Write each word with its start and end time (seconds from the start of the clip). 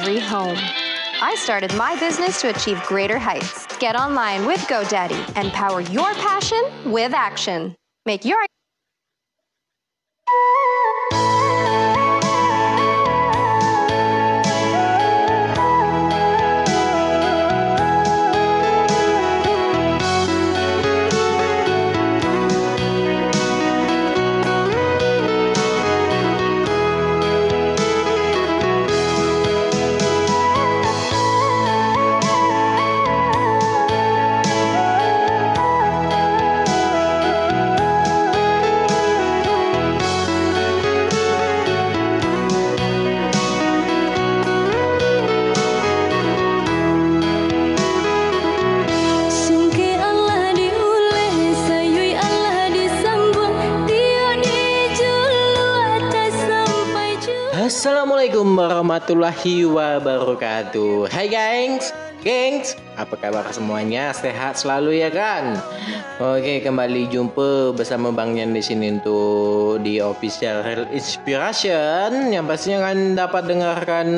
every 0.00 0.18
home. 0.18 0.56
I 1.22 1.34
started 1.38 1.74
my 1.76 1.98
business 2.00 2.40
to 2.40 2.48
achieve 2.48 2.82
greater 2.84 3.18
heights. 3.18 3.66
Get 3.78 3.96
online 3.96 4.46
with 4.46 4.60
GoDaddy 4.60 5.36
and 5.36 5.52
power 5.52 5.82
your 5.82 6.12
passion 6.14 6.62
with 6.86 7.12
action. 7.12 7.76
Make 8.06 8.24
your 8.24 8.38
warahmatullahi 58.60 59.64
wabarakatuh 59.64 61.08
Hai 61.08 61.32
gengs 61.32 61.96
Gengs, 62.20 62.76
apa 63.00 63.16
kabar 63.16 63.48
semuanya? 63.48 64.12
Sehat 64.12 64.60
selalu 64.60 65.00
ya 65.00 65.08
kan? 65.08 65.56
Oke, 66.20 66.60
kembali 66.60 67.08
jumpa 67.08 67.72
bersama 67.72 68.12
Bang 68.12 68.36
Yan 68.36 68.52
di 68.52 68.60
sini 68.60 69.00
untuk 69.00 69.80
di 69.80 70.04
official 70.04 70.60
Real 70.60 70.84
Inspiration 70.92 72.28
yang 72.28 72.44
pastinya 72.44 72.92
kan 72.92 73.16
dapat 73.16 73.48
dengarkan 73.48 74.08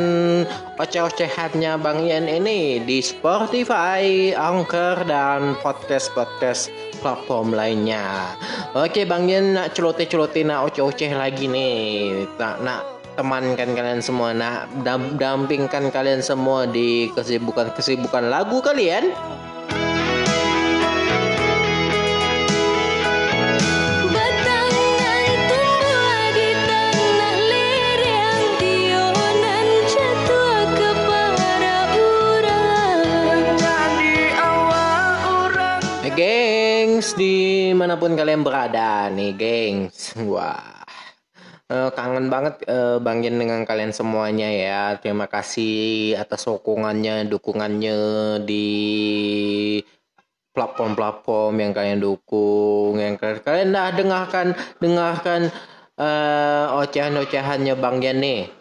oceh-ocehannya 0.83 1.79
Bang 1.79 2.03
Yan 2.03 2.27
ini 2.27 2.83
di 2.83 2.99
Spotify, 2.99 4.35
Anchor 4.35 5.07
dan 5.07 5.55
podcast-podcast 5.63 6.75
platform 6.99 7.55
lainnya. 7.55 8.35
Oke, 8.75 9.07
Bang 9.07 9.31
Yan 9.31 9.55
nak 9.55 9.79
celoteh-celoteh 9.79 10.43
nak 10.43 10.75
oceh-oceh 10.75 11.15
lagi 11.15 11.47
nih. 11.47 12.27
Nak 12.35 12.67
nak 12.67 13.02
temankan 13.17 13.77
kalian 13.77 14.01
semua 14.01 14.33
nak 14.33 14.69
dam- 14.81 15.17
dampingkan 15.21 15.93
kalian 15.93 16.25
semua 16.25 16.65
di 16.65 17.13
kesibukan-kesibukan 17.13 18.29
lagu 18.29 18.59
kalian. 18.65 19.13
Batangan 24.13 25.31
tumbuh 25.49 26.33
di 26.35 26.49
tanah 26.67 27.37
lereng 27.49 28.43
Tionan 28.61 29.69
jatuh 29.89 30.61
ke 30.77 30.91
para 31.07 31.79
urang 35.23 36.05
gengs 36.17 37.17
di 37.17 37.73
mana 37.77 37.97
pun 37.97 38.17
kalian 38.17 38.45
berada 38.45 39.09
nih 39.13 39.33
gengs. 39.37 40.17
Wah 40.17 40.82
Eh, 41.73 41.91
kangen 41.97 42.29
banget 42.29 42.61
eh, 42.69 43.01
Bang 43.01 43.25
Yen 43.25 43.41
dengan 43.41 43.65
kalian 43.65 43.97
semuanya 43.97 44.45
ya. 44.53 44.83
Terima 45.01 45.25
kasih 45.25 46.13
atas 46.21 46.45
sokongannya 46.45 47.25
dukungannya 47.33 47.97
di 48.45 48.69
platform-platform 50.53 51.55
yang 51.65 51.73
kalian 51.73 52.01
dukung 52.05 53.01
yang 53.01 53.17
kalian, 53.17 53.73
dah 53.73 53.89
dengarkan 53.97 54.53
dengarkan 54.85 55.49
eh, 55.97 56.67
ocehan-ocehannya 56.77 57.75
Bang 57.81 58.05
nih 58.05 58.53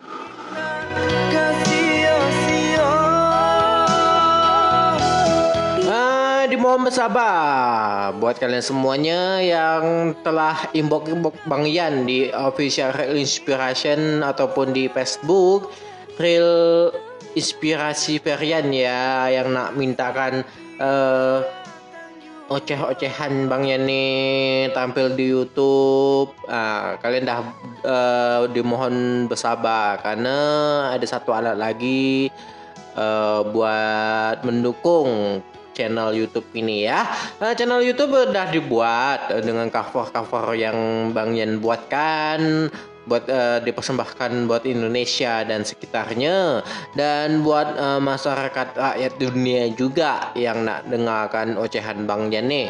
Dimohon 6.62 6.86
bersabar 6.86 8.14
buat 8.22 8.38
kalian 8.38 8.62
semuanya 8.62 9.42
yang 9.42 10.14
telah 10.22 10.70
inbox-inbox 10.78 11.34
Bang 11.50 11.66
Yan 11.66 12.06
di 12.06 12.30
official 12.30 12.94
Real 12.94 13.18
Inspiration 13.18 14.22
ataupun 14.22 14.70
di 14.70 14.86
Facebook 14.86 15.74
Real 16.22 16.94
Inspirasi 17.34 18.22
Perian 18.22 18.70
ya 18.70 19.26
yang 19.34 19.58
nak 19.58 19.74
mintakan 19.74 20.46
eh, 20.78 21.42
oceh-ocehan 22.46 23.50
Bang 23.50 23.66
Yan 23.66 23.90
nih 23.90 24.70
tampil 24.78 25.18
di 25.18 25.34
YouTube. 25.34 26.30
Ah, 26.46 26.94
kalian 27.02 27.26
dah 27.26 27.42
eh, 27.82 28.42
dimohon 28.54 29.26
bersabar 29.26 29.98
karena 29.98 30.38
ada 30.94 31.06
satu 31.10 31.34
alat 31.34 31.58
lagi 31.58 32.30
eh, 32.94 33.42
buat 33.50 34.46
mendukung 34.46 35.42
channel 35.74 36.14
YouTube 36.14 36.48
ini 36.56 36.88
ya. 36.88 37.08
Nah, 37.40 37.56
channel 37.56 37.82
YouTube 37.84 38.14
udah 38.14 38.48
dibuat 38.52 39.32
eh, 39.34 39.44
dengan 39.44 39.68
cover-cover 39.72 40.56
yang 40.56 41.10
Bang 41.16 41.36
Yan 41.36 41.60
buatkan 41.60 42.70
buat 43.10 43.26
eh, 43.26 43.60
dipersembahkan 43.66 44.46
buat 44.46 44.64
Indonesia 44.70 45.42
dan 45.42 45.66
sekitarnya 45.66 46.62
dan 46.94 47.42
buat 47.42 47.74
eh, 47.74 48.00
masyarakat 48.00 48.68
rakyat 48.78 49.14
dunia 49.18 49.74
juga 49.74 50.30
yang 50.38 50.64
nak 50.68 50.86
dengarkan 50.88 51.58
ocehan 51.58 52.06
Bang 52.06 52.30
Yan 52.30 52.48
nih. 52.52 52.70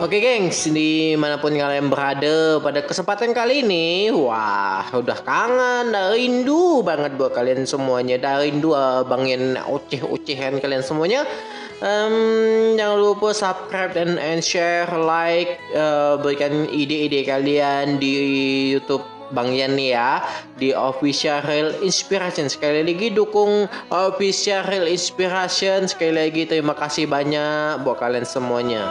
Oke 0.00 0.16
gengs, 0.16 0.64
di 0.72 1.12
mana 1.12 1.36
pun 1.36 1.52
kalian 1.52 1.92
berada 1.92 2.56
pada 2.64 2.80
kesempatan 2.80 3.36
kali 3.36 3.60
ini 3.60 4.08
Wah, 4.08 4.88
udah 4.96 5.20
kangen, 5.20 5.92
dah 5.92 6.16
rindu 6.16 6.80
banget 6.80 7.20
buat 7.20 7.36
kalian 7.36 7.68
semuanya. 7.68 8.16
Dah 8.16 8.40
rindu 8.40 8.72
uh, 8.72 9.04
bangin 9.04 9.60
oceh-ocehan 9.60 10.56
kalian 10.56 10.80
semuanya. 10.80 11.28
Em, 11.84 12.16
Jangan 12.80 12.96
lupa 12.96 13.36
subscribe 13.36 13.92
dan, 13.92 14.16
and 14.16 14.40
share, 14.40 14.88
like 14.88 15.60
uh, 15.76 16.16
Berikan 16.16 16.64
ide-ide 16.72 17.20
kalian 17.28 18.00
di 18.00 18.12
Youtube 18.72 19.04
Bang 19.36 19.52
Yan 19.52 19.76
ya. 19.76 20.24
Di 20.56 20.72
Official 20.72 21.44
Real 21.44 21.76
Inspiration. 21.84 22.48
Sekali 22.48 22.88
lagi 22.88 23.12
dukung 23.12 23.68
Official 23.92 24.64
Real 24.64 24.88
Inspiration. 24.88 25.92
Sekali 25.92 26.24
lagi 26.24 26.48
terima 26.48 26.72
kasih 26.72 27.04
banyak 27.04 27.84
buat 27.84 28.00
kalian 28.00 28.24
semuanya. 28.24 28.84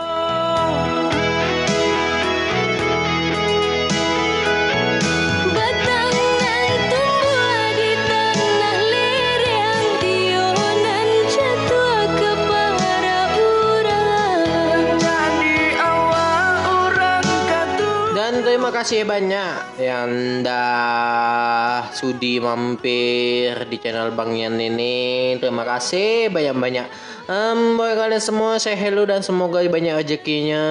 Terima 18.70 18.86
kasih 18.86 19.02
banyak 19.02 19.82
yang 19.82 20.10
dah 20.46 21.90
sudi 21.92 22.38
mampir 22.38 23.66
di 23.66 23.78
channel 23.82 24.14
Bang 24.14 24.38
Yan 24.38 24.62
ini. 24.62 25.36
Terima 25.42 25.66
kasih 25.66 26.30
banyak-banyak. 26.30 27.09
Em, 27.30 27.78
buat 27.78 27.94
kalian 27.94 28.18
semua 28.18 28.58
saya 28.58 28.74
hello 28.74 29.06
dan 29.06 29.22
semoga 29.22 29.62
banyak 29.62 30.02
rezekinya, 30.02 30.66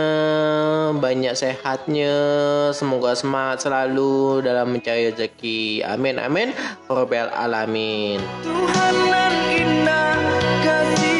banyak 0.91 1.30
sehatnya, 1.38 2.19
semoga 2.74 3.14
semangat 3.14 3.62
selalu 3.62 4.42
dalam 4.42 4.74
mencari 4.74 5.14
rezeki. 5.14 5.86
Amin 5.86 6.18
amin. 6.18 6.50
Robbal 6.91 7.30
alamin. 7.30 8.18
Tuhan 8.42 9.34
indah 9.54 10.18
kasih 10.66 11.17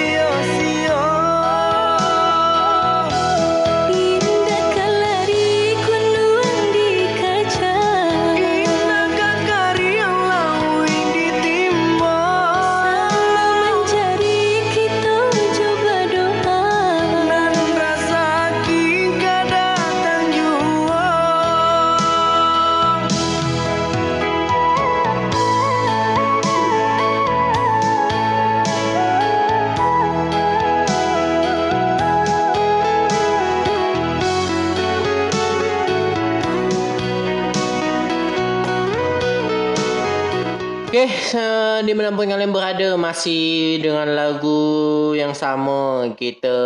kalian 42.17 42.55
berada 42.55 42.97
masih 42.97 43.77
dengan 43.85 44.09
lagu 44.17 44.98
yang 45.19 45.35
sama 45.35 46.15
kita 46.15 46.57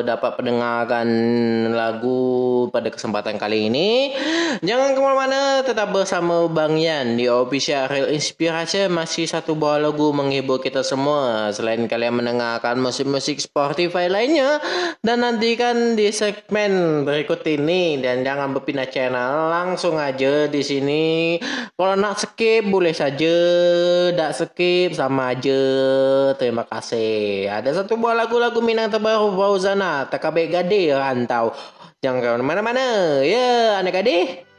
dapat 0.00 0.40
pendengarkan 0.40 1.08
lagu 1.76 2.66
pada 2.72 2.88
kesempatan 2.88 3.36
kali 3.36 3.68
ini. 3.68 4.16
Jangan 4.64 4.96
ke 4.96 5.00
mana-mana, 5.04 5.60
tetap 5.60 5.92
bersama 5.92 6.48
Bang 6.48 6.80
Yan 6.80 7.20
di 7.20 7.28
Official 7.28 7.92
Real 7.92 8.08
Inspiration 8.08 8.88
masih 8.88 9.28
satu 9.28 9.52
buah 9.52 9.76
lagu 9.76 10.08
menghibur 10.16 10.64
kita 10.64 10.80
semua. 10.80 11.52
Selain 11.52 11.84
kalian 11.84 12.16
mendengarkan 12.24 12.80
musik-musik 12.80 13.36
Spotify 13.36 14.08
lainnya 14.08 14.56
dan 15.04 15.20
nantikan 15.20 15.92
di 15.92 16.08
segmen 16.08 17.04
berikut 17.04 17.44
ini 17.44 18.00
dan 18.00 18.24
jangan 18.24 18.56
berpindah 18.56 18.88
channel 18.88 19.52
langsung 19.52 20.00
aja 20.00 20.48
di 20.48 20.62
sini. 20.64 21.36
Kalau 21.76 21.98
nak 21.98 22.22
skip 22.22 22.64
boleh 22.64 22.96
saja, 22.96 23.36
tak 24.16 24.32
skip 24.32 24.96
sama 24.96 25.36
aja. 25.36 25.60
Terima 26.40 26.64
kasih. 26.64 27.50
Ada 27.50 27.81
satu 27.82 27.98
buah 27.98 28.14
lagu-lagu 28.14 28.62
Minang 28.62 28.94
terbaru 28.94 29.34
Fauzana, 29.34 30.06
Takabek 30.06 30.54
Gade 30.54 30.94
Rantau. 30.94 31.50
Jangan 31.98 32.38
ke 32.38 32.46
mana-mana. 32.46 33.18
Ya, 33.26 33.82
anak 33.82 34.06
adik. 34.06 34.51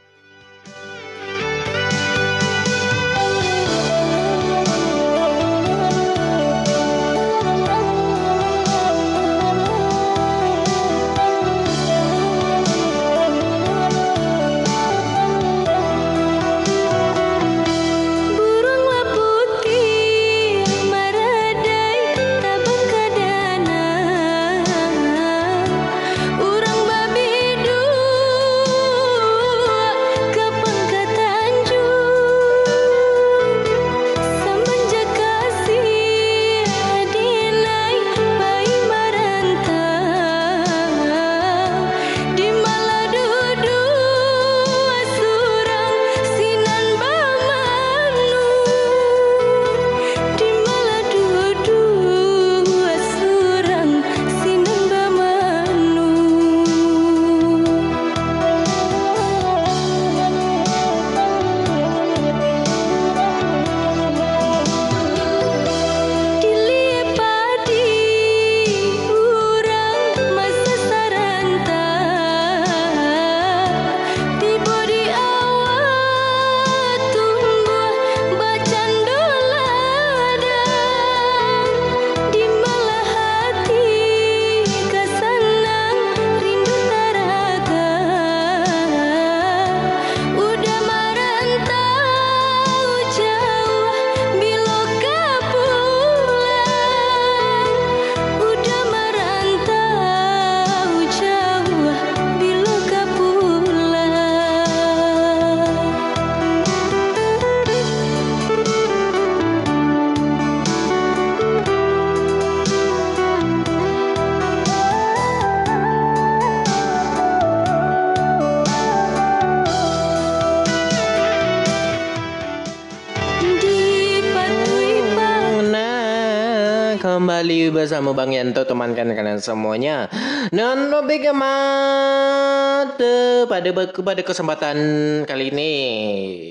Bersama 127.94 128.10
Bang 128.10 128.34
Yanto 128.34 128.66
temankan 128.66 129.14
kalian 129.14 129.38
semuanya. 129.38 130.10
Dan 130.50 130.90
lebih 130.90 131.30
mata 131.30 133.06
pada 133.46 133.70
pada 133.86 134.22
kesempatan 134.26 134.74
kali 135.22 135.54
ini. 135.54 135.74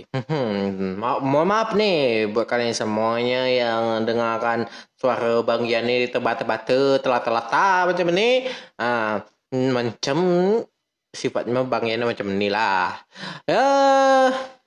Hmm, 0.07 0.95
ma- 0.95 1.19
mohon 1.19 1.51
maaf 1.51 1.75
nih 1.75 2.31
buat 2.31 2.47
kalian 2.47 2.71
semuanya 2.71 3.43
yang 3.51 4.07
dengarkan 4.07 4.71
suara 4.95 5.43
Bang 5.43 5.67
Yan 5.67 5.83
ini 5.83 6.07
tebak-tebak 6.07 6.63
telat-telat 7.03 7.91
macam 7.91 8.07
ini. 8.15 8.47
Ah, 8.79 9.27
macam 9.51 10.17
sifatnya 11.11 11.67
Bang 11.67 11.91
Yan 11.91 12.07
macam 12.07 12.31
inilah. 12.31 13.03
Ya, 13.43 13.67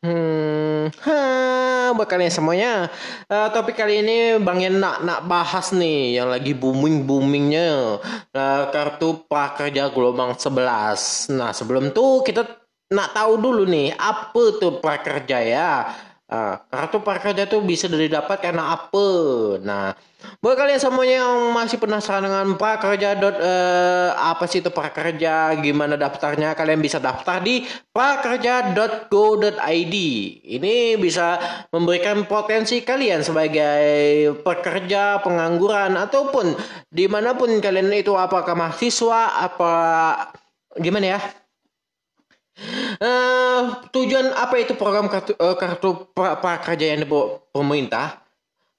hmm, 0.06 0.82
ha, 1.02 2.04
kalian 2.06 2.30
semuanya. 2.30 2.86
Eh, 3.26 3.48
topik 3.50 3.74
kali 3.74 4.06
ini 4.06 4.38
Bang 4.38 4.62
Yan 4.62 4.78
nak 4.78 5.02
nak 5.02 5.26
bahas 5.26 5.74
nih 5.74 6.22
yang 6.22 6.30
lagi 6.30 6.54
booming 6.54 7.02
boomingnya 7.02 7.98
kartu 8.70 9.26
prakerja 9.26 9.90
gelombang 9.90 10.38
11. 10.38 11.34
Nah 11.34 11.50
sebelum 11.50 11.90
tuh 11.90 12.22
kita 12.22 12.46
nak 12.94 13.18
tahu 13.18 13.42
dulu 13.42 13.66
nih 13.66 13.90
apa 13.98 14.42
tuh 14.62 14.78
prakerja 14.78 15.38
ya. 15.42 15.72
Ah, 16.26 16.58
kartu 16.66 16.98
prakerja 17.06 17.46
tuh 17.46 17.62
bisa 17.62 17.86
didapat 17.86 18.42
karena 18.42 18.74
apa? 18.74 19.06
Nah, 19.62 19.94
buat 20.42 20.58
kalian 20.58 20.82
semuanya 20.82 21.22
yang 21.22 21.54
masih 21.54 21.78
penasaran 21.78 22.26
dengan 22.26 22.58
prakerja 22.58 23.14
dot 23.14 23.38
eh, 23.38 24.10
apa 24.10 24.42
sih 24.50 24.58
itu 24.58 24.74
prakerja, 24.74 25.54
gimana 25.62 25.94
daftarnya, 25.94 26.58
kalian 26.58 26.82
bisa 26.82 26.98
daftar 26.98 27.38
di 27.46 27.62
prakerja.go.id. 27.94 29.94
Ini 30.50 30.98
bisa 30.98 31.38
memberikan 31.70 32.26
potensi 32.26 32.82
kalian 32.82 33.22
sebagai 33.22 34.34
pekerja, 34.42 35.22
pengangguran 35.22 35.94
ataupun 35.94 36.58
di 36.90 37.06
mana 37.06 37.38
pun 37.38 37.54
kalian 37.62 37.86
itu 37.94 38.18
apakah 38.18 38.58
mahasiswa 38.58 39.46
apa 39.46 39.74
gimana 40.82 41.06
ya? 41.06 41.45
Eh, 42.96 43.62
tujuan 43.92 44.32
apa 44.32 44.56
itu 44.56 44.72
program 44.72 45.12
kartu, 45.12 45.36
eh, 45.36 45.56
kartu 45.60 46.08
pra- 46.16 46.40
prakerja 46.40 46.96
yang 46.96 47.04
dibawa 47.04 47.44
pemerintah? 47.52 48.24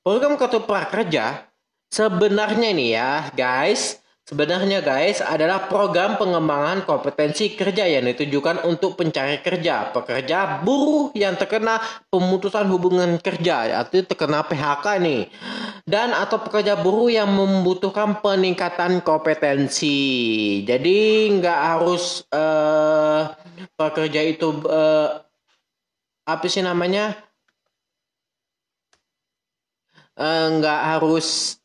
Program 0.01 0.33
kartu 0.33 0.65
prakerja 0.65 1.45
sebenarnya 1.93 2.73
nih 2.73 2.89
ya, 2.97 3.11
guys. 3.37 4.01
Sebenarnya 4.27 4.83
guys 4.83 5.23
adalah 5.23 5.71
program 5.71 6.19
pengembangan 6.19 6.83
kompetensi 6.83 7.55
kerja 7.55 7.87
yang 7.87 8.11
ditujukan 8.11 8.59
untuk 8.67 8.99
pencari 8.99 9.39
kerja, 9.39 9.95
pekerja 9.95 10.59
buruh 10.67 11.15
yang 11.15 11.39
terkena 11.39 11.79
pemutusan 12.11 12.67
hubungan 12.67 13.23
kerja 13.23 13.79
atau 13.79 14.03
terkena 14.03 14.43
PHK 14.43 14.85
nih. 14.99 15.31
Dan 15.87 16.11
atau 16.11 16.43
pekerja 16.43 16.75
buruh 16.75 17.07
yang 17.07 17.31
membutuhkan 17.31 18.19
peningkatan 18.19 18.99
kompetensi. 18.99 19.95
Jadi 20.67 21.31
nggak 21.39 21.59
harus 21.63 22.27
eh, 22.27 23.31
pekerja 23.79 24.21
itu 24.27 24.59
eh, 24.67 25.23
apa 26.27 26.45
sih 26.51 26.67
namanya? 26.67 27.15
Eh, 30.19 30.45
nggak 30.59 30.81
harus 30.83 31.56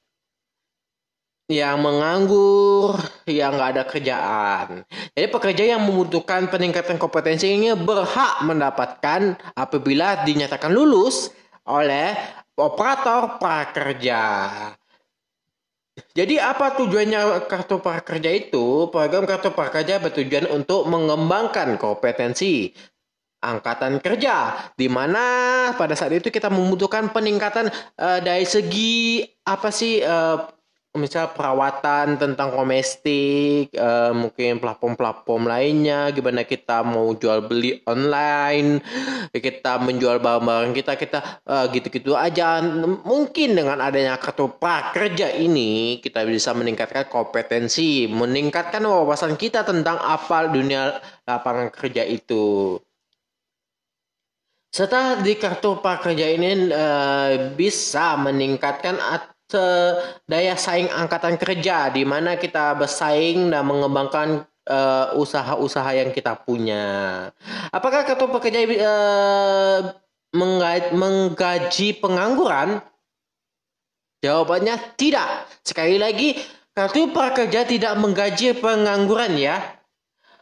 yang 1.51 1.83
menganggur, 1.83 2.97
yang 3.27 3.59
nggak 3.59 3.71
ada 3.77 3.85
kerjaan. 3.87 4.67
Jadi 5.13 5.27
pekerja 5.29 5.65
yang 5.77 5.83
membutuhkan 5.83 6.47
peningkatan 6.49 6.97
kompetensi 6.97 7.51
ini 7.51 7.75
berhak 7.75 8.47
mendapatkan 8.47 9.37
apabila 9.59 10.23
dinyatakan 10.23 10.71
lulus 10.71 11.35
oleh 11.67 12.15
operator 12.57 13.37
prakerja. 13.43 14.23
Jadi 16.17 16.41
apa 16.41 16.73
tujuannya 16.73 17.45
kartu 17.45 17.85
prakerja 17.85 18.31
itu? 18.33 18.89
Program 18.89 19.29
kartu 19.29 19.53
prakerja 19.53 20.01
bertujuan 20.01 20.49
untuk 20.49 20.89
mengembangkan 20.89 21.77
kompetensi 21.77 22.73
angkatan 23.43 23.99
kerja 23.99 24.55
di 24.79 24.87
mana 24.87 25.25
pada 25.75 25.93
saat 25.99 26.15
itu 26.15 26.31
kita 26.31 26.49
membutuhkan 26.49 27.11
peningkatan 27.11 27.69
eh, 27.99 28.21
dari 28.23 28.47
segi 28.47 29.27
apa 29.45 29.69
sih 29.69 30.01
eh, 30.01 30.37
misal 30.93 31.33
perawatan 31.33 32.21
tentang 32.21 32.53
domestik 32.53 33.73
eh, 33.73 34.13
mungkin 34.13 34.61
platform-platform 34.61 35.49
lainnya 35.49 36.13
gimana 36.13 36.45
kita 36.45 36.85
mau 36.85 37.17
jual 37.17 37.49
beli 37.49 37.81
online 37.89 38.85
kita 39.33 39.81
menjual 39.81 40.21
barang-barang 40.21 40.77
kita 40.77 40.93
kita 41.01 41.19
eh, 41.49 41.67
gitu-gitu 41.73 42.13
aja. 42.13 42.61
Mungkin 43.09 43.57
dengan 43.57 43.81
adanya 43.81 44.21
kartu 44.21 44.53
prakerja 44.53 45.33
ini 45.33 45.97
kita 46.05 46.29
bisa 46.29 46.53
meningkatkan 46.53 47.09
kompetensi 47.09 48.05
meningkatkan 48.13 48.85
wawasan 48.85 49.41
kita 49.41 49.65
tentang 49.65 49.97
apa 49.97 50.53
dunia 50.53 51.01
lapangan 51.25 51.73
kerja 51.73 52.05
itu. 52.05 52.77
Serta 54.73 55.21
di 55.21 55.37
kartu 55.41 55.81
prakerja 55.81 56.27
ini 56.37 56.69
eh, 56.69 57.33
bisa 57.57 58.21
meningkatkan 58.21 58.97
at- 59.01 59.32
daya 60.29 60.55
saing 60.55 60.89
angkatan 60.89 61.37
kerja 61.37 61.91
di 61.91 62.05
mana 62.07 62.37
kita 62.37 62.77
bersaing 62.77 63.51
dan 63.51 63.67
mengembangkan 63.67 64.45
eh, 64.69 65.07
usaha-usaha 65.17 65.91
yang 65.97 66.11
kita 66.13 66.39
punya. 66.45 67.29
Apakah 67.73 68.05
kartu 68.05 68.29
eh, 68.53 69.79
mengga- 70.37 70.93
menggaji 70.93 71.99
pengangguran? 71.99 72.81
Jawabannya 74.23 74.95
tidak. 74.95 75.51
Sekali 75.67 75.99
lagi, 75.99 76.39
kartu 76.77 77.11
prakerja 77.11 77.67
tidak 77.67 77.99
menggaji 77.99 78.55
pengangguran 78.55 79.35
ya. 79.35 79.59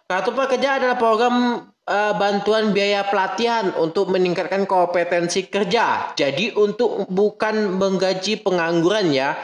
Kartu 0.04 0.34
prakerja 0.34 0.82
adalah 0.82 0.98
program 0.98 1.69
eh, 1.88 2.12
bantuan 2.16 2.74
biaya 2.74 3.06
pelatihan 3.08 3.72
untuk 3.78 4.12
meningkatkan 4.12 4.64
kompetensi 4.64 5.48
kerja. 5.48 6.16
Jadi 6.16 6.56
untuk 6.56 7.08
bukan 7.08 7.78
menggaji 7.78 8.40
pengangguran 8.42 9.12
ya. 9.14 9.36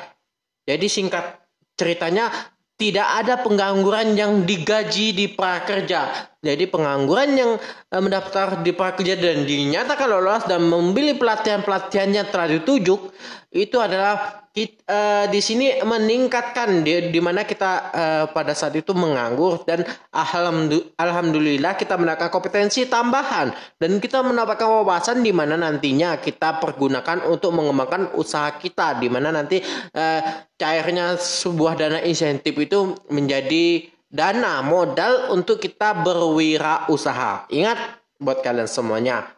Jadi 0.66 0.86
singkat 0.90 1.46
ceritanya 1.78 2.32
tidak 2.76 3.08
ada 3.24 3.40
pengangguran 3.40 4.12
yang 4.12 4.44
digaji 4.44 5.16
di 5.16 5.32
prakerja. 5.32 6.12
Jadi 6.44 6.68
pengangguran 6.68 7.30
yang 7.32 7.52
eh, 7.90 8.02
mendaftar 8.02 8.60
di 8.60 8.76
prakerja 8.76 9.16
dan 9.16 9.48
dinyatakan 9.48 10.08
lolos 10.08 10.44
dan 10.44 10.68
membeli 10.68 11.16
pelatihan-pelatihan 11.16 12.10
yang 12.12 12.26
telah 12.28 12.52
ditujuk 12.52 13.16
itu 13.56 13.76
adalah 13.80 14.45
eh, 14.64 15.26
di 15.28 15.40
sini 15.44 15.84
meningkatkan 15.84 16.80
di, 16.80 17.12
di 17.12 17.20
mana 17.20 17.44
kita 17.44 17.72
eh, 17.92 18.24
pada 18.32 18.56
saat 18.56 18.72
itu 18.72 18.96
menganggur 18.96 19.68
dan 19.68 19.84
alhamdu- 20.16 20.96
alhamdulillah 20.96 21.76
kita 21.76 22.00
mendapatkan 22.00 22.32
kompetensi 22.32 22.88
tambahan 22.88 23.52
dan 23.76 24.00
kita 24.00 24.24
mendapatkan 24.24 24.64
wawasan 24.64 25.20
di 25.20 25.36
mana 25.36 25.60
nantinya 25.60 26.16
kita 26.16 26.56
pergunakan 26.56 27.28
untuk 27.28 27.52
mengembangkan 27.52 28.16
usaha 28.16 28.48
kita 28.56 28.96
di 28.96 29.12
mana 29.12 29.28
nanti 29.28 29.60
eh, 29.92 30.20
cairnya 30.56 31.20
sebuah 31.20 31.76
dana 31.76 32.00
insentif 32.00 32.56
itu 32.56 32.96
menjadi 33.12 33.92
dana 34.08 34.64
modal 34.64 35.36
untuk 35.36 35.60
kita 35.60 35.92
berwirausaha. 36.00 37.52
Ingat 37.52 37.78
buat 38.16 38.40
kalian 38.40 38.70
semuanya. 38.70 39.28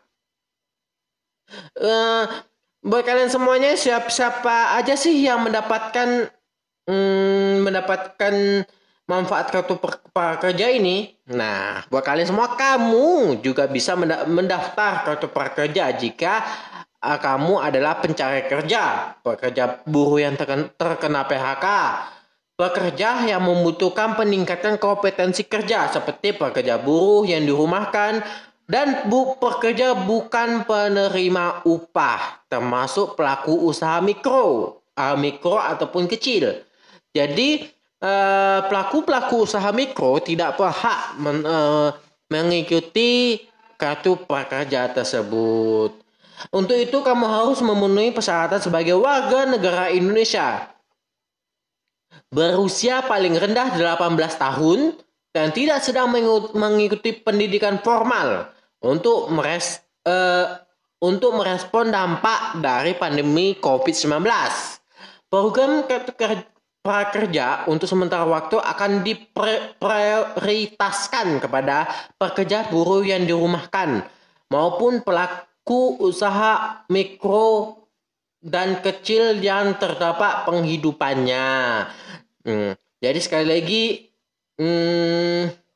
Eh, 1.75 2.25
buat 2.83 3.03
kalian 3.03 3.31
semuanya 3.31 3.75
siapa 3.75 4.09
siapa 4.09 4.79
aja 4.79 4.95
sih 4.95 5.15
yang 5.25 5.43
mendapatkan 5.43 6.31
hmm, 6.89 7.67
mendapatkan 7.67 8.35
manfaat 9.09 9.49
kartu 9.49 9.81
prakerja 10.13 10.69
ini? 10.69 11.17
Nah, 11.33 11.83
buat 11.89 12.05
kalian 12.05 12.29
semua 12.29 12.55
kamu 12.55 13.41
juga 13.41 13.65
bisa 13.67 13.97
menda- 13.97 14.29
mendaftar 14.29 15.03
kartu 15.09 15.33
prakerja 15.33 15.89
jika 15.97 16.45
ah, 17.01 17.19
kamu 17.19 17.59
adalah 17.59 17.99
pencari 18.05 18.45
kerja, 18.47 19.17
pekerja 19.25 19.81
buruh 19.89 20.21
yang 20.21 20.37
terken- 20.37 20.71
terkena 20.77 21.25
PHK, 21.25 21.67
pekerja 22.59 23.25
yang 23.25 23.43
membutuhkan 23.47 24.19
peningkatan 24.19 24.77
kompetensi 24.77 25.49
kerja 25.49 25.89
seperti 25.89 26.37
pekerja 26.37 26.77
buruh 26.77 27.25
yang 27.25 27.47
dirumahkan 27.49 28.21
dan 28.69 29.09
bu 29.09 29.41
pekerja 29.41 29.97
bukan 29.97 30.69
penerima 30.69 31.65
upah 31.65 32.45
termasuk 32.53 33.17
pelaku 33.17 33.57
usaha 33.65 33.99
mikro, 34.05 34.79
ah, 34.93 35.17
mikro 35.17 35.57
ataupun 35.57 36.05
kecil. 36.05 36.63
Jadi 37.17 37.65
eh, 37.99 38.61
pelaku-pelaku 38.69 39.49
usaha 39.49 39.73
mikro 39.73 40.21
tidak 40.21 40.61
berhak 40.61 41.17
men- 41.17 41.49
eh, 41.49 41.89
mengikuti 42.29 43.41
kartu 43.81 44.21
prakerja 44.21 44.93
tersebut. 44.93 45.97
Untuk 46.55 46.77
itu 46.79 47.03
kamu 47.03 47.27
harus 47.27 47.59
memenuhi 47.65 48.15
persyaratan 48.15 48.63
sebagai 48.63 48.95
warga 48.95 49.49
negara 49.49 49.91
Indonesia 49.91 50.71
berusia 52.29 53.01
paling 53.09 53.35
rendah 53.41 53.73
18 53.73 54.37
tahun 54.37 54.93
dan 55.33 55.49
tidak 55.53 55.81
sedang 55.81 56.13
mengikuti 56.53 57.17
pendidikan 57.17 57.81
formal 57.81 58.53
untuk 58.83 59.31
meres 59.35 59.83
eh, 60.07 60.47
untuk 60.99 61.39
merespon 61.39 61.95
dampak 61.95 62.59
dari 62.59 62.99
pandemi 62.99 63.55
COVID-19. 63.59 64.27
Program 65.29 65.85
prakerja 66.83 67.69
untuk 67.69 67.85
sementara 67.85 68.25
waktu 68.25 68.57
akan 68.57 69.05
diprioritaskan 69.05 71.45
kepada 71.45 71.85
pekerja 72.17 72.65
buruh 72.73 73.05
yang 73.05 73.29
dirumahkan 73.29 74.09
maupun 74.49 75.05
pelaku 75.05 76.01
usaha 76.01 76.81
mikro 76.89 77.77
dan 78.41 78.81
kecil 78.81 79.37
yang 79.43 79.75
terdapat 79.77 80.47
penghidupannya. 80.49 81.47
Hmm, 82.47 82.79
Jadi 82.99 83.21
sekali 83.23 83.47
lagi, 83.47 84.11
hmm, 84.57 85.68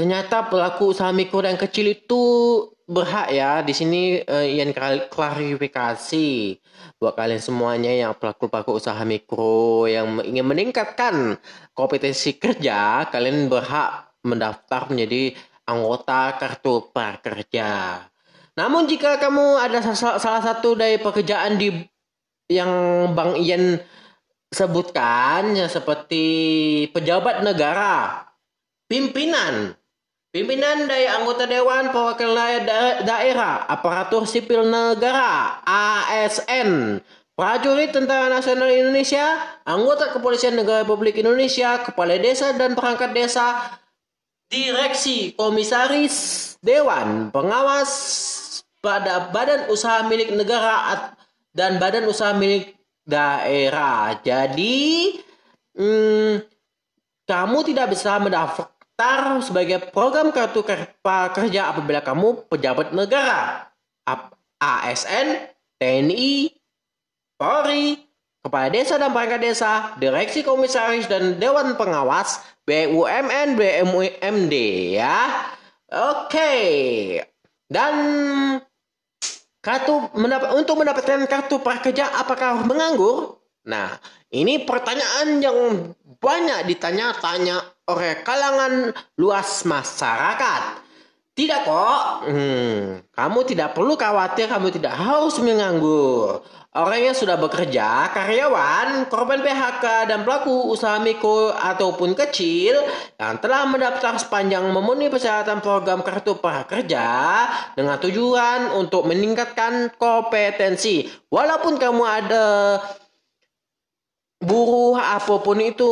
ternyata 0.00 0.48
pelaku 0.48 0.96
usaha 0.96 1.12
mikro 1.12 1.44
dan 1.44 1.60
kecil 1.60 1.92
itu 1.92 2.22
berhak 2.88 3.28
ya. 3.28 3.60
Di 3.60 3.76
sini 3.76 4.16
eh, 4.24 4.56
yang 4.56 4.72
klarifikasi 5.12 6.56
buat 6.96 7.12
kalian 7.12 7.44
semuanya 7.44 7.92
yang 7.92 8.16
pelaku-pelaku 8.16 8.80
usaha 8.80 8.96
mikro 9.04 9.84
yang 9.84 10.24
ingin 10.24 10.48
meningkatkan 10.48 11.36
kompetensi 11.76 12.40
kerja, 12.40 13.04
kalian 13.12 13.52
berhak 13.52 14.16
mendaftar 14.24 14.88
menjadi 14.88 15.36
anggota 15.68 16.40
kartu 16.40 16.88
prakerja. 16.88 18.00
Namun 18.56 18.88
jika 18.88 19.20
kamu 19.20 19.60
ada 19.60 19.84
sa- 19.84 20.16
salah 20.16 20.40
satu 20.40 20.80
dari 20.80 20.96
pekerjaan 20.96 21.60
di 21.60 21.68
yang 22.48 22.72
Bang 23.12 23.36
Ian 23.36 23.78
sebutkan 24.50 25.54
ya 25.54 25.70
seperti 25.70 26.24
pejabat 26.90 27.46
negara, 27.46 28.26
pimpinan, 28.90 29.78
pimpinan 30.30 30.86
dari 30.86 31.10
anggota 31.10 31.44
dewan 31.46 31.90
perwakilan 31.90 32.62
da- 32.62 32.98
daerah, 33.02 33.66
aparatur 33.66 34.26
sipil 34.26 34.62
negara, 34.62 35.58
ASN, 35.66 37.02
prajurit 37.34 37.90
Tentara 37.90 38.30
Nasional 38.30 38.70
Indonesia, 38.70 39.58
anggota 39.66 40.14
Kepolisian 40.14 40.54
Negara 40.54 40.86
Republik 40.86 41.18
Indonesia, 41.18 41.82
kepala 41.82 42.14
desa 42.16 42.54
dan 42.54 42.78
perangkat 42.78 43.10
desa, 43.10 43.74
direksi, 44.46 45.34
komisaris, 45.34 46.56
dewan, 46.62 47.34
pengawas 47.34 47.90
pada 48.80 49.28
badan 49.34 49.68
usaha 49.68 50.06
milik 50.06 50.32
negara 50.32 51.12
dan 51.52 51.76
badan 51.82 52.06
usaha 52.06 52.32
milik 52.38 52.78
daerah. 53.02 54.14
Jadi, 54.22 55.18
hmm, 55.74 56.46
kamu 57.26 57.58
tidak 57.66 57.94
bisa 57.94 58.18
mendaftar 58.22 58.79
sebagai 59.40 59.90
program 59.90 60.30
kartu 60.30 60.60
ker- 60.60 60.92
prakerja 61.00 61.72
apabila 61.72 62.04
kamu 62.04 62.46
pejabat 62.48 62.92
negara, 62.92 63.70
ASN, 64.60 65.48
TNI, 65.80 66.52
Polri, 67.40 67.96
Kepala 68.40 68.68
Desa 68.72 68.96
dan 69.00 69.12
Perangkat 69.12 69.40
Desa, 69.40 69.72
Direksi 69.96 70.40
Komisaris 70.44 71.08
dan 71.08 71.40
Dewan 71.40 71.76
Pengawas, 71.76 72.40
BUMN, 72.68 73.56
BUMD 73.56 74.54
ya. 74.96 75.48
Oke. 75.88 76.54
Dan 77.68 77.94
kartu 79.60 80.08
mendap- 80.16 80.56
untuk 80.56 80.80
mendapatkan 80.80 81.24
kartu 81.28 81.60
prakerja 81.60 82.20
apakah 82.20 82.64
menganggur? 82.64 83.40
Nah, 83.68 84.00
ini 84.32 84.64
pertanyaan 84.64 85.40
yang 85.44 85.58
banyak 86.20 86.64
ditanya-tanya 86.64 87.60
oleh 87.96 88.22
kalangan 88.22 88.94
luas 89.18 89.66
masyarakat. 89.66 90.62
Tidak 91.30 91.60
kok. 91.64 92.28
Hmm, 92.28 93.00
kamu 93.16 93.40
tidak 93.48 93.72
perlu 93.72 93.96
khawatir, 93.96 94.50
kamu 94.50 94.68
tidak 94.76 94.92
harus 94.92 95.40
menganggur. 95.40 96.44
Orang 96.70 97.02
yang 97.02 97.16
sudah 97.18 97.34
bekerja, 97.34 98.14
karyawan, 98.14 99.10
korban 99.10 99.42
PHK, 99.42 100.06
dan 100.06 100.22
pelaku 100.22 100.70
usaha 100.70 101.02
mikro 101.02 101.50
ataupun 101.50 102.14
kecil 102.14 102.78
yang 103.18 103.42
telah 103.42 103.66
mendaftar 103.66 104.14
sepanjang 104.22 104.70
memenuhi 104.70 105.10
persyaratan 105.10 105.58
program 105.58 106.06
kartu 106.06 106.38
prakerja 106.38 107.08
dengan 107.74 107.98
tujuan 107.98 108.76
untuk 108.78 109.02
meningkatkan 109.02 109.90
kompetensi. 109.98 111.10
Walaupun 111.26 111.74
kamu 111.74 112.02
ada 112.06 112.46
buruh 114.40 114.96
apa 114.96 115.44
pun 115.44 115.60
itu 115.60 115.84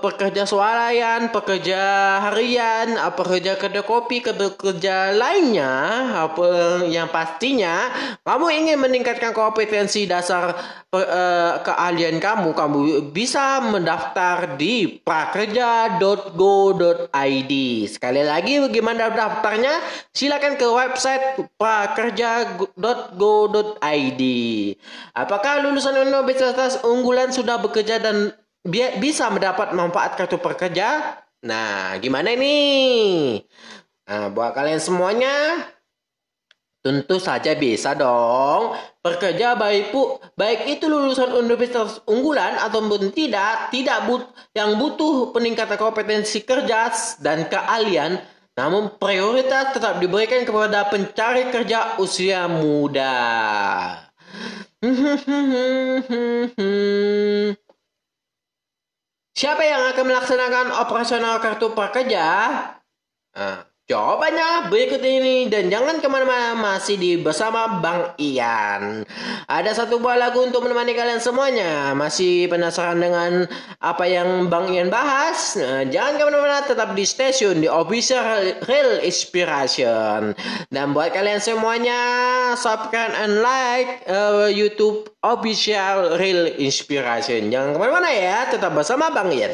pekerja 0.00 0.48
swalayan, 0.48 1.28
pekerja 1.28 2.16
harian, 2.24 2.96
pekerja 3.12 3.60
kedai 3.60 3.84
kopi, 3.84 4.24
pekerja 4.24 5.12
lainnya 5.12 5.68
apa 6.24 6.80
yang 6.88 7.12
pastinya 7.12 7.92
kamu 8.24 8.64
ingin 8.64 8.80
meningkatkan 8.80 9.36
kompetensi 9.36 10.08
dasar 10.08 10.56
eh, 10.96 11.60
keahlian 11.60 12.24
kamu, 12.24 12.56
kamu 12.56 13.12
bisa 13.12 13.60
mendaftar 13.68 14.56
di 14.56 15.04
prakerja.go.id. 15.04 17.52
Sekali 17.92 18.24
lagi 18.24 18.64
bagaimana 18.64 19.12
daftarnya? 19.12 19.84
Silakan 20.08 20.56
ke 20.56 20.64
website 20.72 21.36
prakerja.go.id. 21.60 24.22
Apakah 25.12 25.68
lulusan 25.68 26.00
universitas 26.00 26.80
unggulan 26.80 27.28
sudah 27.28 27.60
bekerja 27.60 27.73
dan 27.82 28.30
bi- 28.62 28.96
bisa 29.02 29.26
mendapat 29.32 29.74
manfaat 29.74 30.14
kartu 30.14 30.38
pekerja? 30.38 31.18
Nah, 31.44 31.98
gimana 31.98 32.32
ini? 32.32 32.56
Nah, 34.04 34.32
buat 34.32 34.56
kalian 34.56 34.80
semuanya, 34.80 35.68
tentu 36.84 37.16
saja 37.16 37.56
bisa 37.56 37.96
dong. 37.96 38.76
Pekerja 39.00 39.56
baik 39.56 39.92
pu, 39.92 40.20
baik 40.36 40.68
itu 40.76 40.88
lulusan 40.88 41.32
universitas 41.32 42.00
unggulan 42.04 42.60
ataupun 42.60 43.12
tidak, 43.16 43.72
tidak 43.72 44.04
but, 44.04 44.28
yang 44.52 44.76
butuh 44.76 45.32
peningkatan 45.32 45.80
kompetensi 45.80 46.44
kerja 46.44 46.92
dan 47.20 47.48
keahlian, 47.48 48.20
namun 48.56 48.92
prioritas 49.00 49.72
tetap 49.72 50.00
diberikan 50.00 50.44
kepada 50.44 50.84
pencari 50.92 51.48
kerja 51.48 51.96
usia 52.00 52.48
muda. 52.48 54.04
Siapa 59.34 59.66
yang 59.66 59.90
akan 59.90 60.04
melaksanakan 60.14 60.66
operasional 60.78 61.42
kartu 61.42 61.74
prakerja? 61.74 62.26
Nah, 63.34 63.66
jawabannya 63.84 64.72
berikut 64.72 65.04
ini 65.04 65.52
dan 65.52 65.68
jangan 65.68 66.00
ke 66.00 66.08
mana-mana 66.08 66.56
masih 66.56 66.96
di 66.96 67.20
bersama 67.20 67.84
Bang 67.84 68.16
Ian. 68.16 69.04
Ada 69.44 69.84
satu 69.84 70.00
buah 70.00 70.16
lagu 70.16 70.40
untuk 70.40 70.64
menemani 70.64 70.96
kalian 70.96 71.20
semuanya. 71.20 71.92
Masih 71.92 72.48
penasaran 72.48 72.96
dengan 72.96 73.44
apa 73.84 74.08
yang 74.08 74.48
Bang 74.48 74.72
Ian 74.72 74.88
bahas? 74.88 75.60
Nah, 75.60 75.84
jangan 75.84 76.16
ke 76.16 76.22
mana-mana 76.24 76.64
tetap 76.64 76.96
di 76.96 77.04
stasiun 77.04 77.60
di 77.60 77.68
official 77.68 78.56
Real 78.64 79.04
Inspiration. 79.04 80.32
Dan 80.72 80.96
buat 80.96 81.12
kalian 81.12 81.44
semuanya 81.44 82.00
subscribe 82.56 83.12
and 83.20 83.44
like 83.44 84.00
uh, 84.08 84.48
YouTube 84.48 85.12
official 85.20 86.16
Real 86.16 86.48
Inspiration. 86.56 87.52
Jangan 87.52 87.76
ke 87.76 87.78
mana-mana 87.78 88.08
ya, 88.08 88.48
tetap 88.48 88.72
bersama 88.72 89.12
Bang 89.12 89.28
Ian. 89.28 89.52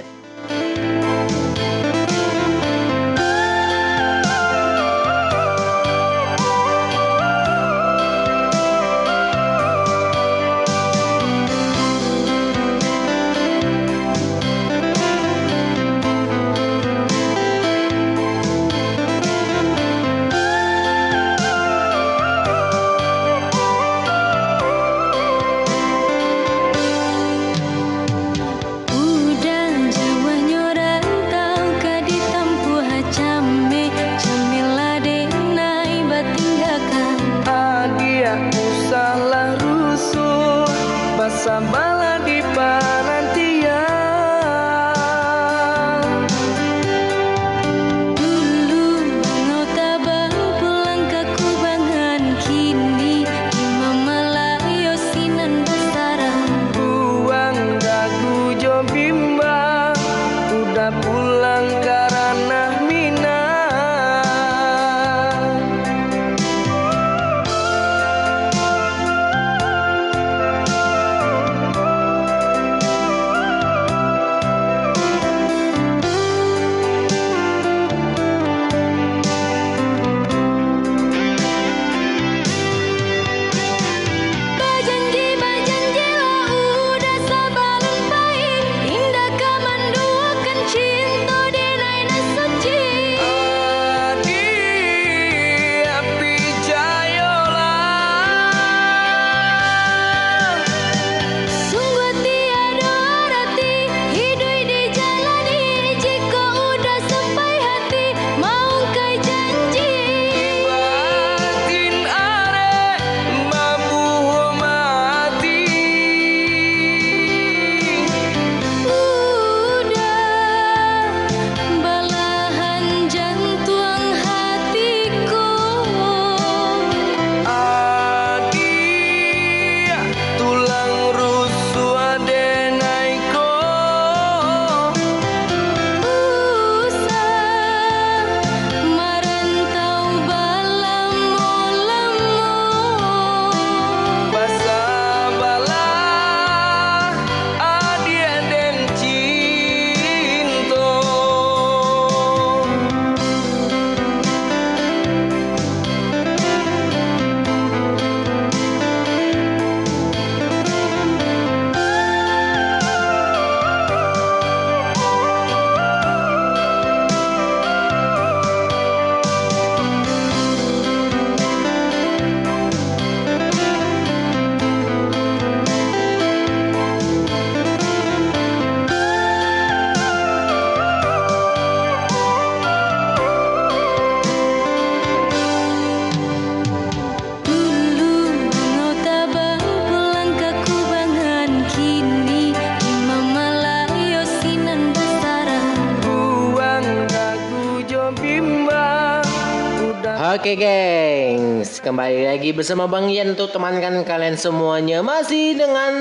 Kembali 202.00 202.32
lagi 202.32 202.56
bersama 202.56 202.88
Bang 202.88 203.12
Ian 203.12 203.36
untuk 203.36 203.52
temankan 203.52 204.00
kalian 204.08 204.32
semuanya 204.32 205.04
masih 205.04 205.52
dengan 205.52 205.92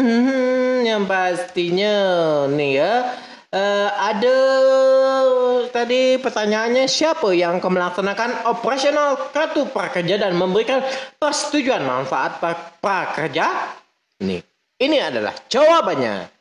hmm, 0.00 0.80
yang 0.88 1.04
pastinya 1.04 1.92
nih 2.48 2.80
ya 2.80 2.92
eh, 3.52 3.88
ada 3.92 4.38
tadi 5.68 6.16
pertanyaannya 6.16 6.88
siapa 6.88 7.36
yang 7.36 7.60
akan 7.60 7.68
melaksanakan 7.68 8.48
operasional 8.48 9.28
kartu 9.28 9.68
prakerja 9.68 10.24
dan 10.24 10.40
memberikan 10.40 10.80
persetujuan 11.20 11.84
manfaat 11.84 12.40
pra- 12.40 12.72
prakerja? 12.80 13.76
Nih, 14.24 14.40
ini 14.80 15.04
adalah 15.04 15.36
jawabannya. 15.52 16.32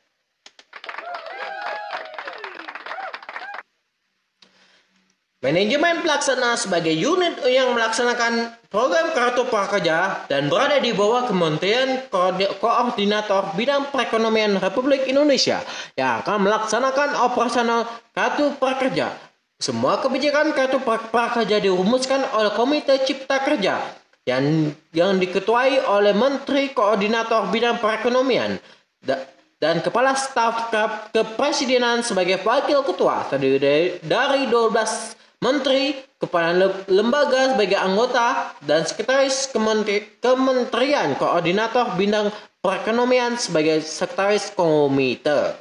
Manajemen 5.42 6.06
pelaksana 6.06 6.54
sebagai 6.54 6.94
unit 6.94 7.42
yang 7.50 7.74
melaksanakan 7.74 8.54
program 8.70 9.10
kartu 9.10 9.42
prakerja 9.50 10.30
dan 10.30 10.54
berada 10.54 10.78
di 10.78 10.94
bawah 10.94 11.26
Kementerian 11.26 12.06
Koordi- 12.14 12.62
Koordinator 12.62 13.50
Bidang 13.58 13.90
Perekonomian 13.90 14.62
Republik 14.62 15.10
Indonesia 15.10 15.58
yang 15.98 16.22
akan 16.22 16.46
melaksanakan 16.46 17.26
operasional 17.26 17.90
kartu 18.14 18.54
prakerja. 18.62 19.18
Semua 19.58 19.98
kebijakan 19.98 20.54
kartu 20.54 20.78
pra- 20.78 21.10
prakerja 21.10 21.58
dirumuskan 21.58 22.22
oleh 22.38 22.54
Komite 22.54 23.02
Cipta 23.02 23.42
Kerja 23.42 23.82
yang 24.30 24.70
yang 24.94 25.18
diketuai 25.18 25.90
oleh 25.90 26.14
Menteri 26.14 26.70
Koordinator 26.70 27.50
Bidang 27.50 27.82
Perekonomian 27.82 28.62
Da- 29.02 29.26
dan 29.58 29.82
Kepala 29.82 30.14
Staf 30.14 30.70
Ke- 30.70 31.10
Kepresidenan 31.10 32.06
sebagai 32.06 32.38
wakil 32.46 32.86
ketua 32.86 33.26
terdiri 33.26 33.98
dari 34.06 34.46
12 34.46 35.18
menteri, 35.42 35.98
kepala 36.22 36.54
le- 36.54 36.86
lembaga 36.88 37.58
sebagai 37.58 37.76
anggota 37.76 38.54
dan 38.62 38.86
sekretaris 38.86 39.50
Kementeri- 39.50 40.06
Kementerian 40.22 41.18
Koordinator 41.18 41.98
Bidang 41.98 42.30
Perekonomian 42.62 43.42
sebagai 43.42 43.82
sekretaris 43.82 44.54
komite. 44.54 45.58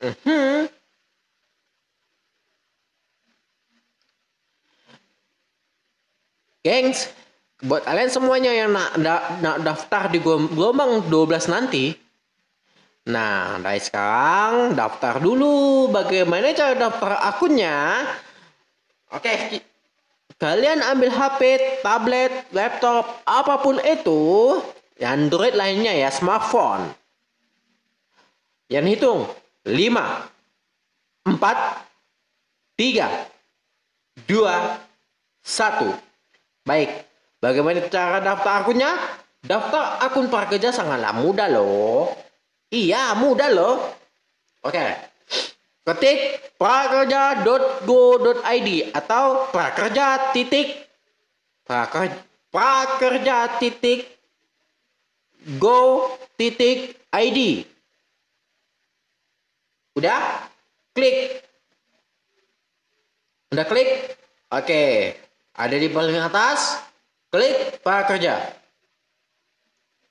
Mhm. 0.00 0.72
Gengs, 6.62 7.10
buat 7.62 7.82
kalian 7.84 8.10
semuanya 8.10 8.54
yang 8.54 8.70
nak, 8.72 8.94
da- 8.96 9.38
nak 9.42 9.56
daftar 9.66 10.08
di 10.08 10.22
gel- 10.22 10.50
gelombang 10.50 11.04
12 11.10 11.50
nanti, 11.50 12.01
nah 13.02 13.58
dari 13.58 13.82
sekarang 13.82 14.78
daftar 14.78 15.18
dulu. 15.18 15.90
Bagaimana 15.90 16.54
cara 16.54 16.74
daftar 16.78 17.18
akunnya? 17.22 18.06
Oke, 19.12 19.60
kalian 20.40 20.80
ambil 20.80 21.12
HP, 21.12 21.40
tablet, 21.84 22.32
laptop, 22.56 23.20
apa 23.28 23.60
pun 23.60 23.76
itu, 23.84 24.56
Android 25.02 25.52
lainnya 25.52 25.92
ya, 25.92 26.08
smartphone. 26.08 26.88
Yang 28.72 28.96
hitung 28.96 29.28
5 29.68 31.28
4 31.28 31.36
3 32.80 34.26
2 34.26 34.32
1 35.44 36.12
Baik, 36.62 36.90
bagaimana 37.42 37.82
cara 37.90 38.22
daftar 38.22 38.62
akunnya? 38.62 38.94
Daftar 39.42 39.98
akun 39.98 40.30
prakerja 40.30 40.70
sangatlah 40.70 41.10
mudah 41.10 41.50
loh. 41.50 42.06
Iya, 42.72 43.12
mudah 43.20 43.52
loh. 43.52 43.84
Oke. 44.64 44.80
Ketik 45.84 46.40
prakerja.go.id 46.56 48.68
atau 48.96 49.52
prakerja 49.52 50.32
titik 50.32 50.88
prakerja, 51.68 52.16
prakerja 52.48 53.60
titik 53.60 54.08
go 55.60 56.16
titik 56.40 56.96
id. 57.12 57.68
Udah? 59.92 60.48
Klik. 60.96 61.44
Udah 63.52 63.68
klik? 63.68 64.16
Oke. 64.48 65.12
Ada 65.52 65.76
di 65.76 65.92
paling 65.92 66.16
atas. 66.16 66.80
Klik 67.28 67.84
prakerja. 67.84 68.40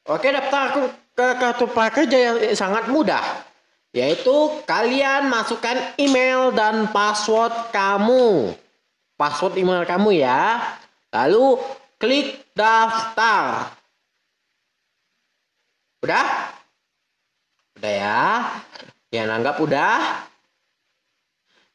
Oke, 0.06 0.30
daftar 0.30 0.62
akun 0.74 0.90
ke 0.90 1.01
kartu 1.40 1.66
prakerja 1.70 2.18
yang 2.18 2.38
sangat 2.54 2.90
mudah. 2.90 3.24
Yaitu 3.92 4.64
kalian 4.64 5.28
masukkan 5.28 5.76
email 6.00 6.56
dan 6.56 6.88
password 6.96 7.52
kamu. 7.76 8.56
Password 9.20 9.60
email 9.60 9.84
kamu 9.84 10.24
ya. 10.24 10.64
Lalu 11.12 11.60
klik 12.00 12.48
daftar. 12.56 13.76
Udah? 16.02 16.26
Udah 17.78 17.94
ya? 17.94 18.22
Yang 19.12 19.28
anggap 19.30 19.56
udah? 19.60 20.00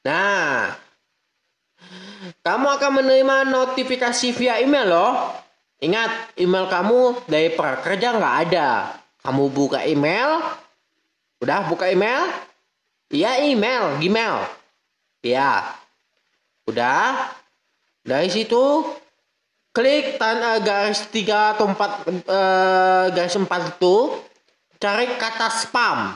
Nah, 0.06 0.72
kamu 2.40 2.66
akan 2.78 2.90
menerima 3.02 3.36
notifikasi 3.50 4.28
via 4.34 4.62
email 4.62 4.86
loh. 4.88 5.12
Ingat, 5.84 6.40
email 6.40 6.66
kamu 6.72 7.28
dari 7.28 7.52
prakerja 7.52 8.16
nggak 8.16 8.36
ada. 8.48 8.70
Kamu 9.26 9.50
buka 9.50 9.82
email. 9.82 10.38
Udah 11.42 11.66
buka 11.66 11.90
email? 11.90 12.30
Iya 13.10 13.42
email, 13.42 13.98
Gmail. 13.98 14.46
Iya. 15.26 15.66
Udah. 16.70 17.34
Dari 18.06 18.30
situ 18.30 18.86
klik 19.74 20.14
tanda 20.22 20.62
garis 20.62 21.10
tiga 21.10 21.58
atau 21.58 21.66
empat 21.74 22.06
eh, 22.06 23.04
garis 23.18 23.34
empat 23.34 23.74
itu 23.74 24.14
cari 24.78 25.10
kata 25.18 25.50
spam. 25.50 26.14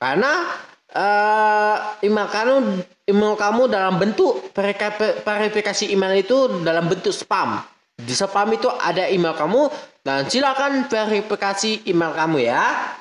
Karena 0.00 0.48
eh, 0.88 1.76
email 2.08 2.28
kamu 2.32 2.56
email 3.04 3.36
kamu 3.36 3.68
dalam 3.68 4.00
bentuk 4.00 4.48
verifikasi 4.56 5.92
email 5.92 6.24
itu 6.24 6.64
dalam 6.64 6.88
bentuk 6.88 7.12
spam. 7.12 7.60
Di 7.98 8.14
spam 8.14 8.54
itu 8.54 8.70
ada 8.70 9.10
email 9.10 9.34
kamu 9.34 9.66
dan 10.06 10.30
silakan 10.30 10.86
verifikasi 10.86 11.90
email 11.90 12.14
kamu 12.14 12.46
ya. 12.46 12.94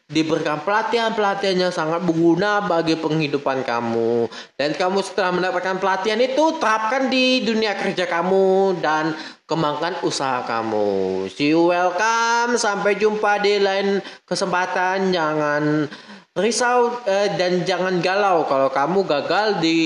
diberikan 0.09 0.65
pelatihan-pelatihan 0.65 1.69
yang 1.69 1.75
sangat 1.75 2.01
berguna 2.01 2.65
bagi 2.65 2.97
penghidupan 2.97 3.61
kamu. 3.61 4.25
Dan 4.57 4.73
kamu 4.73 5.05
setelah 5.05 5.37
mendapatkan 5.37 5.77
pelatihan 5.77 6.17
itu 6.17 6.57
terapkan 6.57 7.13
di 7.13 7.45
dunia 7.45 7.77
kerja 7.77 8.09
kamu 8.09 8.81
dan 8.81 9.13
kembangkan 9.45 10.01
usaha 10.01 10.49
kamu. 10.49 11.29
See 11.29 11.53
you 11.53 11.69
welcome. 11.69 12.57
Sampai 12.57 12.97
jumpa 12.97 13.45
di 13.45 13.61
lain 13.61 14.01
kesempatan. 14.25 15.13
Jangan 15.13 15.93
risau 16.39 17.03
eh, 17.03 17.35
dan 17.35 17.67
jangan 17.67 17.99
galau 17.99 18.47
kalau 18.47 18.71
kamu 18.71 19.03
gagal 19.05 19.59
di 19.59 19.81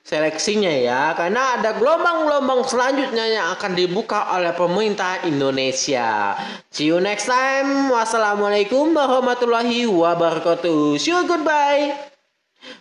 seleksinya 0.00 0.72
ya 0.72 1.12
karena 1.12 1.60
ada 1.60 1.76
gelombang-gelombang 1.76 2.64
selanjutnya 2.64 3.24
yang 3.28 3.46
akan 3.52 3.76
dibuka 3.76 4.32
oleh 4.32 4.56
pemerintah 4.56 5.22
Indonesia. 5.28 6.34
See 6.72 6.88
you 6.88 6.98
next 7.04 7.28
time. 7.28 7.92
Wassalamualaikum 7.92 8.96
warahmatullahi 8.96 9.84
wabarakatuh. 9.84 10.96
See 10.96 11.12
you 11.12 11.28
goodbye. 11.28 11.92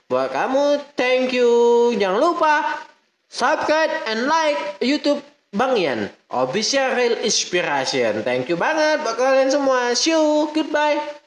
Buat 0.07 0.31
kamu 0.31 0.79
thank 0.95 1.35
you. 1.35 1.91
Jangan 1.99 2.23
lupa 2.23 2.87
subscribe 3.27 3.91
and 4.07 4.31
like 4.31 4.79
YouTube 4.79 5.19
Bang 5.51 5.75
Ian 5.75 6.07
Official 6.31 6.95
Real 6.95 7.19
Inspiration. 7.19 8.23
Thank 8.23 8.47
you 8.47 8.55
banget 8.55 9.03
buat 9.03 9.19
kalian 9.19 9.51
semua. 9.51 9.91
See 9.91 10.15
you. 10.15 10.47
Goodbye. 10.55 11.26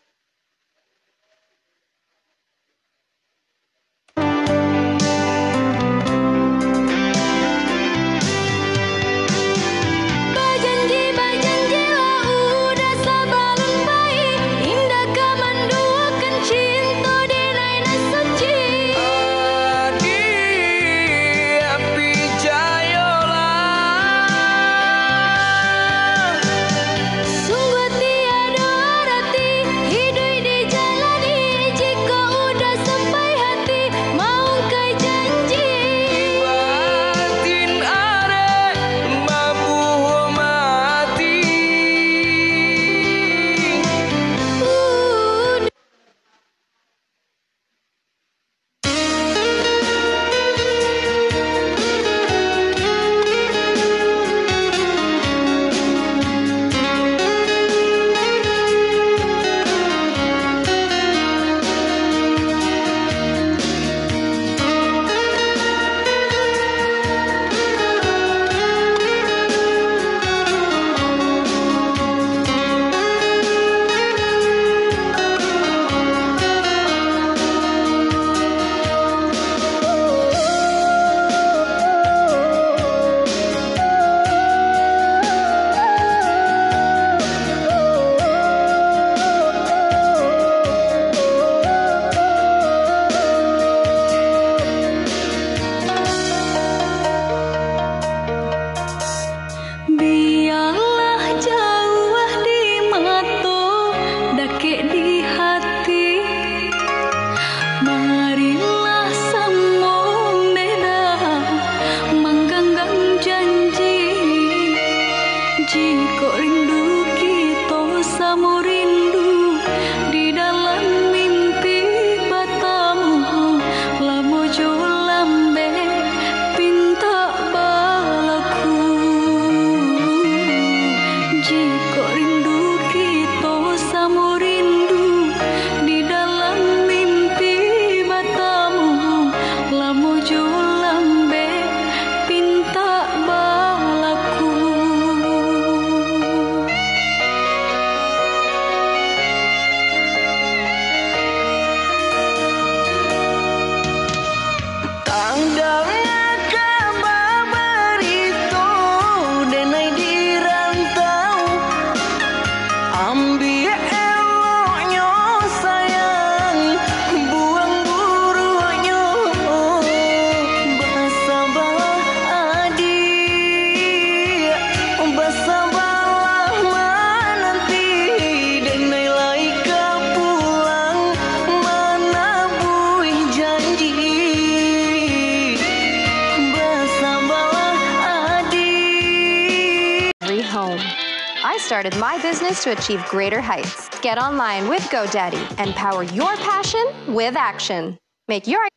To 192.60 192.72
achieve 192.72 193.04
greater 193.06 193.40
heights. 193.40 193.88
Get 194.00 194.18
online 194.18 194.68
with 194.68 194.82
GoDaddy 194.82 195.58
and 195.58 195.74
power 195.74 196.02
your 196.02 196.34
passion 196.36 196.86
with 197.06 197.36
action. 197.36 197.98
Make 198.28 198.46
your 198.46 198.69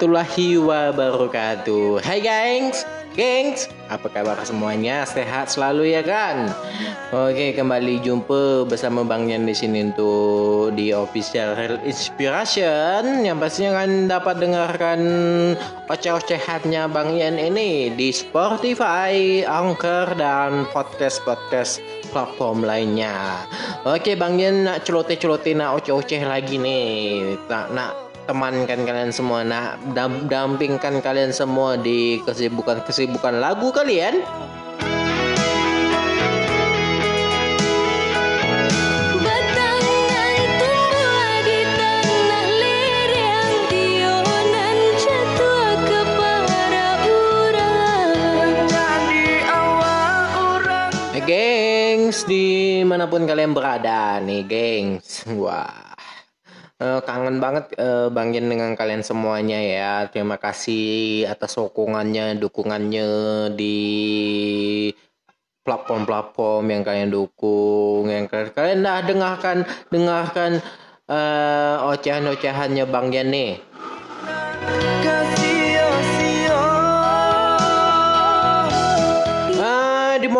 warahmatullahi 0.00 0.56
wabarakatuh. 0.56 2.00
Hai 2.00 2.24
gengs, 2.24 2.88
gengs, 3.12 3.68
apa 3.92 4.08
kabar 4.08 4.40
semuanya? 4.48 5.04
Sehat 5.04 5.52
selalu 5.52 5.92
ya 5.92 6.00
kan? 6.00 6.48
Oke, 7.12 7.52
kembali 7.52 8.00
jumpa 8.00 8.64
bersama 8.64 9.04
Bang 9.04 9.28
Yan 9.28 9.44
di 9.44 9.52
sini 9.52 9.92
untuk 9.92 10.72
di 10.72 10.96
official 10.96 11.52
Real 11.52 11.76
Inspiration 11.84 13.28
yang 13.28 13.36
pastinya 13.36 13.84
kan 13.84 14.08
dapat 14.08 14.40
dengarkan 14.40 15.00
oceh-ocehannya 15.92 16.88
Bang 16.88 17.12
Yan 17.20 17.36
ini 17.36 17.92
di 17.92 18.08
Spotify, 18.08 19.44
Anchor 19.44 20.16
dan 20.16 20.64
podcast-podcast 20.72 21.84
platform 22.08 22.64
lainnya. 22.64 23.44
Oke, 23.84 24.16
Bang 24.16 24.40
Yan 24.40 24.64
nak 24.64 24.88
celoteh-celoteh 24.88 25.52
nak 25.52 25.84
oceh-oceh 25.84 26.24
lagi 26.24 26.56
nih. 26.56 27.36
Nak 27.52 27.68
nak 27.76 28.09
temankan 28.28 28.84
kalian 28.84 29.12
semua 29.12 29.44
nak 29.46 29.80
dam- 29.96 30.28
dampingkan 30.28 31.00
kalian 31.00 31.32
semua 31.32 31.80
di 31.80 32.20
kesibukan-kesibukan 32.24 33.38
lagu 33.40 33.70
kalian. 33.70 34.20
Gengs 51.30 52.26
di 52.26 52.82
mana 52.82 53.06
pun 53.06 53.22
kalian 53.22 53.54
berada 53.54 54.18
nih 54.18 54.42
gengs. 54.50 55.22
Wah 55.30 55.89
Eh, 56.80 57.00
kangen 57.04 57.44
banget 57.44 57.76
eh, 57.76 58.08
Bang 58.08 58.32
dengan 58.32 58.72
kalian 58.72 59.04
semuanya 59.04 59.60
ya. 59.60 60.08
Terima 60.08 60.40
kasih 60.40 61.28
atas 61.28 61.60
sokongannya 61.60 62.40
dukungannya 62.40 63.08
di 63.52 63.76
platform-platform 65.60 66.64
yang 66.72 66.80
kalian 66.80 67.12
dukung 67.12 68.08
yang 68.08 68.24
kalian, 68.32 68.48
kalian 68.56 68.80
dah 68.80 68.98
dengarkan 69.04 69.56
dengarkan 69.92 70.64
eh, 71.04 71.76
ocehan-ocehannya 71.84 72.88
Bang 72.88 73.12
nih. 73.12 73.60
Kasih 75.04 75.49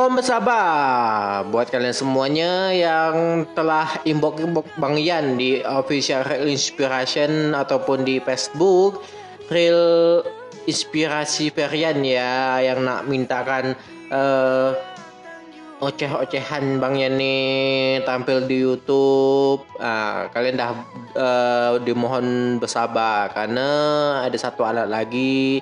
Dimohon 0.00 0.16
bersabar 0.16 1.44
buat 1.52 1.68
kalian 1.68 1.92
semuanya 1.92 2.72
yang 2.72 3.44
telah 3.52 4.00
inbox-inbox 4.08 4.72
Bang 4.80 4.96
Yan 4.96 5.36
di 5.36 5.60
official 5.60 6.24
Real 6.24 6.48
Inspiration 6.48 7.52
ataupun 7.52 8.08
di 8.08 8.16
Facebook 8.16 9.04
Real 9.52 10.24
Inspirasi 10.64 11.52
Perian 11.52 12.00
ya 12.00 12.64
yang 12.64 12.80
nak 12.80 13.12
mintakan 13.12 13.76
eh, 14.08 14.72
oceh-ocehan 15.84 16.80
Bang 16.80 16.96
Yan 16.96 17.20
nih 17.20 18.00
tampil 18.08 18.48
di 18.48 18.56
YouTube. 18.56 19.68
Ah, 19.84 20.32
kalian 20.32 20.56
dah 20.56 20.80
eh, 21.12 21.72
dimohon 21.84 22.56
bersabar 22.56 23.28
karena 23.36 23.68
ada 24.24 24.38
satu 24.40 24.64
alat 24.64 24.88
lagi 24.88 25.60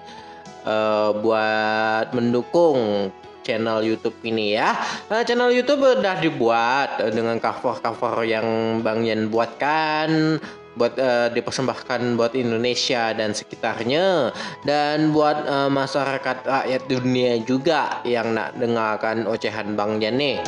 eh, 0.62 1.11
buat 1.27 2.14
mendukung 2.14 3.11
channel 3.49 3.81
YouTube 3.81 4.21
ini 4.29 4.53
ya. 4.53 4.77
Eh, 5.09 5.25
channel 5.25 5.49
YouTube 5.49 5.81
udah 5.81 6.21
dibuat 6.21 7.01
eh, 7.01 7.09
dengan 7.09 7.41
cover-cover 7.41 8.29
yang 8.29 8.45
Bang 8.85 9.09
Yan 9.09 9.33
buatkan 9.33 10.37
buat 10.77 10.95
eh, 11.01 11.33
dipersembahkan 11.33 12.21
buat 12.21 12.37
Indonesia 12.37 13.17
dan 13.17 13.33
sekitarnya 13.33 14.37
dan 14.69 15.17
buat 15.17 15.49
eh, 15.49 15.71
masyarakat 15.73 16.37
rakyat 16.45 16.83
dunia 16.85 17.41
juga 17.49 18.05
yang 18.05 18.37
nak 18.37 18.61
dengarkan 18.61 19.25
ocehan 19.25 19.73
Bang 19.73 19.97
Yan 20.05 20.21
nih. 20.21 20.39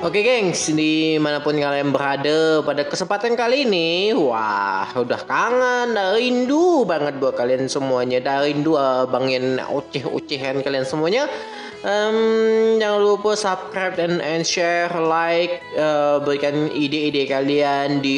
Oke 0.00 0.24
gengs, 0.24 0.72
di 0.72 1.20
mana 1.20 1.44
pun 1.44 1.52
kalian 1.52 1.92
berada 1.92 2.64
pada 2.64 2.88
kesempatan 2.88 3.36
kali 3.36 3.68
ini 3.68 4.16
Wah, 4.16 4.88
udah 4.96 5.28
kangen, 5.28 5.92
dah 5.92 6.16
rindu 6.16 6.88
banget 6.88 7.20
buat 7.20 7.36
kalian 7.36 7.68
semuanya. 7.68 8.16
Dah 8.24 8.40
rindu 8.40 8.80
uh, 8.80 9.04
bangin 9.04 9.60
oceh-ocehan 9.60 10.64
kalian 10.64 10.88
semuanya. 10.88 11.28
Em, 11.84 12.16
Jangan 12.80 12.96
lupa 12.96 13.36
subscribe 13.36 13.92
dan, 13.92 14.24
and 14.24 14.48
share, 14.48 14.88
like 14.96 15.60
uh, 15.76 16.16
Berikan 16.24 16.72
ide-ide 16.72 17.28
kalian 17.28 18.00
di 18.00 18.16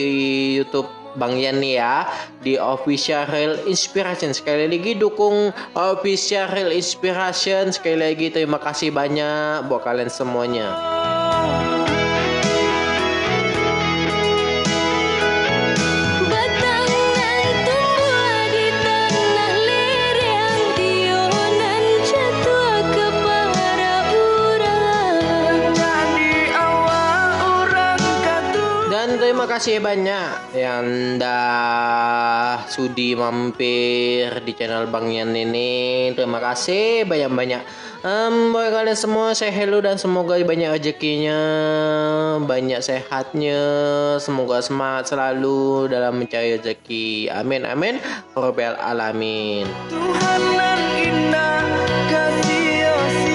Youtube 0.62 0.86
Bang 1.18 1.34
Yan 1.34 1.66
ya. 1.66 2.06
Di 2.46 2.62
Official 2.62 3.26
Real 3.26 3.58
Inspiration. 3.66 4.30
Sekali 4.30 4.70
lagi 4.70 4.94
dukung 4.94 5.50
Official 5.74 6.46
Real 6.46 6.70
Inspiration. 6.70 7.74
Sekali 7.74 7.98
lagi 8.06 8.30
terima 8.30 8.62
kasih 8.62 8.94
banyak 8.94 9.66
buat 9.66 9.82
kalian 9.82 10.14
semuanya. 10.14 10.70
Oh. 11.44 11.81
Terima 29.42 29.58
kasih 29.58 29.82
banyak 29.82 30.54
yang 30.54 30.86
dah 31.18 32.62
sudi 32.70 33.18
mampir 33.18 34.30
di 34.46 34.54
channel 34.54 34.86
Bang 34.86 35.10
Yan 35.10 35.34
ini. 35.34 36.14
Terima 36.14 36.38
kasih 36.38 37.02
banyak-banyak. 37.10 37.58
Um, 38.06 38.54
buat 38.54 38.70
kalian 38.70 38.94
semua 38.94 39.34
saya 39.34 39.50
hello 39.50 39.82
dan 39.82 39.98
semoga 39.98 40.38
banyak 40.38 40.78
rezekinya, 40.78 41.42
banyak 42.38 42.86
sehatnya, 42.86 43.58
semoga 44.22 44.62
semangat 44.62 45.10
selalu 45.10 45.90
dalam 45.90 46.22
mencari 46.22 46.62
rezeki. 46.62 47.34
Amin 47.34 47.66
amin. 47.66 47.98
Robbal 48.38 48.78
alamin. 48.78 49.66
Tuhan 49.90 50.42
nan 50.54 50.80
indah 51.02 51.66
kasih 52.06 53.31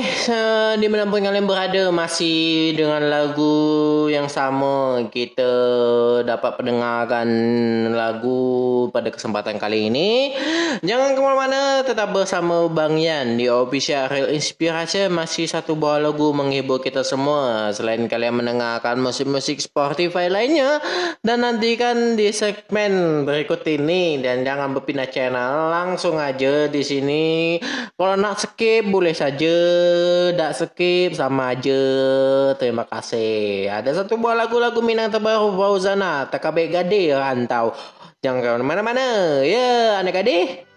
Oke, 0.00 0.49
eh, 0.80 0.82
di 0.82 0.88
mana 0.88 1.04
pun 1.04 1.20
kalian 1.20 1.44
berada 1.44 1.92
masih 1.92 2.72
dengan 2.72 3.04
lagu 3.12 4.08
yang 4.08 4.32
sama 4.32 5.04
kita 5.12 5.52
dapat 6.24 6.56
pendengarkan 6.56 7.28
lagu 7.92 8.88
pada 8.88 9.12
kesempatan 9.12 9.60
kali 9.60 9.92
ini. 9.92 10.32
Jangan 10.80 11.12
ke 11.12 11.20
mana-mana, 11.20 11.84
tetap 11.84 12.16
bersama 12.16 12.64
Bang 12.72 12.96
Yan 12.96 13.36
di 13.36 13.52
official 13.52 14.08
Real 14.08 14.32
Inspiration 14.32 15.12
masih 15.12 15.44
satu 15.44 15.76
buah 15.76 16.00
lagu 16.00 16.32
menghibur 16.32 16.80
kita 16.80 17.04
semua. 17.04 17.68
Selain 17.76 18.00
kalian 18.08 18.40
mendengarkan 18.40 18.96
musik-musik 18.96 19.60
Spotify 19.60 20.32
lainnya 20.32 20.80
dan 21.20 21.44
nantikan 21.44 22.16
di 22.16 22.32
segmen 22.32 23.28
berikut 23.28 23.60
ini 23.68 24.24
dan 24.24 24.48
jangan 24.48 24.72
berpindah 24.72 25.12
channel 25.12 25.68
langsung 25.68 26.16
aja 26.16 26.72
di 26.72 26.80
sini. 26.80 27.60
Kalau 28.00 28.16
nak 28.16 28.40
skip 28.40 28.88
boleh 28.88 29.12
saja, 29.12 29.54
skip 30.56 30.69
sama 31.16 31.52
aja. 31.52 31.82
Terima 32.54 32.86
kasih. 32.86 33.68
Ada 33.68 34.04
satu 34.04 34.14
buah 34.14 34.38
lagu-lagu 34.46 34.78
Minang 34.80 35.10
terbaru 35.10 35.52
Fauzana, 35.58 36.30
Takabek 36.30 36.70
Gade 36.70 37.10
rantau. 37.12 37.74
Jangan 38.22 38.60
ke 38.60 38.64
mana-mana. 38.64 39.40
Ya, 39.42 39.98
anak 39.98 40.22
adik. 40.22 40.69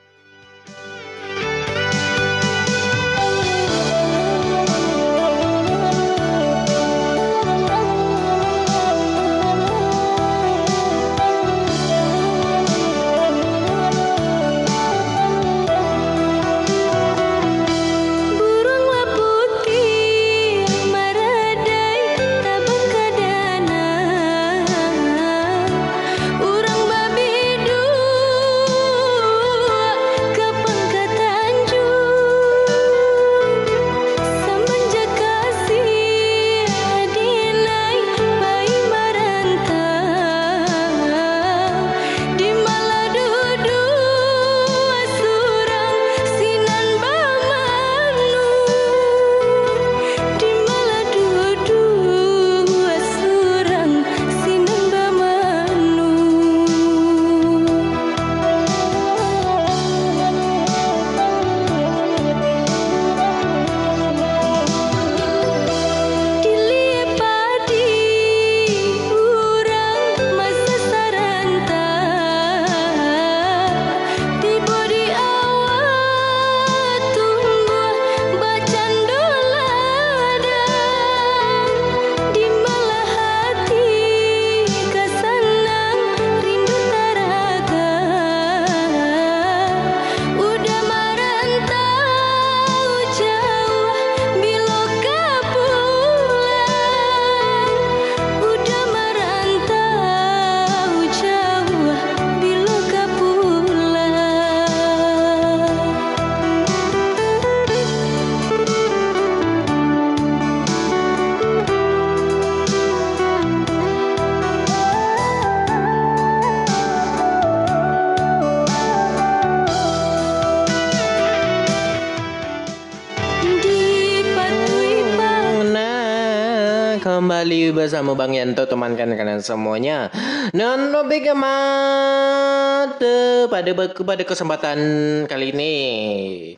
Bersama 127.74 128.14
Bang 128.14 128.38
Yanto 128.38 128.70
temankan 128.70 129.18
kalian 129.18 129.42
semuanya. 129.42 130.14
Dan 130.54 130.94
topik 130.94 131.34
mata 131.34 133.18
pada 133.50 133.72
pada 133.82 134.24
kesempatan 134.24 134.80
kali 135.26 135.50
ini. 135.52 135.76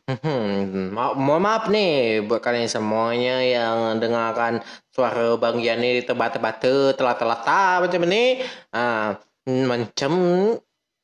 Hmm, 0.05 0.91
ma- 0.91 1.16
mohon 1.16 1.41
maaf 1.41 1.72
nih 1.72 2.22
buat 2.28 2.43
kalian 2.43 2.68
semuanya 2.68 3.39
yang 3.41 4.03
dengarkan 4.03 4.59
suara 4.91 5.39
Bang 5.39 5.63
Yan 5.63 5.80
ini 5.80 6.03
tebata-bata 6.03 6.91
telat-telat 6.93 7.41
macam 7.82 8.01
ini. 8.11 8.43
Ah, 8.76 9.18
macam 9.47 10.11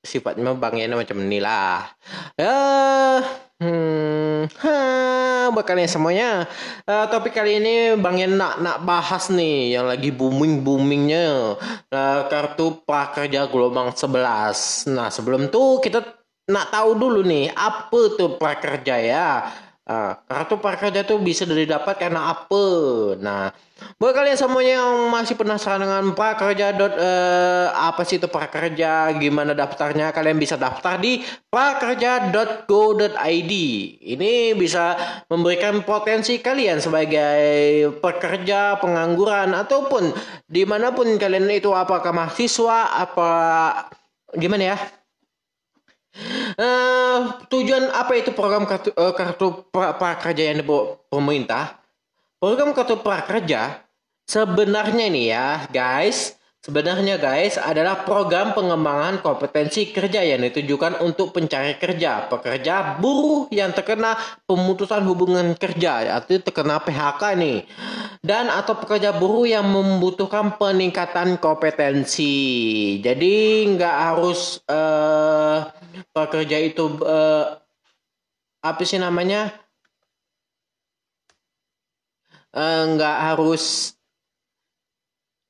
sifatnya 0.03 0.51
Bang 0.57 0.78
Yan 0.78 0.99
macam 0.99 1.18
ni 1.24 1.39
lah. 1.39 1.88
Ya, 2.36 2.57
hmm, 3.62 4.39
ha, 4.66 4.76
buat 5.53 5.66
kalian 5.66 5.86
semuanya. 5.86 6.49
Uh, 6.89 7.05
topik 7.07 7.38
kali 7.38 7.62
ini 7.62 7.93
Bang 8.01 8.18
Yan 8.18 8.36
nak 8.36 8.57
nak 8.57 8.82
bahas 8.82 9.30
nih 9.30 9.78
yang 9.78 9.86
lagi 9.86 10.09
booming 10.09 10.66
boomingnya 10.66 11.55
uh, 11.93 12.20
kartu 12.26 12.82
prakerja 12.82 13.45
gelombang 13.47 13.93
11. 13.93 14.89
Nah 14.89 15.14
sebelum 15.14 15.53
tu 15.53 15.78
kita 15.78 16.01
nak 16.49 16.74
tahu 16.74 16.97
dulu 16.97 17.22
nih 17.22 17.53
apa 17.53 18.18
tuh 18.18 18.41
prakerja 18.41 18.95
ya. 18.97 19.30
Uh, 19.92 20.16
kartu 20.24 20.56
prakerja 20.56 21.04
tuh 21.04 21.20
bisa 21.20 21.44
didapat 21.44 22.00
karena 22.00 22.32
apa? 22.32 22.64
Nah, 23.20 23.52
buat 24.00 24.16
kalian 24.16 24.39
semuanya 24.39 24.80
yang 24.80 25.12
masih 25.12 25.36
penasaran 25.36 25.84
dengan 25.84 26.16
prakerja 26.16 26.72
dot 26.72 26.96
eh, 26.96 27.68
apa 27.76 28.00
sih 28.08 28.16
itu 28.16 28.32
prakerja, 28.32 29.12
gimana 29.20 29.52
daftarnya, 29.52 30.16
kalian 30.16 30.39
bisa 30.39 30.56
daftar 30.56 30.96
di 30.96 31.20
prakerja.go.id. 31.52 33.54
Ini 34.16 34.56
bisa 34.56 34.96
memberikan 35.28 35.84
potensi 35.84 36.39
kalian 36.39 36.80
sebagai 36.80 37.92
pekerja, 38.00 38.80
pengangguran 38.80 39.52
ataupun 39.52 40.16
di 40.48 40.64
mana 40.64 40.96
pun 40.96 41.20
kalian 41.20 41.52
itu 41.52 41.76
apakah 41.76 42.16
mahasiswa 42.16 42.96
apa 42.96 43.28
gimana 44.39 44.72
ya? 44.72 45.01
Eh, 46.59 47.20
tujuan 47.47 47.88
apa 47.95 48.20
itu 48.20 48.36
program 48.36 48.68
kartu, 48.68 48.91
eh, 48.91 49.14
kartu 49.16 49.64
pra- 49.72 49.95
prakerja 49.95 50.51
yang 50.51 50.59
dibawa 50.59 50.99
pemerintah? 51.07 51.80
Program 52.38 52.76
kartu 52.76 52.99
prakerja 52.99 53.80
sebenarnya 54.28 55.07
nih 55.07 55.26
ya, 55.32 55.47
guys. 55.72 56.36
Sebenarnya 56.62 57.18
guys 57.18 57.57
adalah 57.57 58.05
program 58.05 58.53
pengembangan 58.53 59.26
kompetensi 59.26 59.89
kerja 59.89 60.22
yang 60.22 60.45
ditujukan 60.45 61.01
untuk 61.01 61.34
pencari 61.34 61.74
kerja, 61.74 62.30
pekerja 62.30 63.01
buruh 63.01 63.49
yang 63.49 63.74
terkena 63.74 64.14
pemutusan 64.45 65.01
hubungan 65.09 65.57
kerja 65.57 66.22
atau 66.22 66.38
terkena 66.38 66.78
PHK 66.78 67.34
nih. 67.34 67.66
Dan 68.22 68.53
atau 68.53 68.78
pekerja 68.78 69.09
buruh 69.09 69.49
yang 69.49 69.66
membutuhkan 69.74 70.62
peningkatan 70.62 71.41
kompetensi. 71.41 72.30
Jadi 73.01 73.66
nggak 73.74 73.97
harus 73.97 74.62
eh, 74.70 75.66
pekerja 76.14 76.57
itu 76.62 76.86
eh, 77.01 77.57
apa 78.62 78.82
sih 78.86 79.01
namanya? 79.01 79.49
Eh, 82.53 82.82
nggak 82.93 83.18
harus 83.34 83.97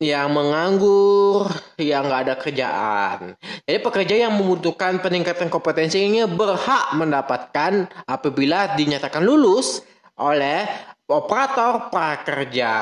yang 0.01 0.33
menganggur, 0.33 1.45
yang 1.77 2.09
nggak 2.09 2.21
ada 2.25 2.35
kerjaan. 2.41 3.37
Jadi 3.69 3.79
pekerja 3.85 4.15
yang 4.25 4.33
membutuhkan 4.33 4.97
peningkatan 4.97 5.53
kompetensi 5.53 6.01
ini 6.01 6.25
berhak 6.25 6.97
mendapatkan 6.97 7.85
apabila 8.09 8.73
dinyatakan 8.73 9.21
lulus 9.21 9.85
oleh 10.17 10.65
operator 11.05 11.93
prakerja. 11.93 12.73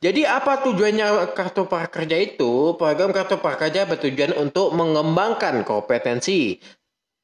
Jadi 0.00 0.24
apa 0.24 0.64
tujuannya 0.64 1.36
kartu 1.36 1.68
prakerja 1.68 2.16
itu? 2.16 2.74
Program 2.80 3.12
kartu 3.12 3.36
prakerja 3.36 3.84
bertujuan 3.84 4.32
untuk 4.40 4.72
mengembangkan 4.72 5.62
kompetensi 5.68 6.56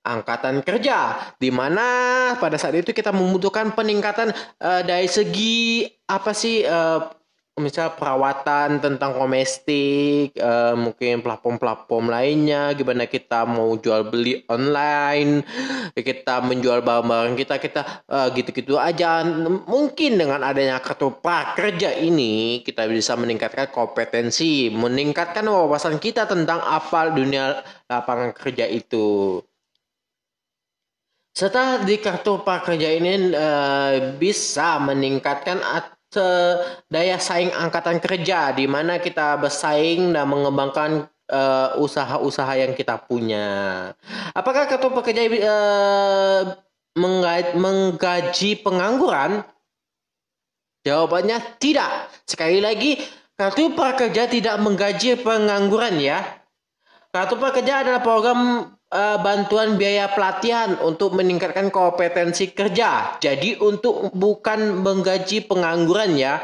angkatan 0.05 0.61
kerja 0.67 1.17
di 1.39 1.49
mana 1.49 1.87
pada 2.37 2.59
saat 2.59 2.75
itu 2.75 2.91
kita 2.91 3.15
membutuhkan 3.15 3.73
peningkatan 3.73 4.35
eh, 4.61 4.83
dari 4.83 5.07
segi 5.07 5.87
apa 6.11 6.35
sih 6.35 6.67
eh, 6.67 7.01
misal 7.61 7.93
perawatan 8.01 8.81
tentang 8.81 9.13
domestik 9.13 10.33
eh, 10.33 10.75
mungkin 10.75 11.21
platform-platform 11.21 12.09
lainnya 12.09 12.73
gimana 12.73 13.05
kita 13.05 13.45
mau 13.45 13.77
jual 13.77 14.09
beli 14.09 14.41
online 14.49 15.45
kita 15.93 16.41
menjual 16.41 16.81
barang-barang 16.81 17.37
kita 17.37 17.61
kita 17.61 17.83
eh, 18.09 18.29
gitu-gitu 18.33 18.81
aja. 18.81 19.21
Mungkin 19.69 20.17
dengan 20.17 20.41
adanya 20.41 20.81
kartu 20.81 21.13
prakerja 21.13 21.93
ini 22.01 22.65
kita 22.65 22.89
bisa 22.89 23.21
meningkatkan 23.21 23.69
kompetensi 23.69 24.73
meningkatkan 24.73 25.45
wawasan 25.45 26.01
kita 26.01 26.25
tentang 26.25 26.65
apa 26.65 27.13
dunia 27.13 27.61
lapangan 27.85 28.33
kerja 28.33 28.65
itu. 28.65 29.41
Serta 31.33 31.81
di 31.85 31.97
kartu 32.01 32.41
prakerja 32.41 32.89
ini 32.97 33.13
eh, 33.33 34.17
bisa 34.17 34.81
meningkatkan 34.81 35.61
at- 35.61 35.92
daya 36.93 37.17
saing 37.17 37.49
angkatan 37.55 38.03
kerja 38.03 38.53
di 38.53 38.69
mana 38.69 39.01
kita 39.01 39.41
bersaing 39.41 40.13
dan 40.13 40.29
mengembangkan 40.29 41.09
eh, 41.33 41.71
usaha-usaha 41.81 42.53
yang 42.61 42.73
kita 42.77 43.01
punya. 43.09 43.91
Apakah 44.37 44.69
kartu 44.69 44.93
eh, 45.09 46.43
mengga- 46.99 47.57
menggaji 47.57 48.61
pengangguran? 48.61 49.47
Jawabannya 50.83 51.63
tidak. 51.63 52.11
Sekali 52.27 52.59
lagi, 52.59 52.99
kartu 53.39 53.71
prakerja 53.73 54.27
tidak 54.27 54.59
menggaji 54.59 55.15
pengangguran 55.23 55.95
ya. 56.03 56.43
Kartu 57.15 57.39
prakerja 57.39 57.87
adalah 57.87 58.03
program 58.03 58.73
eh, 58.93 59.19
bantuan 59.19 59.81
biaya 59.81 60.13
pelatihan 60.13 60.77
untuk 60.85 61.17
meningkatkan 61.17 61.73
kompetensi 61.73 62.53
kerja. 62.53 63.17
Jadi 63.19 63.57
untuk 63.59 64.13
bukan 64.13 64.85
menggaji 64.85 65.49
pengangguran 65.49 66.15
ya. 66.15 66.39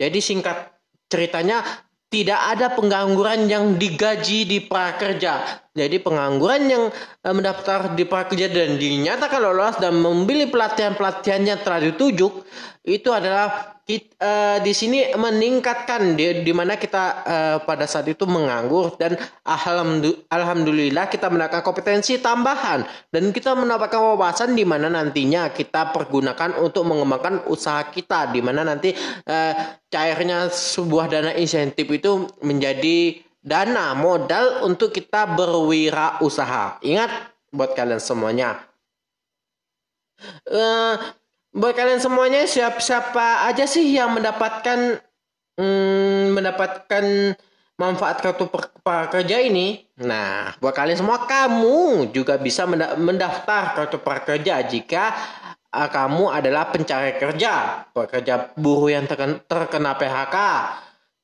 Jadi 0.00 0.18
singkat 0.18 0.72
ceritanya 1.06 1.60
tidak 2.08 2.40
ada 2.56 2.72
pengangguran 2.72 3.44
yang 3.44 3.76
digaji 3.76 4.48
di 4.48 4.58
prakerja. 4.64 5.68
Jadi 5.76 6.00
pengangguran 6.00 6.62
yang 6.64 6.84
eh, 7.22 7.34
mendaftar 7.36 7.92
di 7.92 8.08
prakerja 8.08 8.48
dan 8.48 8.80
dinyatakan 8.80 9.40
lolos 9.44 9.76
dan 9.76 10.00
membeli 10.00 10.48
pelatihan-pelatihan 10.48 11.44
yang 11.44 11.60
telah 11.60 11.84
ditujuk 11.92 12.48
itu 12.88 13.12
adalah 13.12 13.75
kit- 13.86 14.18
eh, 14.18 14.58
di 14.66 14.74
sini 14.74 15.14
meningkatkan 15.14 16.18
di, 16.18 16.42
di 16.42 16.50
mana 16.50 16.74
kita 16.74 17.04
eh, 17.22 17.56
pada 17.62 17.86
saat 17.86 18.10
itu 18.10 18.26
menganggur 18.26 18.98
dan 18.98 19.14
alhamdu- 19.46 20.26
alhamdulillah 20.26 21.06
kita 21.06 21.30
mendapatkan 21.30 21.62
kompetensi 21.62 22.18
tambahan 22.18 22.82
dan 23.14 23.30
kita 23.30 23.54
mendapatkan 23.54 24.02
wawasan 24.02 24.58
di 24.58 24.66
mana 24.66 24.90
nantinya 24.90 25.54
kita 25.54 25.94
pergunakan 25.94 26.58
untuk 26.58 26.82
mengembangkan 26.82 27.46
usaha 27.46 27.86
kita 27.86 28.34
di 28.34 28.42
mana 28.42 28.66
nanti 28.66 28.90
eh, 29.22 29.54
cairnya 29.86 30.50
sebuah 30.50 31.06
dana 31.06 31.30
insentif 31.38 31.86
itu 31.86 32.26
menjadi 32.42 33.22
dana 33.38 33.94
modal 33.94 34.66
untuk 34.66 34.90
kita 34.90 35.38
berwirausaha. 35.38 36.82
Ingat 36.82 37.10
buat 37.54 37.78
kalian 37.78 38.02
semuanya. 38.02 38.66
Eh, 40.50 40.94
buat 41.56 41.72
kalian 41.72 42.04
semuanya 42.04 42.44
siapa 42.44 42.78
siapa 42.84 43.48
aja 43.48 43.64
sih 43.64 43.96
yang 43.96 44.12
mendapatkan 44.12 45.00
hmm, 45.56 46.36
mendapatkan 46.36 47.04
manfaat 47.80 48.20
kartu 48.20 48.48
prakerja 48.84 49.40
ini? 49.40 49.84
Nah, 50.00 50.52
buat 50.60 50.76
kalian 50.76 51.00
semua 51.00 51.24
kamu 51.24 52.12
juga 52.12 52.36
bisa 52.36 52.68
menda- 52.68 52.96
mendaftar 52.96 53.72
kartu 53.72 54.00
prakerja 54.00 54.60
jika 54.68 55.16
uh, 55.72 55.88
kamu 55.88 56.32
adalah 56.32 56.68
pencari 56.72 57.16
kerja, 57.16 57.84
pekerja 57.92 58.52
buruh 58.56 58.92
yang 58.92 59.04
terken- 59.08 59.40
terkena 59.44 59.96
PHK, 59.96 60.36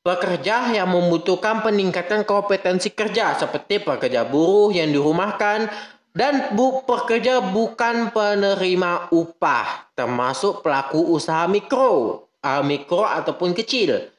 pekerja 0.04 0.72
yang 0.76 0.88
membutuhkan 0.92 1.64
peningkatan 1.64 2.24
kompetensi 2.28 2.92
kerja 2.92 3.36
seperti 3.36 3.80
pekerja 3.80 4.28
buruh 4.28 4.72
yang 4.72 4.92
dirumahkan 4.92 5.72
dan 6.12 6.52
bu 6.52 6.84
pekerja 6.84 7.40
bukan 7.40 8.12
penerima 8.12 9.08
upah 9.12 9.92
termasuk 9.96 10.60
pelaku 10.60 11.00
usaha 11.16 11.48
mikro, 11.48 12.24
uh, 12.44 12.62
mikro 12.64 13.04
ataupun 13.08 13.56
kecil. 13.56 14.12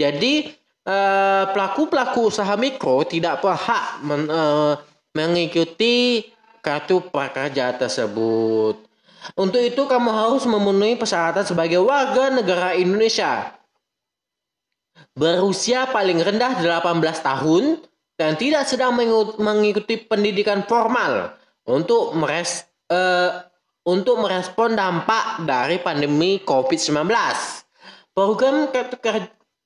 Jadi 0.00 0.48
eh, 0.80 1.44
pelaku-pelaku 1.52 2.32
usaha 2.32 2.56
mikro 2.56 3.04
tidak 3.04 3.44
berhak 3.44 4.00
men- 4.00 4.32
eh, 4.32 4.74
mengikuti 5.12 6.24
kartu 6.64 7.04
prakerja 7.04 7.76
tersebut. 7.76 8.80
Untuk 9.36 9.60
itu 9.60 9.82
kamu 9.84 10.08
harus 10.08 10.48
memenuhi 10.48 10.96
persyaratan 10.96 11.44
sebagai 11.44 11.84
warga 11.84 12.32
negara 12.32 12.72
Indonesia 12.72 13.60
berusia 15.16 15.84
paling 15.90 16.16
rendah 16.22 16.56
18 16.64 17.20
tahun 17.20 17.64
dan 18.16 18.36
tidak 18.40 18.68
sedang 18.68 18.96
mengikuti 19.36 20.00
pendidikan 20.00 20.64
formal 20.64 21.39
untuk 21.70 22.18
meres 22.18 22.66
eh, 22.90 23.30
untuk 23.86 24.18
merespon 24.20 24.76
dampak 24.76 25.46
dari 25.46 25.78
pandemi 25.80 26.44
COVID-19. 26.44 27.08
program 28.10 28.66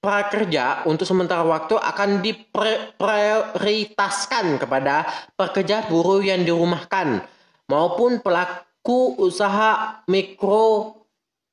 prakerja 0.05 0.85
untuk 0.85 1.09
sementara 1.09 1.41
waktu 1.49 1.81
akan 1.81 2.21
diprioritaskan 2.21 4.61
kepada 4.61 5.09
pekerja 5.33 5.89
buruh 5.89 6.21
yang 6.21 6.45
dirumahkan 6.45 7.25
maupun 7.73 8.21
pelaku 8.21 9.17
usaha 9.17 10.05
mikro 10.05 11.01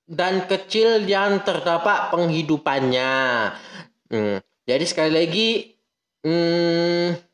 dan 0.03 0.51
kecil 0.51 1.07
yang 1.07 1.39
terdapat 1.47 2.11
penghidupannya. 2.11 3.15
Hmm, 4.11 4.43
jadi 4.67 4.83
sekali 4.83 5.15
lagi, 5.15 5.71
hmm, 6.27 7.30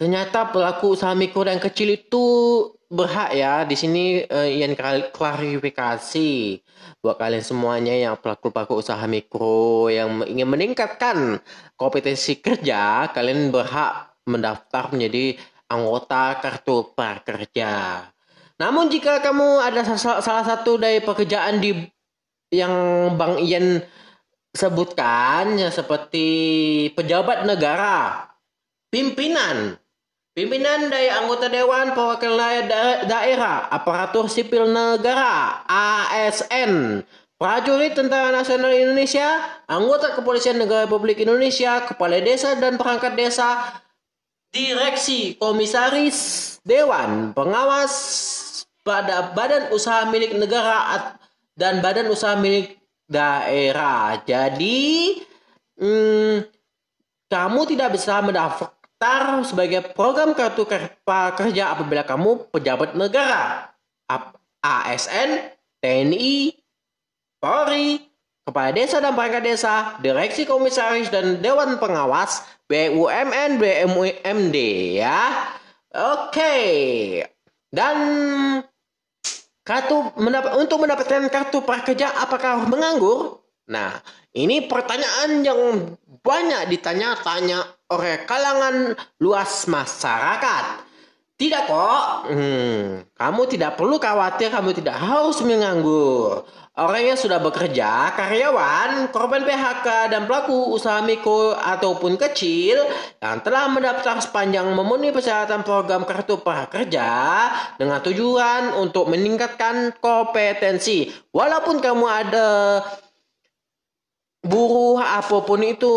ternyata 0.00 0.48
pelaku 0.48 0.96
usaha 0.96 1.12
mikro 1.12 1.44
dan 1.44 1.60
kecil 1.60 1.92
itu 1.92 2.24
berhak 2.88 3.36
ya. 3.36 3.68
Di 3.68 3.76
sini 3.76 4.24
eh, 4.24 4.64
yang 4.64 4.72
klarifikasi 5.12 6.32
buat 7.04 7.20
kalian 7.20 7.44
semuanya 7.44 7.92
yang 7.92 8.16
pelaku-pelaku 8.16 8.80
usaha 8.80 9.04
mikro 9.04 9.92
yang 9.92 10.24
ingin 10.24 10.48
meningkatkan 10.48 11.44
kompetensi 11.76 12.40
kerja, 12.40 13.12
kalian 13.12 13.52
berhak 13.52 14.16
mendaftar 14.24 14.88
menjadi 14.96 15.36
anggota 15.68 16.40
kartu 16.40 16.96
prakerja. 16.96 18.04
Namun 18.60 18.92
jika 18.92 19.24
kamu 19.24 19.64
ada 19.64 19.80
sa- 19.84 20.20
salah 20.20 20.44
satu 20.44 20.76
dari 20.76 21.00
pekerjaan 21.00 21.60
di 21.60 21.72
yang 22.52 22.72
Bang 23.16 23.40
Ian 23.40 23.80
sebutkan 24.52 25.56
ya 25.56 25.70
seperti 25.70 26.28
pejabat 26.92 27.46
negara, 27.46 28.28
pimpinan, 28.92 29.79
pimpinan 30.40 30.88
dari 30.88 31.12
anggota 31.12 31.52
dewan 31.52 31.92
perwakilan 31.92 32.64
da- 32.64 33.04
daerah, 33.04 33.68
aparatur 33.68 34.24
sipil 34.24 34.72
negara, 34.72 35.60
ASN, 35.68 37.04
prajurit 37.36 37.92
Tentara 37.92 38.32
Nasional 38.32 38.72
Indonesia, 38.72 39.36
anggota 39.68 40.16
Kepolisian 40.16 40.56
Negara 40.56 40.88
Republik 40.88 41.20
Indonesia, 41.20 41.84
kepala 41.84 42.24
desa 42.24 42.56
dan 42.56 42.80
perangkat 42.80 43.20
desa, 43.20 43.68
direksi, 44.48 45.36
komisaris, 45.36 46.56
dewan, 46.64 47.36
pengawas 47.36 47.92
pada 48.80 49.36
badan 49.36 49.68
usaha 49.76 50.08
milik 50.08 50.40
negara 50.40 51.20
dan 51.52 51.84
badan 51.84 52.08
usaha 52.08 52.32
milik 52.40 52.80
daerah. 53.04 54.24
Jadi, 54.24 55.20
hmm, 55.76 56.48
kamu 57.28 57.60
tidak 57.76 57.92
bisa 57.92 58.24
mendaftar 58.24 58.79
sebagai 59.48 59.80
program 59.96 60.36
kartu 60.36 60.68
ker- 60.68 60.92
prakerja 61.08 61.72
apabila 61.72 62.04
kamu 62.04 62.52
pejabat 62.52 62.92
negara, 62.92 63.72
ASN, 64.60 65.56
TNI, 65.80 66.52
Polri, 67.40 68.04
Kepala 68.44 68.76
Desa 68.76 69.00
dan 69.00 69.16
Perangkat 69.16 69.42
Desa, 69.44 69.74
Direksi 70.04 70.44
Komisaris 70.44 71.08
dan 71.08 71.40
Dewan 71.40 71.80
Pengawas, 71.80 72.44
BUMN, 72.68 73.56
BUMD 73.56 74.56
ya. 75.00 75.48
Oke. 75.96 76.56
Dan 77.72 77.96
kartu 79.64 80.12
mendap- 80.20 80.60
untuk 80.60 80.84
mendapatkan 80.84 81.24
kartu 81.32 81.64
prakerja 81.64 82.20
apakah 82.20 82.68
menganggur? 82.68 83.40
Nah, 83.70 84.02
ini 84.36 84.66
pertanyaan 84.66 85.40
yang 85.40 85.60
banyak 86.20 86.68
ditanya-tanya 86.68 87.79
oleh 87.90 88.22
kalangan 88.24 88.94
luas 89.18 89.66
masyarakat. 89.66 90.88
Tidak 91.40 91.62
kok. 91.72 92.28
Hmm, 92.28 93.00
kamu 93.16 93.42
tidak 93.48 93.80
perlu 93.80 93.96
khawatir, 93.96 94.52
kamu 94.52 94.76
tidak 94.76 95.00
harus 95.00 95.40
menganggur. 95.40 96.44
Orang 96.76 97.00
yang 97.00 97.16
sudah 97.16 97.40
bekerja, 97.40 98.12
karyawan, 98.12 99.08
korban 99.08 99.48
PHK, 99.48 100.12
dan 100.12 100.28
pelaku 100.28 100.76
usaha 100.76 101.00
mikro 101.00 101.56
ataupun 101.56 102.20
kecil 102.20 102.84
yang 103.24 103.40
telah 103.40 103.72
mendaftar 103.72 104.20
sepanjang 104.20 104.68
memenuhi 104.68 105.16
persyaratan 105.16 105.64
program 105.64 106.04
kartu 106.04 106.44
prakerja 106.44 107.08
dengan 107.80 108.04
tujuan 108.04 108.76
untuk 108.76 109.08
meningkatkan 109.08 109.96
kompetensi. 109.96 111.08
Walaupun 111.32 111.80
kamu 111.80 112.04
ada 112.04 112.48
buruh 114.40 114.96
apa 114.96 115.44
pun 115.44 115.60
itu 115.60 115.92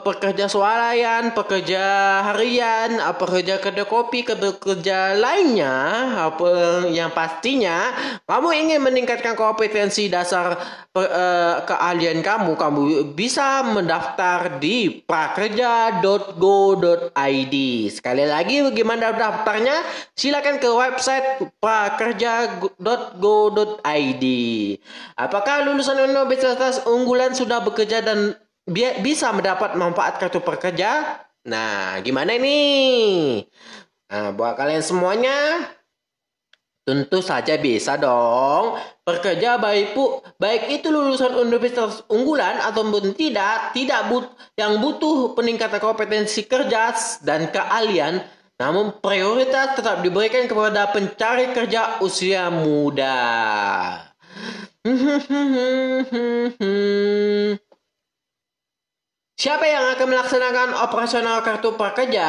pekerja 0.00 0.48
swalayan, 0.48 1.36
pekerja 1.36 1.84
harian, 2.32 2.96
pekerja 3.12 3.60
kedai 3.60 3.84
kopi, 3.84 4.24
pekerja 4.24 5.12
lainnya 5.12 5.76
apa 6.32 6.88
yang 6.88 7.12
pastinya 7.12 7.92
kamu 8.24 8.56
ingin 8.56 8.80
meningkatkan 8.80 9.36
kompetensi 9.36 10.08
dasar 10.08 10.56
eh, 10.96 11.56
keahlian 11.60 12.24
kamu, 12.24 12.56
kamu 12.56 13.12
bisa 13.12 13.60
mendaftar 13.68 14.56
di 14.56 15.04
prakerja.go.id. 15.04 17.54
Sekali 17.92 18.24
lagi 18.24 18.64
bagaimana 18.64 19.12
daftarnya? 19.12 19.84
Silakan 20.16 20.56
ke 20.56 20.72
website 20.72 21.52
prakerja.go.id. 21.60 24.24
Apakah 25.20 25.68
lulusan 25.68 26.00
universitas 26.00 26.80
unggulan 26.88 27.36
sudah 27.36 27.60
bekerja 27.74 28.06
dan 28.06 28.38
bi- 28.62 29.02
bisa 29.02 29.34
mendapat 29.34 29.74
manfaat 29.74 30.22
kartu 30.22 30.38
pekerja? 30.38 31.18
Nah, 31.44 31.98
gimana 32.00 32.38
ini? 32.38 32.56
Nah, 34.08 34.30
buat 34.32 34.54
kalian 34.54 34.80
semuanya, 34.80 35.66
tentu 36.86 37.18
saja 37.20 37.58
bisa 37.58 37.98
dong. 37.98 38.78
Pekerja 39.04 39.60
baik 39.60 39.92
pu, 39.92 40.24
baik 40.40 40.80
itu 40.80 40.88
lulusan 40.88 41.36
universitas 41.36 42.06
unggulan 42.08 42.62
ataupun 42.64 43.12
tidak, 43.12 43.76
tidak 43.76 44.00
but, 44.08 44.32
yang 44.56 44.80
butuh 44.80 45.36
peningkatan 45.36 45.82
kompetensi 45.82 46.48
kerja 46.48 46.96
dan 47.20 47.52
keahlian, 47.52 48.24
namun 48.56 48.96
prioritas 49.02 49.76
tetap 49.76 50.00
diberikan 50.00 50.46
kepada 50.48 50.88
pencari 50.94 51.52
kerja 51.52 52.00
usia 52.00 52.48
muda. 52.48 54.13
Siapa 59.40 59.64
yang 59.64 59.96
akan 59.96 60.06
melaksanakan 60.12 60.76
operasional 60.84 61.40
kartu 61.40 61.72
prakerja? 61.72 62.28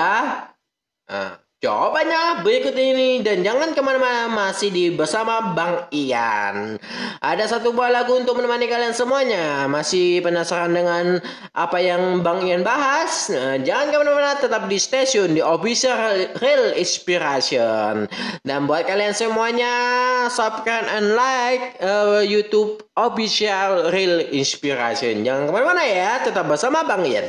Nah, 1.12 1.45
jawabannya 1.66 2.46
berikut 2.46 2.78
ini 2.78 3.26
dan 3.26 3.42
jangan 3.42 3.74
ke 3.74 3.82
mana-mana 3.82 4.30
masih 4.30 4.70
di 4.70 4.94
bersama 4.94 5.58
Bang 5.58 5.90
Ian. 5.90 6.78
Ada 7.26 7.58
satu 7.58 7.74
buah 7.74 7.90
lagu 7.90 8.14
untuk 8.14 8.38
menemani 8.38 8.70
kalian 8.70 8.94
semuanya. 8.94 9.66
Masih 9.66 10.22
penasaran 10.22 10.78
dengan 10.78 11.18
apa 11.58 11.82
yang 11.82 12.22
Bang 12.22 12.46
Ian 12.46 12.62
bahas? 12.62 13.34
Nah, 13.34 13.58
jangan 13.58 13.90
ke 13.90 13.98
mana-mana, 13.98 14.38
tetap 14.38 14.70
di 14.70 14.78
stasiun 14.78 15.34
di 15.34 15.42
official 15.42 16.38
Real 16.38 16.78
Inspiration. 16.78 18.06
Dan 18.46 18.70
buat 18.70 18.86
kalian 18.86 19.18
semuanya, 19.18 19.74
subscribe 20.30 20.86
and 20.86 21.18
like 21.18 21.82
uh, 21.82 22.22
YouTube 22.22 22.86
official 22.94 23.90
Real 23.90 24.22
Inspiration. 24.30 25.26
Jangan 25.26 25.50
ke 25.50 25.52
mana-mana 25.52 25.82
ya, 25.82 26.22
tetap 26.22 26.46
bersama 26.46 26.86
Bang 26.86 27.10
Ian. 27.10 27.26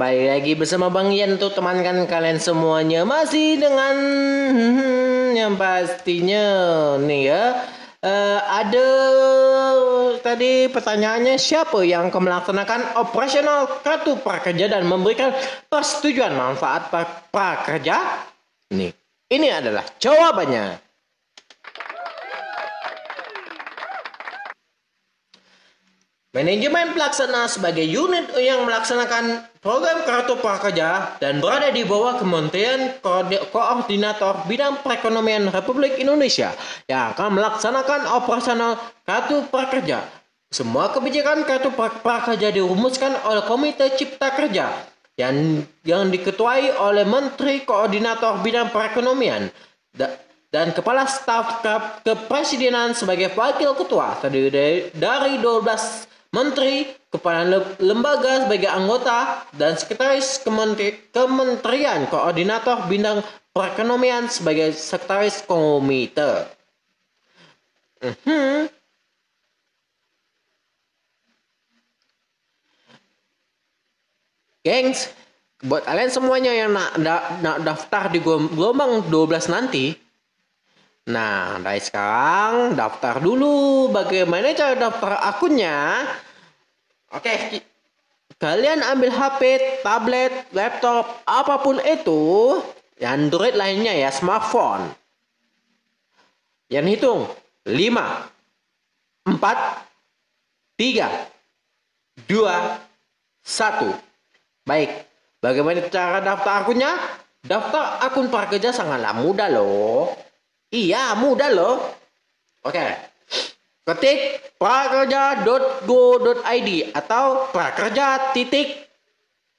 Kembali 0.00 0.32
lagi 0.32 0.56
bersama 0.56 0.88
Bang 0.88 1.12
Ian 1.12 1.36
untuk 1.36 1.52
temankan 1.52 2.08
kalian 2.08 2.40
semuanya. 2.40 3.04
Masih 3.04 3.60
dengan 3.60 3.92
hmm, 4.48 5.36
yang 5.44 5.60
pastinya 5.60 6.48
nih 6.96 7.28
ya. 7.28 7.68
Eh, 8.00 8.40
Ada 8.40 8.88
tadi 10.24 10.72
pertanyaannya 10.72 11.36
siapa 11.36 11.84
yang 11.84 12.08
akan 12.08 12.32
melaksanakan 12.32 12.96
operasional 12.96 13.68
kartu 13.84 14.16
prakerja 14.24 14.72
dan 14.72 14.88
memberikan 14.88 15.36
persetujuan 15.68 16.32
manfaat 16.32 16.88
pra- 16.88 17.20
prakerja? 17.28 18.24
Nih, 18.72 18.96
ini 19.28 19.52
adalah 19.52 19.84
jawabannya 20.00 20.80
Manajemen 26.30 26.94
pelaksana 26.94 27.50
sebagai 27.50 27.82
unit 27.82 28.30
yang 28.38 28.62
melaksanakan 28.62 29.50
program 29.58 30.06
kartu 30.06 30.38
prakerja 30.38 31.18
dan 31.18 31.42
berada 31.42 31.74
di 31.74 31.82
bawah 31.82 32.22
Kementerian 32.22 33.02
Koordi- 33.02 33.50
Koordinator 33.50 34.46
Bidang 34.46 34.78
Perekonomian 34.78 35.50
Republik 35.50 35.98
Indonesia 35.98 36.54
yang 36.86 37.10
akan 37.18 37.34
melaksanakan 37.34 38.14
operasional 38.14 38.78
kartu 39.02 39.42
prakerja. 39.50 40.06
Semua 40.54 40.94
kebijakan 40.94 41.42
kartu 41.42 41.74
pra- 41.74 41.98
prakerja 41.98 42.54
dirumuskan 42.54 43.10
oleh 43.26 43.42
Komite 43.50 43.90
Cipta 43.98 44.30
Kerja 44.30 44.70
yang 45.18 45.66
yang 45.82 46.14
diketuai 46.14 46.78
oleh 46.78 47.10
Menteri 47.10 47.66
Koordinator 47.66 48.38
Bidang 48.38 48.70
Perekonomian 48.70 49.50
Da- 49.90 50.14
dan 50.54 50.70
Kepala 50.70 51.10
Staf 51.10 51.58
Ke- 51.58 52.06
Kepresidenan 52.06 52.94
sebagai 52.94 53.34
Wakil 53.34 53.74
Ketua 53.74 54.14
terdiri 54.22 54.94
dari 54.94 55.42
12 55.42 56.06
Menteri, 56.30 56.86
Kepala 57.10 57.42
Le- 57.42 57.74
Lembaga 57.82 58.46
sebagai 58.46 58.70
anggota, 58.70 59.42
dan 59.58 59.74
Sekretaris 59.74 60.38
Kementeri- 60.46 61.10
Kementerian 61.10 62.06
Koordinator 62.06 62.86
Bidang 62.86 63.26
Perekonomian 63.50 64.30
sebagai 64.30 64.70
Sekretaris 64.70 65.42
Komite. 65.42 66.46
Mhm. 67.98 68.70
Gengs, 74.62 75.10
buat 75.66 75.82
kalian 75.82 76.12
semuanya 76.12 76.52
yang 76.54 76.70
nak, 76.70 76.94
nak, 77.00 77.22
nak 77.42 77.56
daftar 77.64 78.12
di 78.12 78.22
gel- 78.22 78.52
gelombang 78.54 79.02
12 79.08 79.50
nanti, 79.50 79.96
nah 81.08 81.56
dari 81.62 81.80
sekarang 81.80 82.76
daftar 82.76 83.22
dulu 83.22 83.88
bagaimana 83.88 84.52
cara 84.52 84.76
daftar 84.76 85.16
akunnya. 85.24 86.04
Oke, 87.10 87.60
kalian 88.38 88.86
ambil 88.86 89.10
HP, 89.10 89.42
tablet, 89.82 90.46
laptop, 90.54 91.22
apa 91.26 91.58
pun 91.58 91.82
itu, 91.82 92.62
Android 93.02 93.58
lainnya 93.58 93.90
ya, 93.96 94.14
smartphone. 94.14 94.94
Yang 96.70 96.86
hitung 97.02 97.26
5 97.66 98.30
4 99.26 99.42
3 100.78 102.30
2 102.30 102.30
1 103.42 104.10
Baik, 104.70 104.90
bagaimana 105.42 105.82
cara 105.90 106.22
daftar 106.22 106.62
akunnya? 106.62 106.94
Daftar 107.42 107.98
akun 108.06 108.30
prakerja 108.30 108.70
sangatlah 108.70 109.16
mudah 109.18 109.50
loh. 109.50 110.14
Iya, 110.70 111.18
mudah 111.18 111.50
loh. 111.50 111.82
Oke. 112.62 112.94
Ketik 113.82 114.38
prakerja.go.id 114.54 116.70
atau 116.94 117.50
prakerja 117.50 118.30
titik 118.30 118.86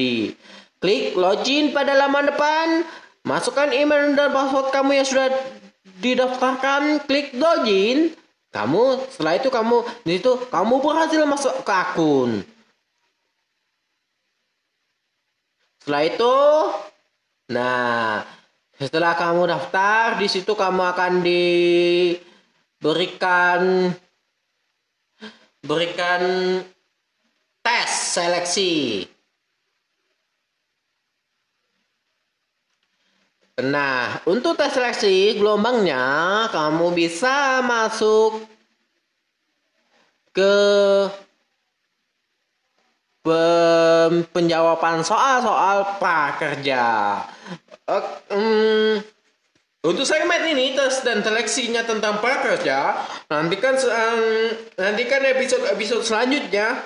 Klik 0.81 1.13
login 1.13 1.69
pada 1.69 1.93
laman 1.93 2.33
depan, 2.33 2.81
masukkan 3.21 3.69
email 3.69 4.17
dan 4.17 4.33
password 4.33 4.73
kamu 4.73 4.97
yang 4.97 5.05
sudah 5.05 5.29
didaftarkan, 6.01 7.05
klik 7.05 7.37
login. 7.37 8.17
Kamu 8.51 9.07
setelah 9.07 9.39
itu 9.39 9.47
kamu 9.47 9.79
di 10.03 10.19
situ 10.19 10.35
kamu 10.51 10.83
berhasil 10.83 11.23
masuk 11.23 11.63
ke 11.63 11.71
akun. 11.71 12.43
Setelah 15.79 16.03
itu, 16.03 16.35
nah 17.47 18.27
setelah 18.75 19.15
kamu 19.15 19.55
daftar 19.55 20.19
di 20.19 20.27
situ 20.27 20.51
kamu 20.51 20.83
akan 20.83 21.23
diberikan 22.81 23.93
berikan 25.62 26.22
tes 27.62 27.91
seleksi. 28.18 29.05
Nah, 33.62 34.18
untuk 34.26 34.57
tes 34.57 34.74
seleksi 34.74 35.38
gelombangnya 35.38 36.49
kamu 36.49 36.97
bisa 36.97 37.62
masuk 37.62 38.41
ke 40.34 40.55
penjawaban 44.34 45.05
soal-soal 45.05 46.01
prakerja. 46.01 47.22
Ok, 47.86 48.05
hmm, 48.34 48.93
untuk 49.82 50.05
segmen 50.05 50.45
ini 50.45 50.77
tes 50.77 51.01
dan 51.01 51.25
seleksinya 51.25 51.82
tentang 51.82 52.21
prakerja, 52.21 53.01
nantikan 53.29 53.75
se- 53.82 53.93
nantikan 54.77 55.25
episode-episode 55.25 56.05
selanjutnya 56.05 56.77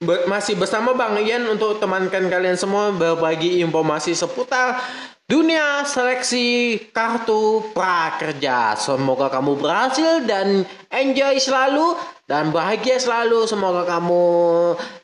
Be- 0.00 0.24
masih 0.24 0.56
bersama 0.56 0.96
Bang 0.96 1.20
Ian 1.20 1.44
untuk 1.44 1.76
temankan 1.76 2.32
kalian 2.32 2.56
semua 2.56 2.88
berbagi 2.88 3.60
informasi 3.60 4.16
seputar 4.16 4.80
dunia 5.28 5.84
seleksi 5.84 6.80
kartu 6.88 7.68
prakerja. 7.76 8.80
Semoga 8.80 9.28
kamu 9.28 9.60
berhasil 9.60 10.24
dan 10.24 10.64
enjoy 10.88 11.36
selalu 11.36 12.00
dan 12.24 12.48
bahagia 12.48 12.96
selalu. 12.96 13.44
Semoga 13.44 13.84
kamu 13.84 14.24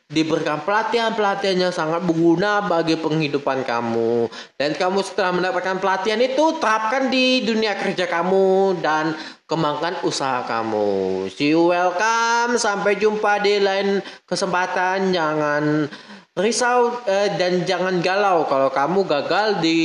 diberikan 0.07 0.62
pelatihan-pelatihan 0.62 1.66
yang 1.66 1.74
sangat 1.74 2.07
berguna 2.07 2.62
bagi 2.62 2.94
penghidupan 2.94 3.66
kamu. 3.66 4.30
Dan 4.54 4.78
kamu 4.78 5.02
setelah 5.02 5.34
mendapatkan 5.34 5.82
pelatihan 5.82 6.22
itu 6.22 6.62
terapkan 6.62 7.11
di 7.11 7.42
dunia 7.42 7.74
kerja 7.74 8.07
kamu 8.07 8.78
dan 8.78 9.18
kembangkan 9.50 9.98
usaha 10.07 10.46
kamu. 10.46 11.26
See 11.34 11.50
you 11.50 11.74
welcome. 11.74 12.54
Sampai 12.54 12.98
jumpa 13.02 13.42
di 13.42 13.59
lain 13.59 13.98
kesempatan. 14.30 15.11
Jangan 15.11 15.90
risau 16.37 17.01
eh, 17.09 17.32
dan 17.41 17.64
jangan 17.64 18.05
galau 18.05 18.45
kalau 18.45 18.68
kamu 18.68 19.09
gagal 19.09 19.64
di 19.64 19.80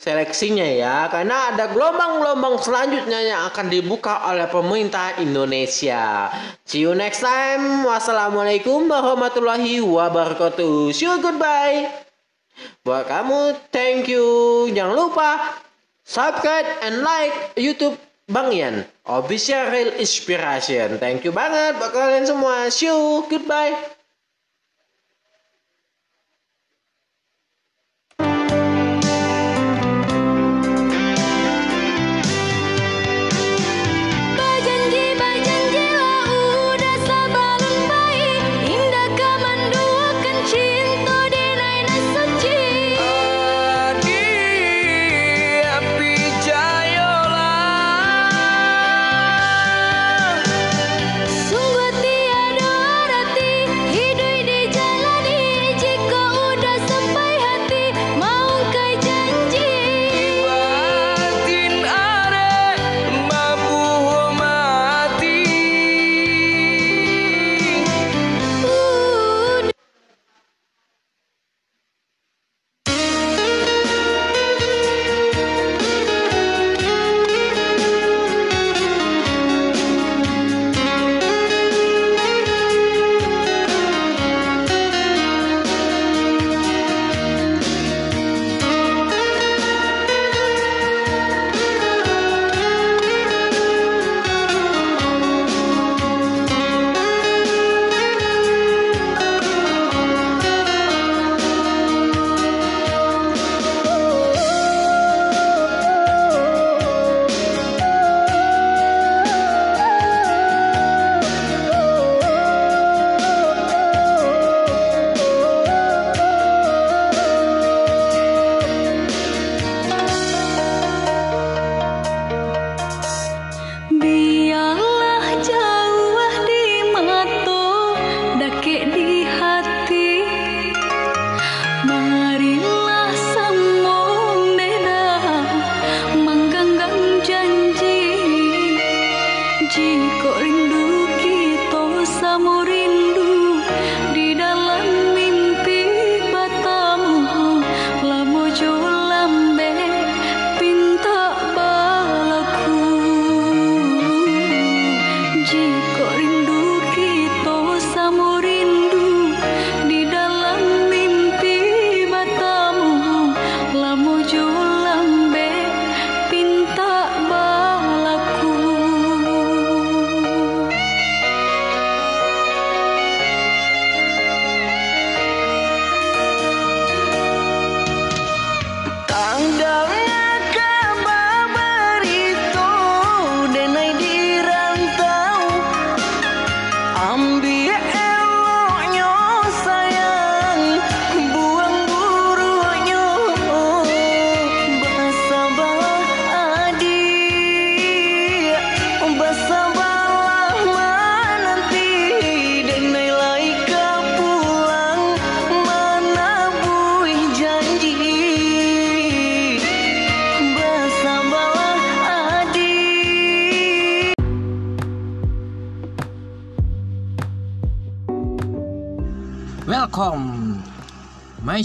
seleksinya 0.00 0.64
ya 0.64 1.12
karena 1.12 1.52
ada 1.52 1.68
gelombang-gelombang 1.68 2.56
selanjutnya 2.64 3.20
yang 3.20 3.40
akan 3.52 3.68
dibuka 3.68 4.24
oleh 4.24 4.48
pemerintah 4.48 5.20
Indonesia. 5.20 6.32
See 6.64 6.80
you 6.80 6.96
next 6.96 7.20
time. 7.20 7.84
Wassalamualaikum 7.84 8.88
warahmatullahi 8.88 9.84
wabarakatuh. 9.84 10.96
See 10.96 11.04
you 11.04 11.20
goodbye. 11.20 11.92
Buat 12.80 13.04
kamu 13.12 13.60
thank 13.68 14.08
you. 14.08 14.64
Jangan 14.72 14.96
lupa 14.96 15.60
subscribe 16.00 16.68
and 16.88 17.04
like 17.04 17.52
YouTube 17.60 18.00
Bang 18.32 18.48
Ian 18.48 18.88
Official 19.04 19.68
Real 19.68 19.92
Inspiration. 20.00 20.96
Thank 20.96 21.28
you 21.28 21.36
banget 21.36 21.76
buat 21.76 21.92
kalian 21.92 22.24
semua. 22.24 22.72
See 22.72 22.88
you. 22.88 23.28
Goodbye. 23.28 23.99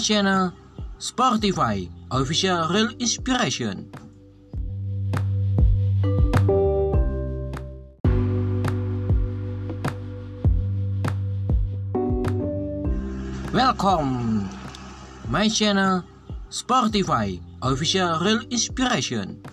Channel 0.05 0.53
Spotify 1.01 1.89
Official 2.11 2.69
Real 2.69 2.93
Inspiration. 3.01 3.89
Welcome 13.49 14.45
my 15.33 15.49
channel 15.49 16.05
Spotify 16.53 17.41
Official 17.65 18.21
Real 18.21 18.45
Inspiration. 18.53 19.44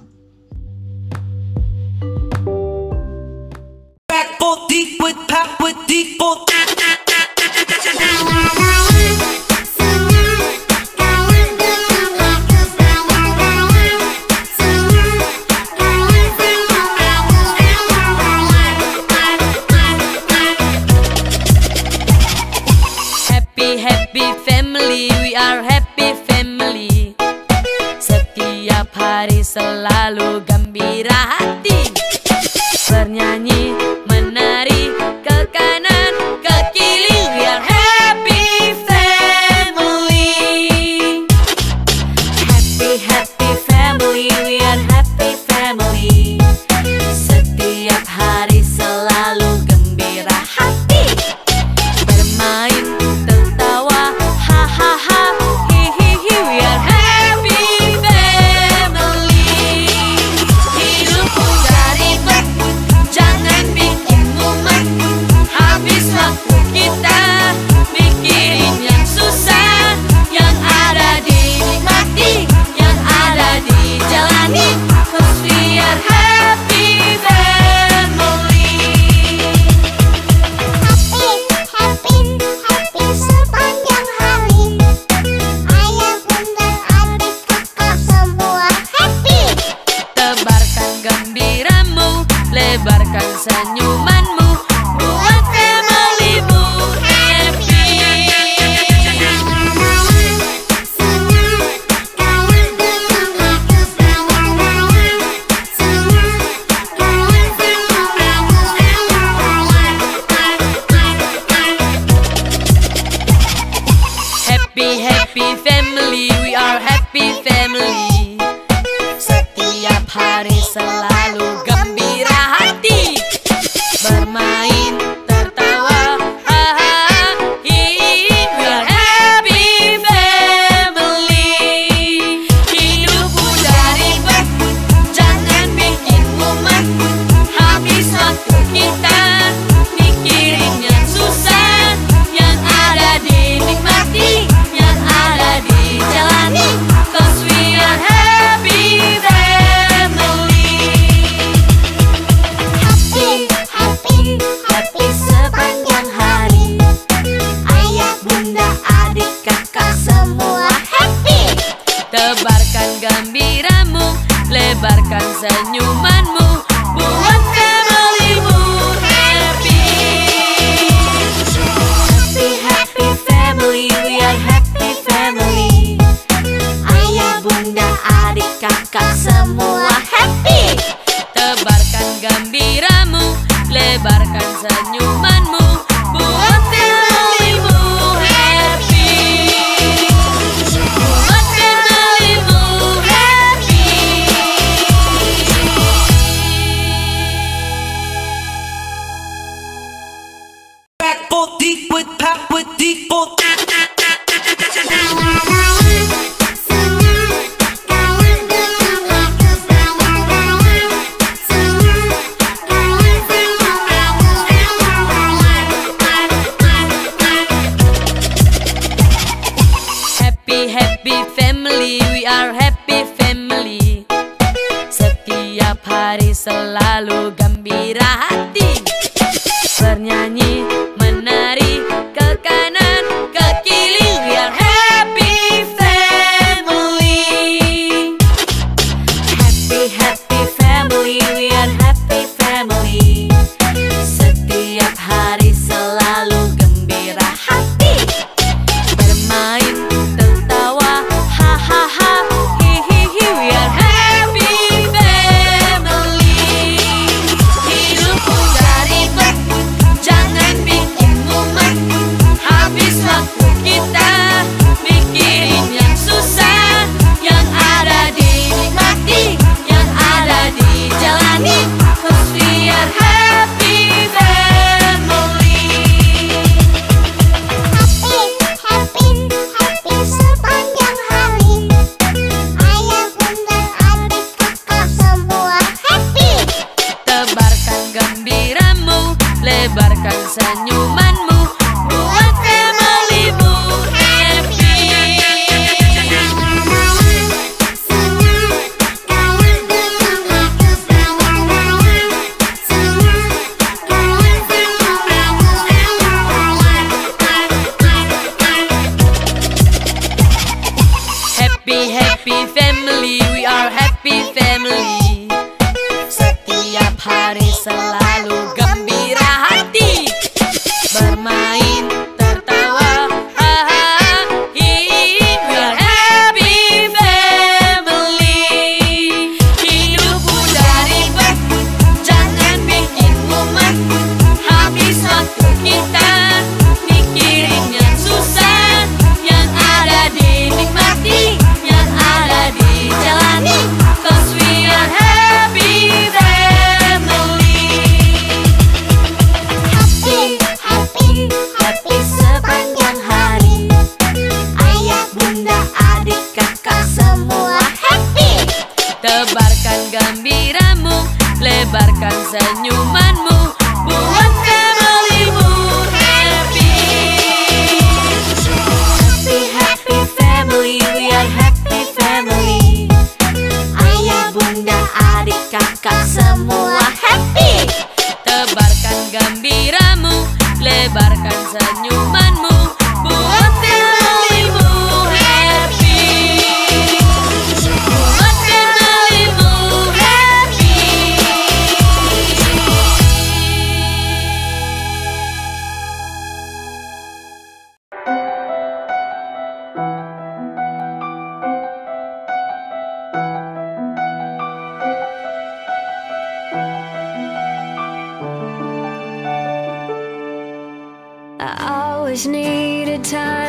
Time 413.12 413.41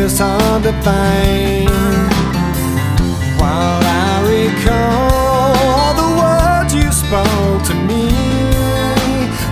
this 0.00 0.18
hard 0.18 0.62
to. 0.62 1.66
While 3.38 3.82
I 3.84 4.12
recall 4.34 5.52
all 5.76 5.92
the 6.02 6.10
words 6.22 6.72
you 6.74 6.90
spoke 6.90 7.62
to 7.68 7.74
me, 7.74 8.08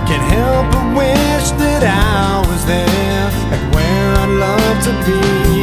can't 0.09 0.27
help 0.33 0.73
but 0.73 0.87
wish 0.97 1.51
that 1.63 1.83
I 1.85 2.49
was 2.49 2.65
there 2.65 3.29
and 3.53 3.75
where 3.75 4.09
I'd 4.23 4.33
love 4.47 4.77
to 4.87 4.93
be. 5.05 5.58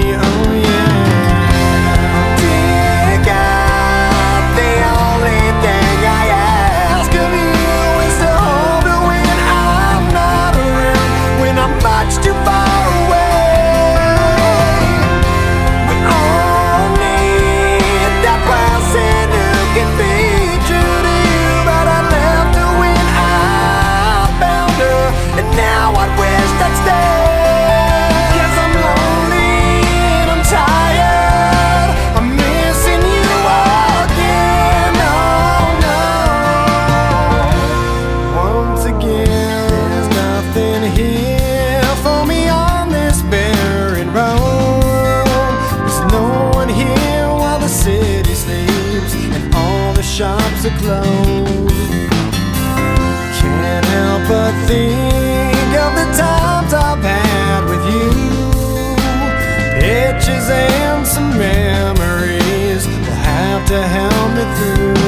and 60.38 61.07
some 61.07 61.30
memories 61.38 62.86
will 62.88 63.03
have 63.03 63.66
to 63.68 63.82
help 63.82 64.36
me 64.36 64.44
through. 64.56 65.05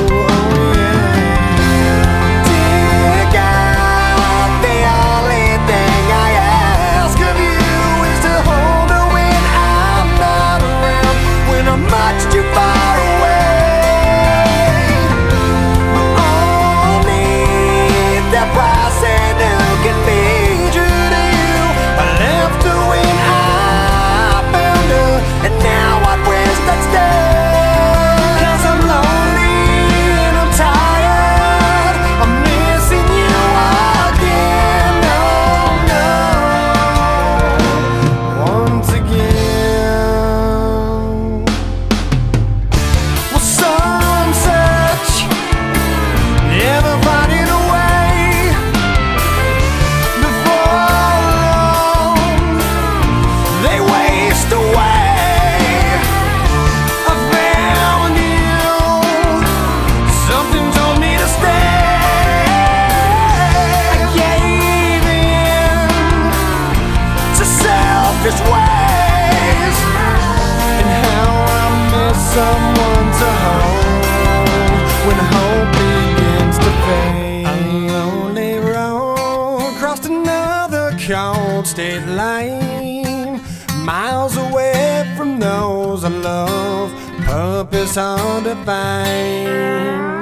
so 87.98 88.40
divine. 88.44 90.16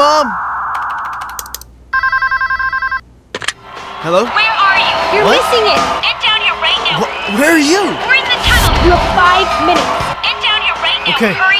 Mom! 0.00 0.32
Hello? 4.00 4.24
Where 4.24 4.32
are 4.32 4.80
you? 4.80 4.96
You're 5.12 5.28
what? 5.28 5.36
missing 5.36 5.68
it! 5.68 5.76
Get 6.00 6.16
down 6.24 6.40
here 6.40 6.56
right 6.56 6.80
now! 6.88 7.04
Wh 7.04 7.36
where 7.36 7.52
are 7.52 7.60
you? 7.60 7.84
We're 8.08 8.16
in 8.16 8.24
the 8.24 8.40
tunnel! 8.48 8.72
You 8.80 8.96
have 8.96 9.08
five 9.12 9.44
minutes! 9.68 9.84
Get 10.24 10.40
down 10.40 10.64
here 10.64 10.72
right 10.80 11.04
now! 11.04 11.20
Okay. 11.20 11.36
Hurry 11.36 11.59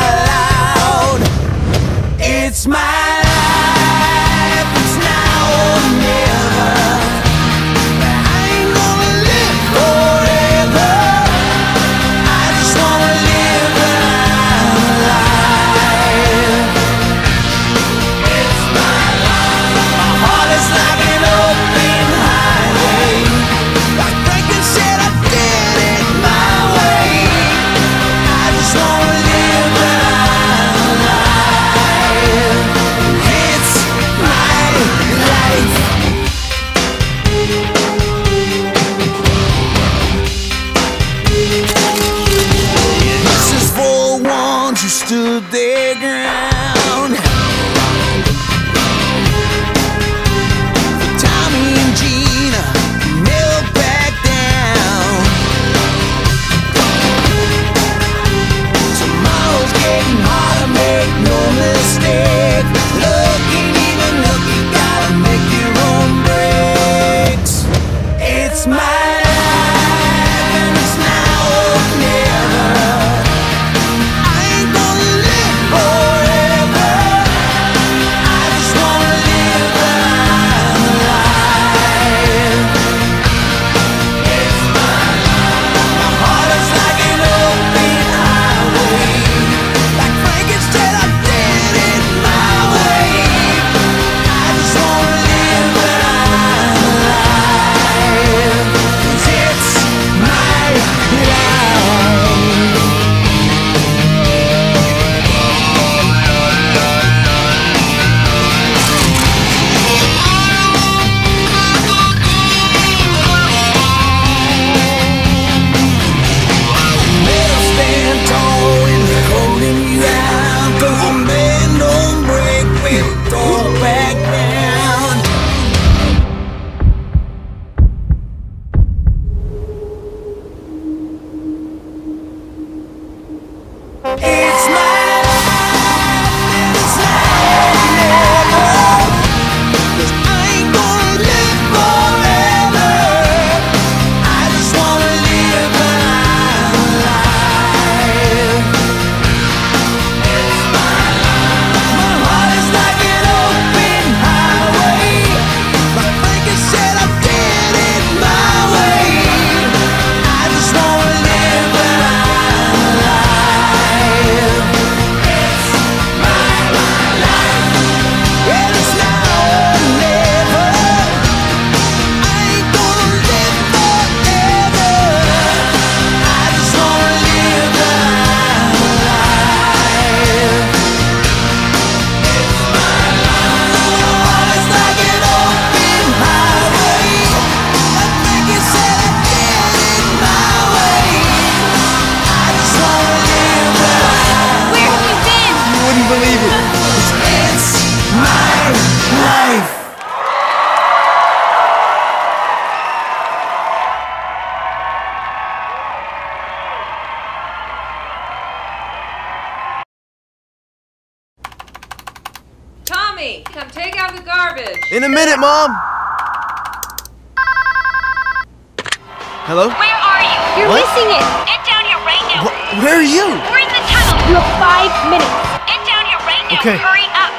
Hello? 219.51 219.67
Where 219.67 219.75
are 219.75 220.23
you? 220.23 220.63
You're 220.63 220.69
what? 220.71 220.79
missing 220.79 221.11
it. 221.11 221.27
Get 221.43 221.59
down 221.67 221.83
here 221.83 221.99
right 222.07 222.23
now. 222.31 222.47
Wh 222.47 222.79
where 222.79 222.95
are 222.95 223.03
you? 223.03 223.35
We're 223.51 223.59
in 223.59 223.67
the 223.67 223.83
tunnel. 223.83 224.15
You 224.31 224.39
have 224.39 224.47
five 224.63 224.87
minutes. 225.11 225.27
Get 225.67 225.83
down 225.83 226.07
here 226.07 226.23
right 226.23 226.47
now. 226.47 226.55
Okay. 226.55 226.77
Hurry 226.79 227.03
up. 227.11 227.35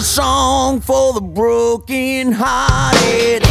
song 0.00 0.80
for 0.80 1.12
the 1.12 1.20
broken 1.20 2.32
hearted 2.32 3.45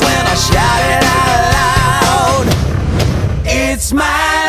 when 0.00 0.26
I 0.26 0.34
shout 0.34 0.82
it 0.94 1.04
out 1.04 2.46
loud. 2.46 2.46
It's 3.46 3.92
my 3.92 4.43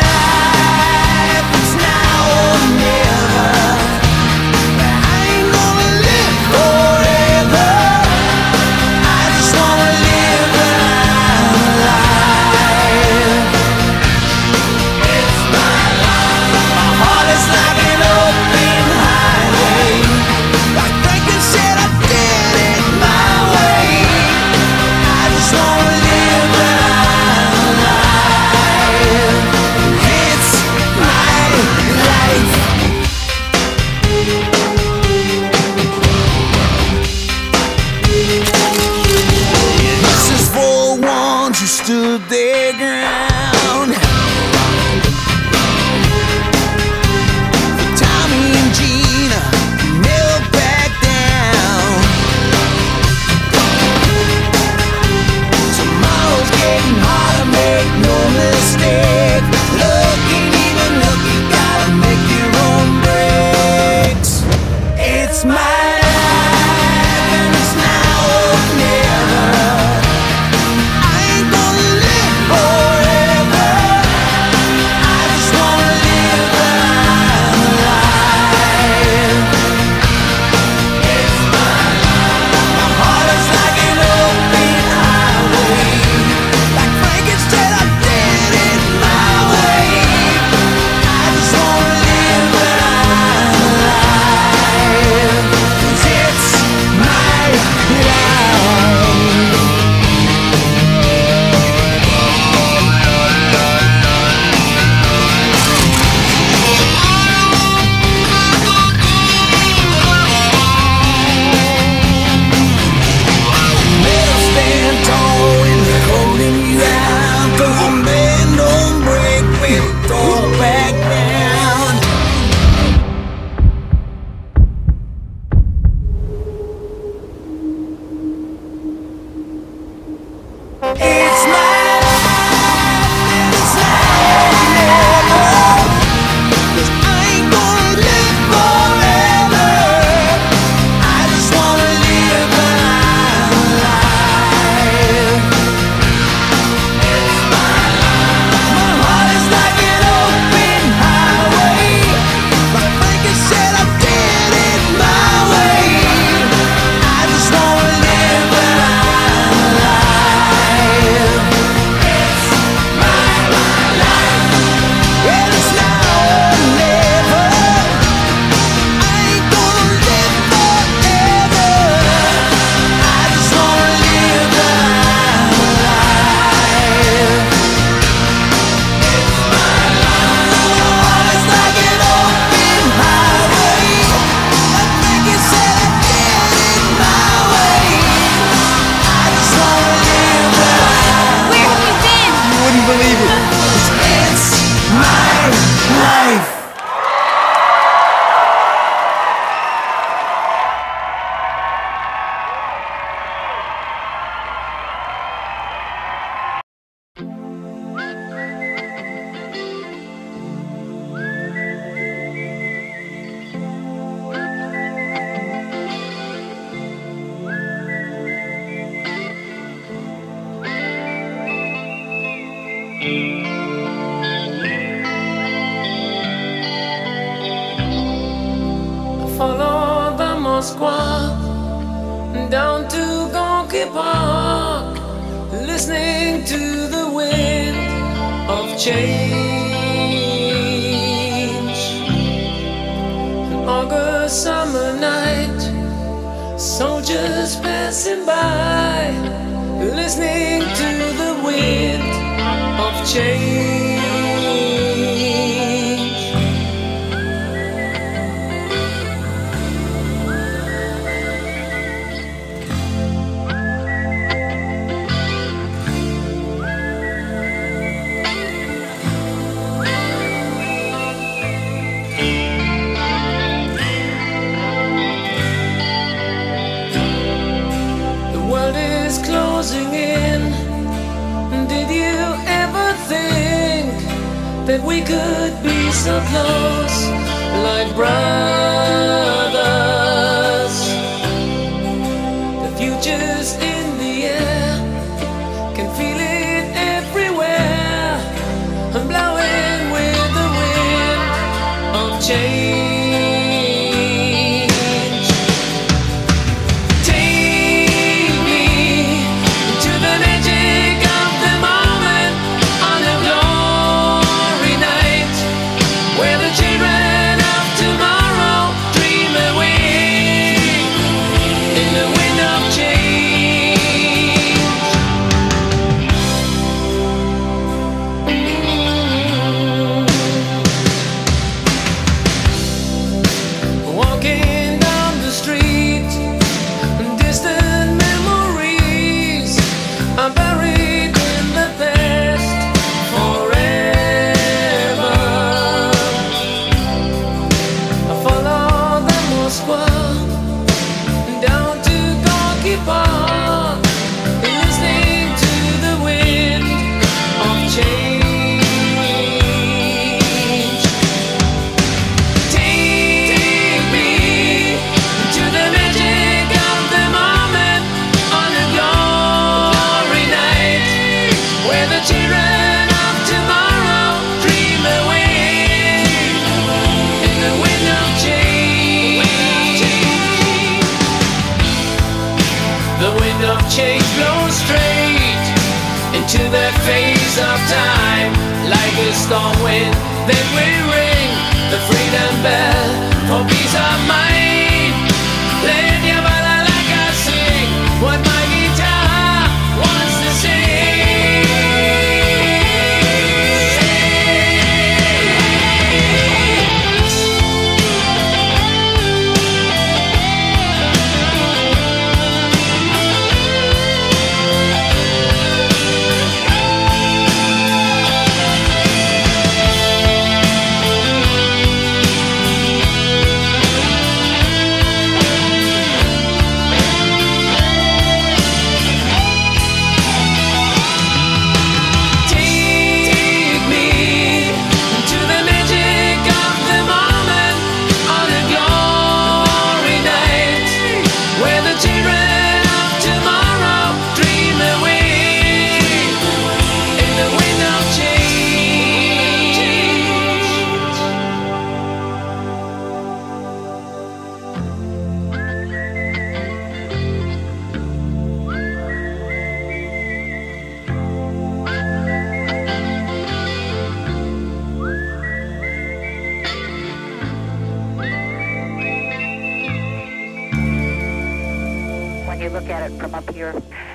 look 472.66 472.74
at 472.74 472.90
it 472.90 472.98
from 472.98 473.14
up 473.14 473.32
here. 473.32 473.54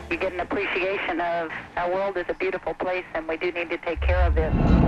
You 0.09 0.17
get 0.17 0.31
an 0.31 0.39
appreciation 0.39 1.19
of 1.19 1.51
our 1.75 1.91
world 1.91 2.15
is 2.15 2.25
a 2.29 2.33
beautiful 2.33 2.73
place 2.73 3.03
and 3.13 3.27
we 3.27 3.35
do 3.35 3.51
need 3.51 3.69
to 3.69 3.77
take 3.77 3.99
care 3.99 4.23
of 4.23 4.37
it. 4.37 4.80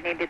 Do 0.00 0.08
need 0.08 0.18
to 0.18 0.25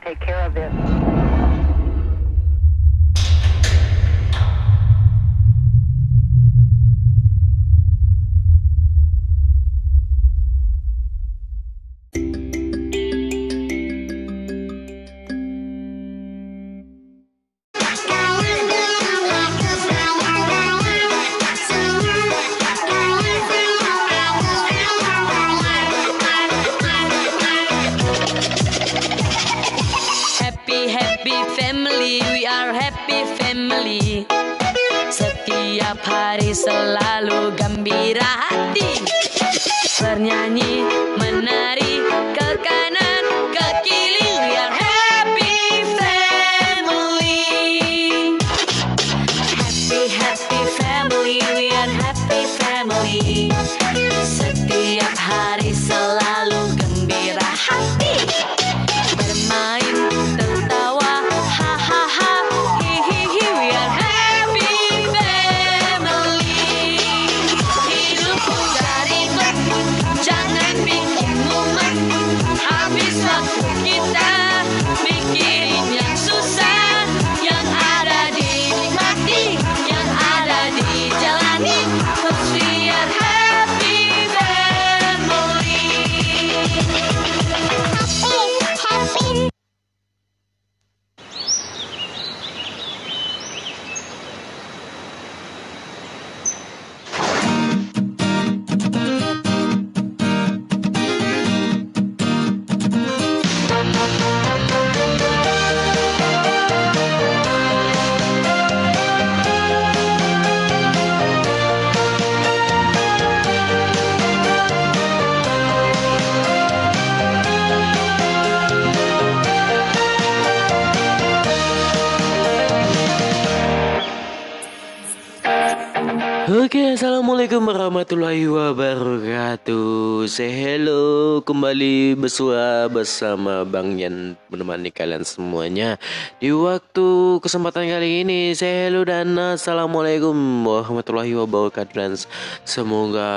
kembali 131.76 132.16
bersua 132.16 132.88
bersama 132.88 133.60
Bang 133.68 134.00
Yan 134.00 134.32
menemani 134.48 134.88
kalian 134.88 135.28
semuanya 135.28 136.00
di 136.40 136.48
waktu 136.48 137.36
kesempatan 137.44 137.84
kali 137.92 138.24
ini. 138.24 138.56
Say 138.56 138.88
hello 138.88 139.04
dan 139.04 139.36
assalamualaikum 139.36 140.32
warahmatullahi 140.64 141.36
wabarakatuh 141.36 141.92
dan 141.92 142.16
semoga 142.64 143.28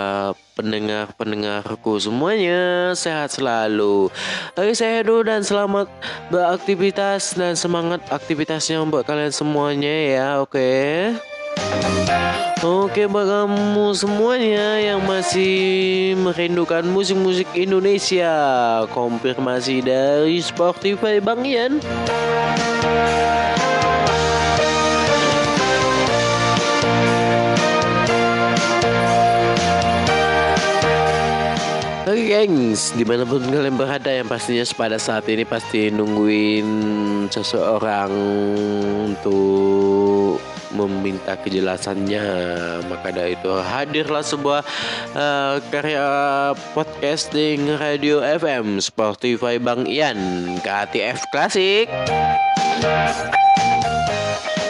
pendengar-pendengarku 0.56 2.00
semuanya 2.00 2.96
sehat 2.96 3.36
selalu. 3.36 4.08
Oke, 4.56 4.72
saya 4.72 5.04
hello 5.04 5.20
dan 5.20 5.44
selamat 5.44 5.92
beraktivitas 6.32 7.36
dan 7.36 7.60
semangat 7.60 8.00
aktivitasnya 8.08 8.80
buat 8.88 9.04
kalian 9.04 9.36
semuanya 9.36 9.92
ya. 10.16 10.28
Oke. 10.40 11.12
Oke 12.60 13.08
buat 13.08 13.24
kamu 13.24 13.96
semuanya 13.96 14.84
yang 14.84 15.00
masih 15.08 16.12
merindukan 16.20 16.84
musik-musik 16.84 17.48
Indonesia? 17.56 18.36
Konfirmasi 18.92 19.80
dari 19.80 20.44
Spotify 20.44 21.24
Bang 21.24 21.48
Ian. 21.48 21.80
Oke 32.10 32.26
gengs, 32.26 32.92
di 32.98 33.08
mana 33.08 33.24
pun 33.24 33.40
kalian 33.40 33.80
berada 33.80 34.12
yang 34.12 34.28
pastinya 34.28 34.66
pada 34.76 35.00
saat 35.00 35.30
ini 35.32 35.48
pasti 35.48 35.94
nungguin 35.94 36.68
seseorang 37.32 38.12
untuk 39.08 40.42
meminta 40.74 41.34
kejelasannya. 41.40 42.26
Maka 42.86 43.10
dari 43.10 43.40
itu 43.40 43.52
hadirlah 43.54 44.26
sebuah 44.26 44.62
eh, 45.16 45.56
karya 45.72 46.08
podcasting 46.76 47.80
radio 47.80 48.20
FM 48.22 48.84
Spotify 48.84 49.56
Bang 49.62 49.88
Ian 49.88 50.18
KTF 50.62 51.20
Klasik 51.32 51.88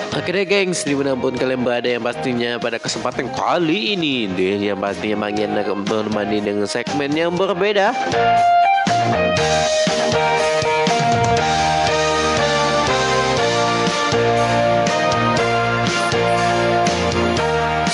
Akhirnya 0.09 0.45
gengs 0.45 0.83
di 0.83 0.93
mana 0.93 1.15
pun 1.15 1.31
kalian 1.31 1.63
berada 1.63 1.87
yang 1.87 2.03
pastinya 2.03 2.59
pada 2.59 2.75
kesempatan 2.75 3.31
kali 3.31 3.95
ini 3.95 4.27
yang 4.59 4.77
pastinya 4.77 5.25
Bang 5.25 5.55
akan 5.55 5.87
menemani 5.87 6.37
dengan 6.43 6.67
segmen 6.67 7.15
yang 7.15 7.31
berbeda 7.33 7.95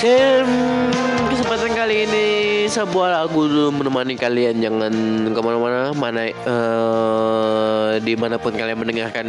Dan 0.05 0.45
kesempatan 1.33 1.73
kali 1.73 2.05
ini 2.05 2.25
sebuah 2.69 3.25
lagu 3.25 3.49
dulu 3.49 3.81
menemani 3.81 4.13
kalian. 4.13 4.61
Jangan 4.61 4.93
ke 5.33 5.39
mana-mana 5.41 5.97
mana 5.97 6.29
eh, 6.29 7.91
di 8.05 8.13
mana 8.13 8.37
pun 8.37 8.53
kalian 8.53 8.85
mendengarkan 8.85 9.27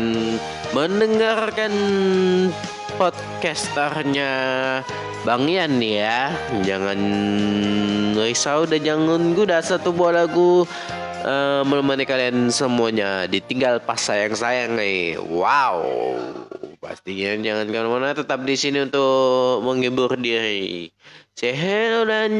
mendengarkan 0.76 1.72
podcasternya 3.00 4.32
Bang 5.24 5.48
Yan 5.48 5.80
nih 5.80 6.04
ya. 6.04 6.36
Jangan 6.60 7.00
risau 8.20 8.68
dan 8.68 8.84
jangan 8.84 9.32
guda 9.32 9.64
satu 9.64 9.96
buah 9.96 10.28
lagu 10.28 10.68
eh, 11.24 11.64
menemani 11.64 12.04
kalian 12.04 12.52
semuanya. 12.52 13.24
Ditinggal 13.24 13.80
pas 13.80 13.96
sayang-sayang 13.96 14.76
nih. 14.76 15.16
Wow 15.24 15.88
pastinya 16.86 17.34
jangan 17.42 17.66
ke 17.66 17.78
mana-mana 17.82 18.14
tetap 18.14 18.46
di 18.46 18.54
sini 18.54 18.86
untuk 18.86 19.66
menghibur 19.66 20.14
diri. 20.14 20.86
Say 21.34 21.50
hello 21.50 22.06
dan 22.06 22.32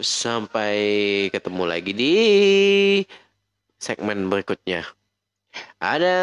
sampai 0.00 0.80
ketemu 1.28 1.62
lagi 1.68 1.92
di 1.92 2.14
segmen 3.76 4.32
berikutnya. 4.32 4.88
Ada 5.82 6.16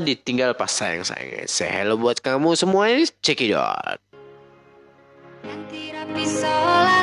ditinggal 0.00 0.56
pas 0.56 0.72
sayang-sayang 0.72 1.50
say 1.50 1.68
hello 1.68 2.00
buat 2.00 2.22
kamu 2.24 2.56
semuanya 2.56 3.04
check 3.20 3.44
it 3.44 3.52
out 3.52 4.00
Rapi 5.44 6.24
solali 6.24 6.97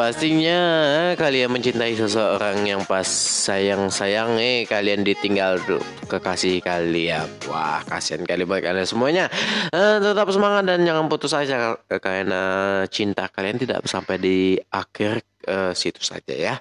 pastinya 0.00 0.58
eh, 0.96 1.12
kalian 1.12 1.52
mencintai 1.52 1.92
seseorang 1.92 2.64
yang 2.64 2.88
pas 2.88 3.04
sayang-sayang 3.44 4.40
eh 4.40 4.64
kalian 4.64 5.04
ditinggal 5.04 5.60
tuh 5.68 5.84
kekasih 6.08 6.64
kalian. 6.64 7.28
Wah, 7.44 7.84
kasihan 7.84 8.24
kali 8.24 8.48
buat 8.48 8.64
kalian 8.64 8.88
semuanya. 8.88 9.28
Eh, 9.68 10.00
tetap 10.00 10.32
semangat 10.32 10.64
dan 10.64 10.88
jangan 10.88 11.04
putus 11.12 11.36
eh, 11.36 11.76
karena 12.00 12.42
cinta 12.88 13.28
kalian 13.28 13.60
tidak 13.60 13.84
sampai 13.84 14.16
di 14.16 14.56
akhir 14.72 15.20
eh, 15.44 15.76
situ 15.76 16.00
saja 16.00 16.32
ya. 16.32 16.54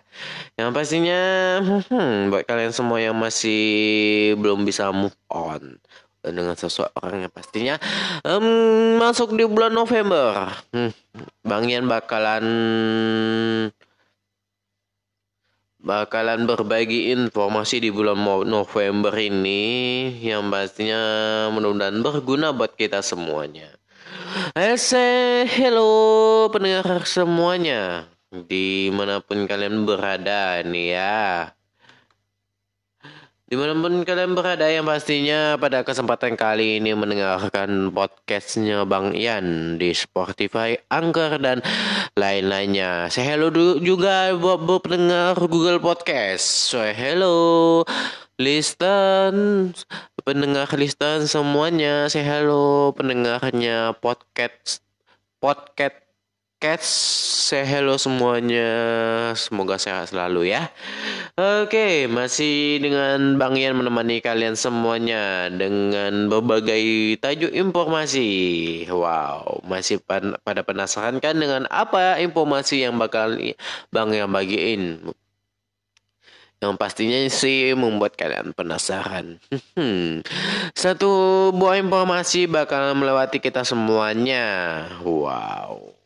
Yang 0.59 0.69
pastinya 0.75 1.21
hmm, 1.63 2.35
buat 2.35 2.43
kalian 2.43 2.75
semua 2.75 2.99
yang 2.99 3.15
masih 3.15 4.35
belum 4.35 4.67
bisa 4.67 4.91
move 4.91 5.15
on 5.31 5.79
dengan 6.19 6.55
seseorang 6.55 7.27
yang 7.27 7.33
pastinya 7.33 7.75
em, 8.23 8.45
masuk 8.99 9.35
di 9.35 9.47
bulan 9.47 9.71
November. 9.71 10.51
Hmm, 10.75 10.91
Bang 11.43 11.71
Ian 11.71 11.87
bakalan 11.87 12.45
bakalan 15.79 16.43
berbagi 16.43 17.15
informasi 17.15 17.79
di 17.79 17.89
bulan 17.89 18.19
November 18.43 19.15
ini 19.15 20.11
yang 20.19 20.51
pastinya 20.51 21.01
mudah-mudahan 21.55 22.03
berguna 22.03 22.51
buat 22.51 22.75
kita 22.75 22.99
semuanya. 22.99 23.79
I 24.53 24.77
say 24.77 25.49
hello 25.49 26.45
pendengar 26.53 27.01
semuanya 27.07 28.05
di 28.29 28.93
mana 28.93 29.25
pun 29.25 29.49
kalian 29.49 29.89
berada 29.89 30.61
nih 30.61 30.87
ya. 30.93 31.58
Di 33.49 33.57
mana 33.57 33.73
pun 33.73 34.05
kalian 34.05 34.37
berada 34.37 34.69
yang 34.69 34.85
pastinya 34.85 35.57
pada 35.57 35.81
kesempatan 35.81 36.37
kali 36.37 36.77
ini 36.77 36.93
mendengarkan 36.93 37.89
podcastnya 37.89 38.85
Bang 38.85 39.17
Ian 39.17 39.73
di 39.81 39.89
Spotify, 39.89 40.77
Anchor 40.93 41.41
dan 41.41 41.65
lain-lainnya. 42.13 43.09
Saya 43.09 43.33
hello 43.33 43.49
du- 43.49 43.81
juga 43.81 44.37
buat, 44.37 44.85
pendengar 44.85 45.33
Google 45.49 45.81
Podcast. 45.81 46.45
Saya 46.69 46.93
hello 46.93 47.81
listen 48.37 49.33
pendengar 50.21 50.69
listen 50.77 51.25
semuanya. 51.25 52.05
Saya 52.05 52.45
hello 52.45 52.93
pendengarnya 52.93 53.97
podcast 53.97 54.85
podcast 55.41 56.08
Cats, 56.59 56.91
saya 57.47 57.63
hello 57.63 57.95
semuanya. 57.95 58.67
Semoga 59.31 59.79
sehat 59.79 60.11
selalu 60.11 60.51
ya. 60.51 60.67
Oke, 61.39 62.11
masih 62.11 62.83
dengan 62.83 63.39
Bang 63.39 63.55
Ian 63.55 63.79
menemani 63.79 64.19
kalian 64.19 64.59
semuanya 64.59 65.47
dengan 65.47 66.27
berbagai 66.27 67.15
tajuk 67.23 67.55
informasi. 67.55 68.27
Wow, 68.91 69.63
masih 69.71 70.03
pan- 70.03 70.35
pada 70.43 70.59
penasaran 70.59 71.23
kan 71.23 71.39
dengan 71.39 71.63
apa 71.71 72.19
informasi 72.19 72.83
yang 72.83 72.99
bakal 72.99 73.39
Bang 73.95 74.11
Ian 74.11 74.27
bagiin? 74.27 75.15
Yang 76.59 76.73
pastinya 76.75 77.23
sih 77.31 77.71
membuat 77.71 78.19
kalian 78.19 78.51
penasaran. 78.51 79.39
Satu 80.83 81.11
buah 81.55 81.79
informasi 81.79 82.51
bakal 82.51 82.91
melewati 82.99 83.39
kita 83.39 83.63
semuanya. 83.63 84.83
Wow. 85.07 85.98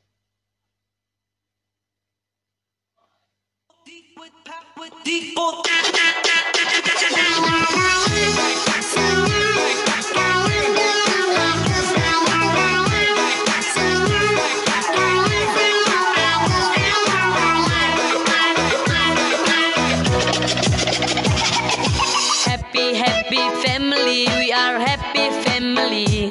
Happy 22.46 22.94
happy 22.94 23.42
family, 23.66 24.28
we 24.38 24.54
are 24.54 24.78
happy 24.78 25.26
family. 25.42 26.30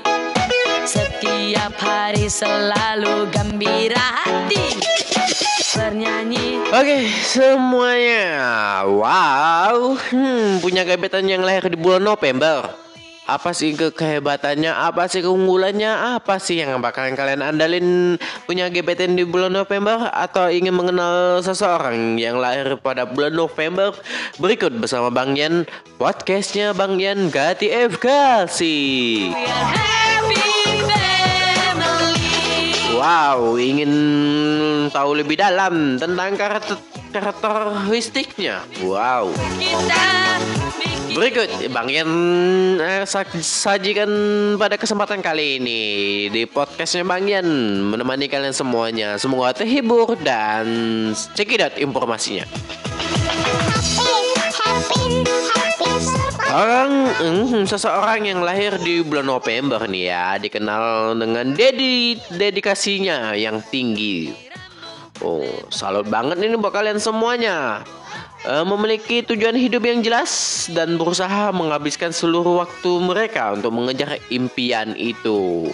Setiap 0.87 1.75
hari 1.83 2.31
selalu 2.31 3.27
gembira 3.35 3.99
hati. 4.23 5.12
Bernyanyi. 5.73 6.69
Oke 6.69 7.09
semuanya. 7.25 8.29
Wow. 8.85 9.97
Hmm, 10.13 10.61
Punya 10.61 10.85
gebetan 10.85 11.25
yang 11.25 11.41
lahir 11.41 11.65
di 11.69 11.81
bulan 11.81 12.05
November. 12.05 12.77
Apa 13.23 13.55
sih 13.55 13.73
ke 13.73 13.95
kehebatannya? 13.95 14.69
Apa 14.69 15.07
sih 15.07 15.23
keunggulannya? 15.23 16.19
Apa 16.19 16.43
sih 16.43 16.59
yang 16.59 16.83
bakalan 16.83 17.15
kalian 17.15 17.39
andalin 17.41 18.19
Punya 18.51 18.67
gebetan 18.67 19.15
di 19.15 19.23
bulan 19.23 19.55
November? 19.55 20.11
Atau 20.11 20.51
ingin 20.51 20.75
mengenal 20.75 21.39
seseorang 21.39 22.19
Yang 22.19 22.37
lahir 22.43 22.67
pada 22.83 23.07
bulan 23.07 23.31
November? 23.31 23.95
Berikut 24.43 24.75
bersama 24.75 25.07
Bang 25.15 25.39
Yan. 25.39 25.71
Podcastnya 26.03 26.75
Bang 26.75 26.99
Yan 26.99 27.31
Gati 27.31 27.71
FKasi 27.71 28.79
Wow, 33.03 33.59
ingin 33.59 33.91
tahu 34.95 35.19
lebih 35.19 35.35
dalam 35.35 35.99
tentang 35.99 36.39
karakter 36.39 36.79
karakteristiknya. 37.11 38.63
Wow. 38.79 39.35
Berikut 41.11 41.51
Bang 41.75 41.91
Yan 41.91 42.07
eh, 42.79 43.03
sa- 43.03 43.27
sajikan 43.35 44.07
pada 44.55 44.79
kesempatan 44.79 45.19
kali 45.19 45.59
ini 45.59 45.83
di 46.31 46.47
podcastnya 46.47 47.03
Bang 47.03 47.27
Yan 47.27 47.43
menemani 47.91 48.31
kalian 48.31 48.55
semuanya. 48.55 49.19
Semoga 49.19 49.51
terhibur 49.51 50.15
dan 50.23 50.63
cekidot 51.35 51.83
informasinya. 51.83 52.47
Orang 56.53 57.09
hmm, 57.17 57.65
seseorang 57.65 58.29
yang 58.29 58.45
lahir 58.45 58.77
di 58.77 59.01
bulan 59.01 59.25
November 59.25 59.89
nih 59.89 60.05
ya 60.13 60.37
dikenal 60.37 61.17
dengan 61.17 61.57
dedi 61.57 62.21
dedikasinya 62.29 63.33
yang 63.33 63.65
tinggi. 63.73 64.29
Oh, 65.25 65.49
salut 65.73 66.05
banget 66.13 66.37
ini 66.45 66.61
buat 66.61 66.77
kalian 66.77 67.01
semuanya. 67.01 67.81
Eh, 68.45 68.65
memiliki 68.69 69.25
tujuan 69.25 69.57
hidup 69.57 69.81
yang 69.81 70.05
jelas 70.05 70.67
dan 70.77 71.01
berusaha 71.01 71.57
menghabiskan 71.57 72.13
seluruh 72.13 72.61
waktu 72.69 72.91
mereka 73.01 73.57
untuk 73.57 73.73
mengejar 73.73 74.21
impian 74.29 74.93
itu. 74.93 75.73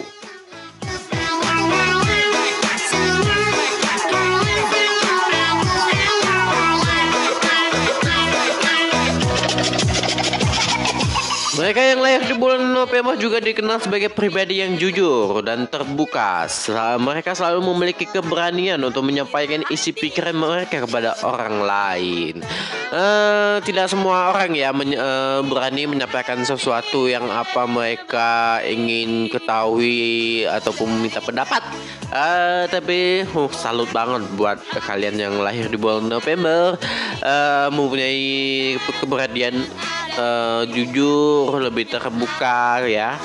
Mereka 11.59 11.81
yang 11.83 11.99
lahir 11.99 12.23
di 12.23 12.39
bulan 12.39 12.71
November 12.71 13.19
juga 13.19 13.43
dikenal 13.43 13.83
sebagai 13.83 14.07
pribadi 14.07 14.63
yang 14.63 14.79
jujur 14.79 15.43
dan 15.43 15.67
terbuka. 15.67 16.47
Mereka 16.95 17.35
selalu 17.35 17.59
memiliki 17.75 18.07
keberanian 18.07 18.79
untuk 18.79 19.03
menyampaikan 19.03 19.67
isi 19.67 19.91
pikiran 19.91 20.39
mereka 20.39 20.87
kepada 20.87 21.19
orang 21.19 21.59
lain. 21.59 22.39
Eh, 22.95 23.57
tidak 23.67 23.91
semua 23.91 24.31
orang 24.31 24.55
ya 24.55 24.71
men- 24.71 24.95
eh, 24.95 25.43
berani 25.43 25.83
menyampaikan 25.83 26.39
sesuatu 26.47 27.11
yang 27.11 27.27
apa 27.27 27.67
mereka 27.67 28.63
ingin 28.63 29.27
ketahui 29.27 30.47
ataupun 30.47 30.87
meminta 30.87 31.19
pendapat. 31.19 31.59
Eh, 32.09 32.71
tapi 32.71 33.27
uh, 33.35 33.51
salut 33.53 33.91
banget 33.91 34.25
buat 34.33 34.63
kalian 34.79 35.13
yang 35.19 35.35
lahir 35.43 35.67
di 35.67 35.75
bulan 35.75 36.07
November 36.07 36.79
eh, 37.21 37.67
mempunyai 37.69 38.79
keberanian 39.03 39.61
eh, 40.15 40.61
jujur 40.71 41.59
lebih 41.59 41.85
terbuka 41.89 42.85
ya 42.85 43.17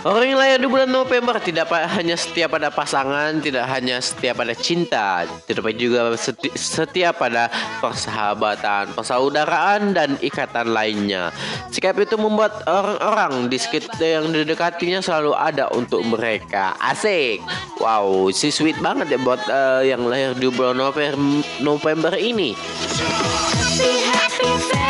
Orang 0.00 0.32
yang 0.32 0.40
lahir 0.40 0.56
di 0.56 0.64
bulan 0.64 0.88
November 0.88 1.36
tidak 1.44 1.68
hanya 1.68 2.16
setia 2.16 2.48
pada 2.48 2.72
pasangan, 2.72 3.36
tidak 3.36 3.68
hanya 3.68 4.00
setia 4.00 4.32
pada 4.32 4.56
cinta, 4.56 5.28
tetapi 5.44 5.76
juga 5.76 6.16
seti- 6.16 6.56
setia 6.56 7.12
pada 7.12 7.52
persahabatan, 7.84 8.96
persaudaraan 8.96 9.92
dan 9.92 10.16
ikatan 10.24 10.72
lainnya. 10.72 11.28
Sikap 11.68 12.00
itu 12.00 12.16
membuat 12.16 12.64
orang-orang 12.64 13.52
di 13.52 13.60
sekitar 13.60 14.00
yang 14.00 14.32
didekatinya 14.32 15.04
selalu 15.04 15.36
ada 15.36 15.68
untuk 15.68 16.00
mereka. 16.08 16.72
Asik. 16.80 17.44
Wow, 17.76 18.32
si 18.32 18.48
sweet 18.48 18.80
banget 18.80 19.12
ya 19.12 19.20
buat 19.20 19.44
eh, 19.52 19.92
yang 19.92 20.08
lahir 20.08 20.32
di 20.32 20.48
bulan 20.48 20.80
November, 20.80 21.44
November 21.60 22.16
ini. 22.16 22.56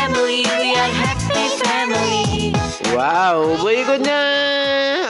Happy, 0.01 0.17
happy 0.17 0.41
family, 0.41 0.41
we 0.57 0.69
are 0.73 0.93
happy 0.97 1.45
family. 1.61 2.25
Wow, 2.97 3.53
berikutnya 3.61 4.21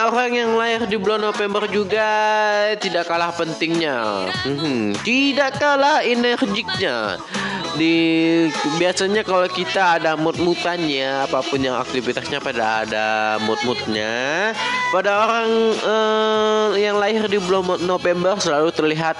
orang 0.03 0.35
yang 0.35 0.51
lahir 0.59 0.83
di 0.83 0.99
bulan 0.99 1.23
November 1.23 1.63
juga 1.71 2.11
tidak 2.75 3.07
kalah 3.07 3.31
pentingnya, 3.31 4.27
Mhm, 4.43 4.99
tidak 5.07 5.55
kalah 5.63 6.03
energiknya. 6.03 7.15
Di 7.79 7.95
biasanya 8.75 9.23
kalau 9.23 9.47
kita 9.47 9.95
ada 9.95 10.19
mood-moodannya, 10.19 11.23
apa 11.23 11.39
pun 11.39 11.63
yang 11.63 11.79
aktivitasnya 11.79 12.43
pada 12.43 12.83
ada 12.83 13.39
mood-moodnya. 13.47 14.51
Pada 14.91 15.11
orang 15.23 15.47
eh, 15.71 16.67
yang 16.83 16.99
lahir 16.99 17.31
di 17.31 17.39
bulan 17.39 17.79
November 17.79 18.35
selalu 18.43 18.75
terlihat 18.75 19.15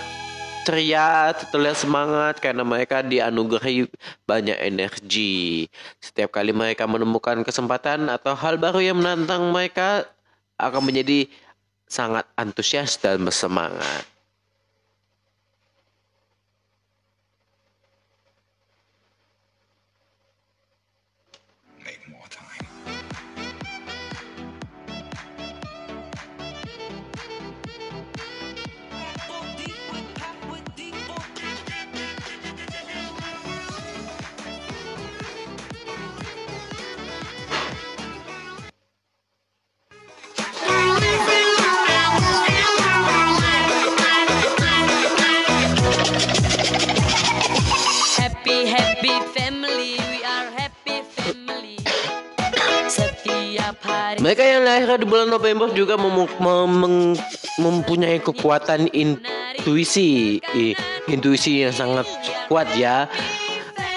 ceria, 0.68 1.34
terlihat 1.50 1.78
semangat 1.80 2.36
karena 2.44 2.62
mereka 2.62 3.02
dianugerahi 3.02 3.88
banyak 4.28 4.58
energi. 4.60 5.66
Setiap 6.04 6.36
kali 6.36 6.52
mereka 6.52 6.86
menemukan 6.86 7.42
kesempatan 7.42 8.12
atau 8.12 8.36
hal 8.36 8.60
baru 8.60 8.84
yang 8.84 9.00
menantang 9.00 9.50
mereka 9.50 10.06
akan 10.60 10.92
menjadi 10.92 11.26
sangat 11.90 12.28
antusias 12.38 13.00
dan 13.00 13.24
bersemangat. 13.24 14.11
Hari 54.12 54.20
Mereka 54.28 54.44
yang 54.44 54.68
lahir 54.68 54.92
di 55.00 55.08
bulan 55.08 55.32
November 55.32 55.72
juga 55.72 55.96
mem- 55.96 56.28
mem- 56.36 56.80
mem- 56.84 57.20
mempunyai 57.64 58.20
kekuatan 58.20 58.92
intuisi, 58.92 60.36
intuisi 61.08 61.64
yang 61.64 61.72
sangat 61.72 62.04
kuat 62.52 62.68
ya. 62.76 63.08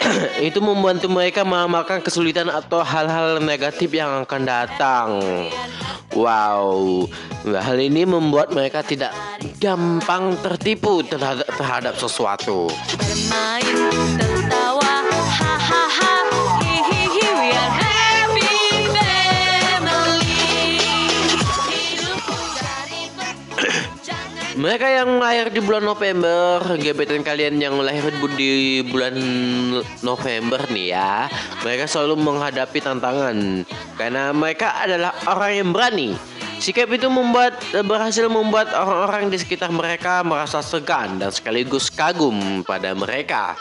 Itu 0.39 0.63
membantu 0.63 1.11
mereka 1.11 1.43
mengamalkan 1.43 1.99
kesulitan 1.99 2.47
atau 2.47 2.87
hal-hal 2.87 3.43
negatif 3.43 3.91
yang 3.91 4.23
akan 4.23 4.43
datang. 4.47 5.09
Wow, 6.15 7.11
hal 7.43 7.79
ini 7.83 8.07
membuat 8.07 8.55
mereka 8.55 8.87
tidak 8.87 9.11
gampang 9.59 10.39
tertipu 10.39 11.03
terhadap, 11.03 11.51
terhadap 11.59 11.99
sesuatu. 11.99 12.71
bermain 12.95 14.14
Mereka 24.55 24.87
yang 24.87 25.19
lahir 25.19 25.51
di 25.51 25.59
bulan 25.59 25.83
November, 25.83 26.63
gebetan 26.79 27.27
kalian 27.27 27.59
yang 27.59 27.75
lahir 27.83 28.07
di 28.39 28.87
bulan 28.87 29.19
November 29.99 30.63
nih 30.71 30.95
ya, 30.95 31.27
mereka 31.67 31.91
selalu 31.91 32.23
menghadapi 32.23 32.79
tantangan 32.79 33.67
karena 33.99 34.31
mereka 34.31 34.79
adalah 34.79 35.11
orang 35.27 35.59
yang 35.59 35.71
berani. 35.75 36.15
Sikap 36.63 36.87
itu 36.95 37.11
membuat 37.11 37.59
berhasil 37.83 38.31
membuat 38.31 38.71
orang-orang 38.71 39.27
di 39.27 39.43
sekitar 39.43 39.75
mereka 39.75 40.23
merasa 40.23 40.63
segan 40.63 41.19
dan 41.19 41.35
sekaligus 41.35 41.91
kagum 41.91 42.63
pada 42.63 42.95
mereka. 42.95 43.59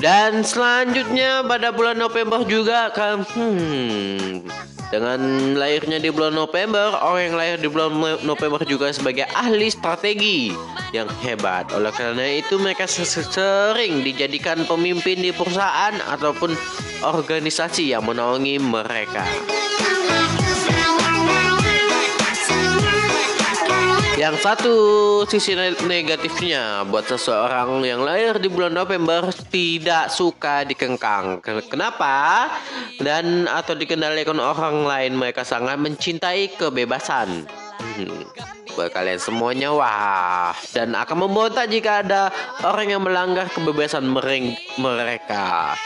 Dan 0.00 0.40
selanjutnya 0.40 1.44
pada 1.44 1.76
bulan 1.76 2.00
November 2.00 2.40
juga 2.48 2.88
kan 2.88 3.20
hmm, 3.20 4.48
dengan 4.92 5.18
lahirnya 5.56 5.96
di 5.96 6.12
bulan 6.12 6.36
November, 6.36 6.92
orang 7.00 7.32
yang 7.32 7.36
lahir 7.40 7.56
di 7.64 7.68
bulan 7.72 7.96
November 8.28 8.60
juga 8.68 8.92
sebagai 8.92 9.24
ahli 9.32 9.72
strategi 9.72 10.52
yang 10.92 11.08
hebat. 11.24 11.72
Oleh 11.72 11.88
karena 11.96 12.36
itu 12.36 12.60
mereka 12.60 12.84
se- 12.84 13.08
se- 13.08 13.24
sering 13.24 14.04
dijadikan 14.04 14.68
pemimpin 14.68 15.24
di 15.24 15.32
perusahaan 15.32 15.96
ataupun 16.12 16.52
organisasi 17.08 17.96
yang 17.96 18.04
menaungi 18.04 18.60
mereka. 18.60 19.24
Yang 24.12 24.44
satu 24.44 24.74
sisi 25.24 25.56
ne- 25.56 25.72
negatifnya 25.88 26.84
buat 26.84 27.08
seseorang 27.08 27.80
yang 27.80 28.04
lahir 28.04 28.36
di 28.36 28.52
bulan 28.52 28.76
November 28.76 29.32
tidak 29.48 30.12
suka 30.12 30.68
dikengkang. 30.68 31.40
Ken- 31.40 31.64
Kenapa? 31.64 32.46
Dan 33.00 33.48
atau 33.48 33.72
dikendalikan 33.72 34.36
orang 34.36 34.84
lain 34.84 35.16
mereka 35.16 35.48
sangat 35.48 35.80
mencintai 35.80 36.60
kebebasan. 36.60 37.48
Hmm. 37.80 38.22
Buat 38.76 38.92
kalian 38.92 39.20
semuanya 39.20 39.72
wah 39.72 40.52
dan 40.72 40.92
akan 40.92 41.28
memberontak 41.28 41.68
jika 41.72 42.04
ada 42.04 42.28
orang 42.64 42.92
yang 42.92 43.00
melanggar 43.04 43.48
kebebasan 43.48 44.04
mereka. 44.76 45.76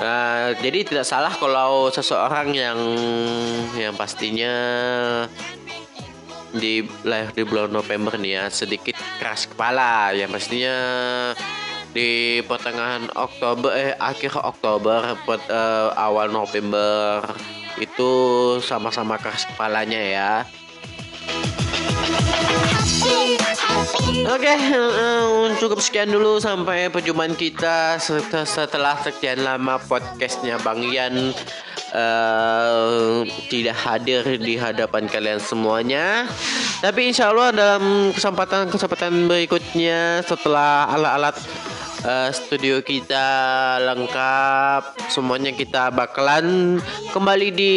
Nah, 0.00 0.56
jadi 0.60 0.84
tidak 0.84 1.04
salah 1.04 1.32
kalau 1.36 1.92
seseorang 1.92 2.52
yang 2.56 2.80
yang 3.76 3.92
pastinya 3.92 4.54
di 6.52 6.84
lahir 7.02 7.32
di 7.32 7.42
bulan 7.42 7.72
November 7.72 8.16
nih 8.20 8.32
ya 8.38 8.44
sedikit 8.52 8.96
keras 9.18 9.48
kepala 9.48 10.12
yang 10.12 10.28
pastinya 10.28 10.76
di 11.92 12.40
pertengahan 12.48 13.08
Oktober 13.12 13.72
eh 13.76 13.92
akhir 14.00 14.32
Oktober 14.40 15.16
pet- 15.28 15.48
eh, 15.52 15.88
awal 15.96 16.32
November 16.32 17.20
itu 17.76 18.10
sama-sama 18.60 19.16
keras 19.20 19.44
kepalanya 19.48 20.00
ya. 20.00 20.32
Oke, 24.22 24.54
eh, 24.54 25.44
cukup 25.58 25.82
sekian 25.82 26.08
dulu 26.08 26.38
sampai 26.38 26.88
perjumpaan 26.88 27.34
kita 27.36 27.98
set- 27.98 28.46
setelah 28.48 28.96
sekian 29.02 29.42
lama 29.42 29.76
podcastnya 29.82 30.56
Bang 30.62 30.80
Ian 30.84 31.34
eh, 31.92 33.22
tidak 33.52 33.76
hadir 33.76 34.24
di 34.40 34.56
hadapan 34.56 35.06
kalian 35.06 35.38
semuanya. 35.38 36.26
Tapi 36.82 37.12
insya 37.12 37.30
Allah 37.30 37.54
dalam 37.54 38.10
kesempatan-kesempatan 38.10 39.30
berikutnya 39.30 40.24
setelah 40.26 40.90
alat-alat 40.90 41.36
eh, 42.02 42.30
studio 42.34 42.82
kita 42.82 43.28
lengkap, 43.84 45.06
semuanya 45.12 45.52
kita 45.54 45.92
bakalan 45.94 46.80
kembali 47.12 47.48
di 47.54 47.74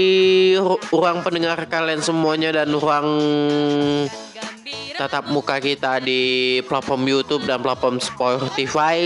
ru- 0.58 0.82
ruang 0.90 1.22
pendengar 1.22 1.60
kalian 1.70 2.02
semuanya 2.02 2.50
dan 2.64 2.74
ruang 2.74 3.08
tatap 4.98 5.30
muka 5.30 5.62
kita 5.62 6.02
di 6.02 6.58
platform 6.66 7.06
YouTube 7.06 7.46
dan 7.46 7.62
platform 7.62 8.02
Spotify 8.02 8.98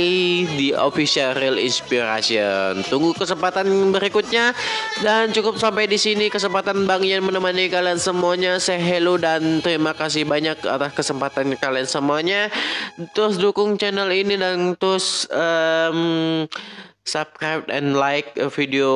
di 0.56 0.72
Official 0.72 1.36
Real 1.36 1.60
Inspiration. 1.60 2.80
Tunggu 2.88 3.12
kesempatan 3.12 3.68
berikutnya 3.92 4.56
dan 5.04 5.36
cukup 5.36 5.60
sampai 5.60 5.92
di 5.92 6.00
sini 6.00 6.32
kesempatan 6.32 6.88
Bang 6.88 7.04
Ian 7.04 7.28
menemani 7.28 7.68
kalian 7.68 8.00
semuanya. 8.00 8.56
Say 8.56 8.80
hello 8.80 9.20
dan 9.20 9.60
terima 9.60 9.92
kasih 9.92 10.24
banyak 10.24 10.64
atas 10.64 10.96
kesempatan 10.96 11.52
kalian 11.60 11.90
semuanya. 11.90 12.48
Terus 13.12 13.36
dukung 13.36 13.76
channel 13.76 14.08
ini 14.16 14.40
dan 14.40 14.80
terus 14.80 15.28
em, 15.28 16.48
subscribe 17.10 17.66
and 17.74 17.98
like 17.98 18.38
video 18.54 18.94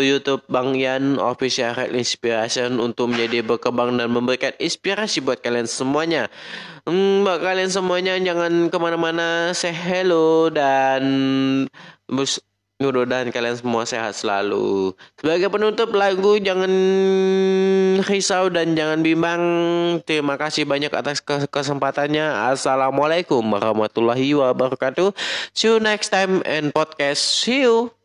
YouTube 0.00 0.40
Bang 0.48 0.72
Yan 0.72 1.20
Official 1.20 1.76
Real 1.76 1.92
Inspiration 1.92 2.80
untuk 2.80 3.12
menjadi 3.12 3.44
berkembang 3.44 4.00
dan 4.00 4.08
memberikan 4.08 4.56
inspirasi 4.56 5.20
buat 5.20 5.44
kalian 5.44 5.68
semuanya. 5.68 6.32
Hmm, 6.88 7.28
buat 7.28 7.44
kalian 7.44 7.68
semuanya 7.68 8.16
jangan 8.16 8.72
ke 8.72 8.76
mana-mana, 8.80 9.52
say 9.52 9.76
hello 9.76 10.48
dan 10.48 11.04
Mudah-mudahan 12.76 13.32
kalian 13.32 13.56
semua 13.56 13.88
sehat 13.88 14.12
selalu. 14.12 14.92
Sebagai 15.16 15.48
penutup 15.48 15.96
lagu 15.96 16.36
jangan 16.36 16.68
risau 18.04 18.52
dan 18.52 18.76
jangan 18.76 19.00
bimbang. 19.00 19.42
Terima 20.04 20.36
kasih 20.36 20.68
banyak 20.68 20.92
atas 20.92 21.24
ke- 21.24 21.48
kesempatannya. 21.48 22.52
Assalamualaikum 22.52 23.40
warahmatullahi 23.40 24.28
wabarakatuh. 24.36 25.16
See 25.56 25.72
you 25.72 25.80
next 25.80 26.12
time 26.12 26.44
and 26.44 26.68
podcast. 26.76 27.24
See 27.24 27.64
you. 27.64 27.95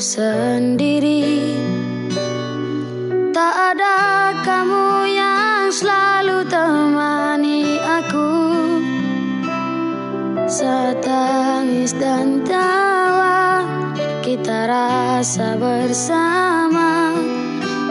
Sendiri. 0.00 1.52
Tak 3.36 3.76
ada 3.76 4.32
kamu 4.40 5.12
yang 5.12 5.68
selalu 5.68 6.40
temani 6.48 7.76
aku. 7.76 8.32
Saat 10.50 11.06
tangis 11.06 11.94
dan 11.94 12.42
tawa 12.42 13.62
Kita 14.24 14.66
rasa 14.66 15.54
bersama. 15.60 17.14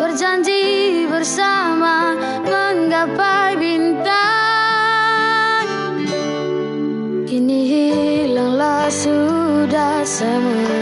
Berjanji 0.02 1.06
bersama 1.07 2.18
Menggapai 2.44 3.56
bintang. 3.56 4.18
Kini 7.30 7.60
hilanglah 7.69 8.90
sudah 8.91 10.03
semua 10.03 10.78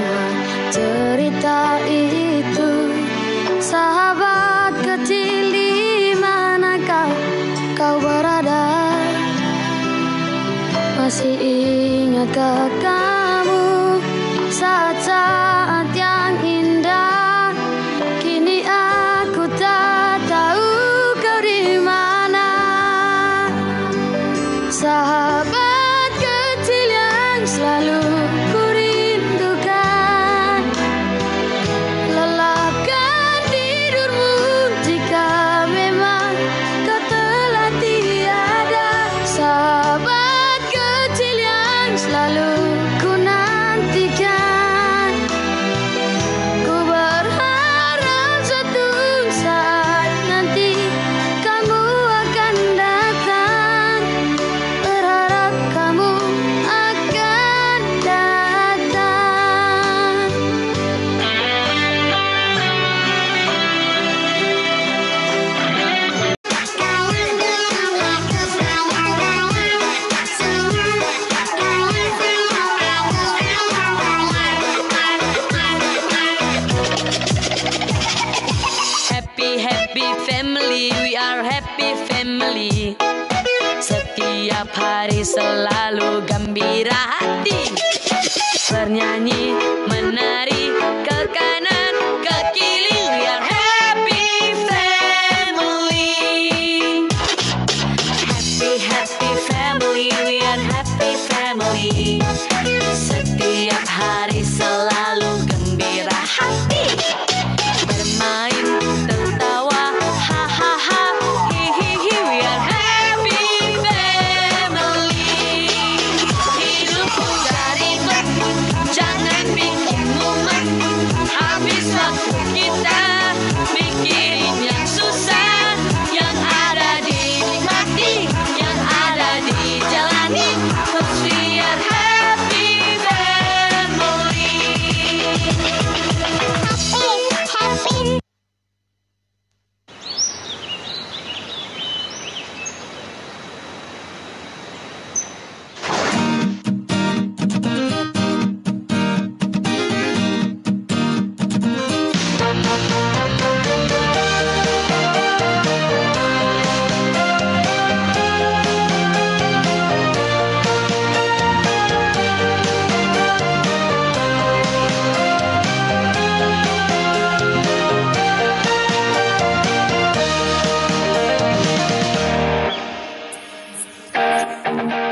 ingatkah 12.28 12.86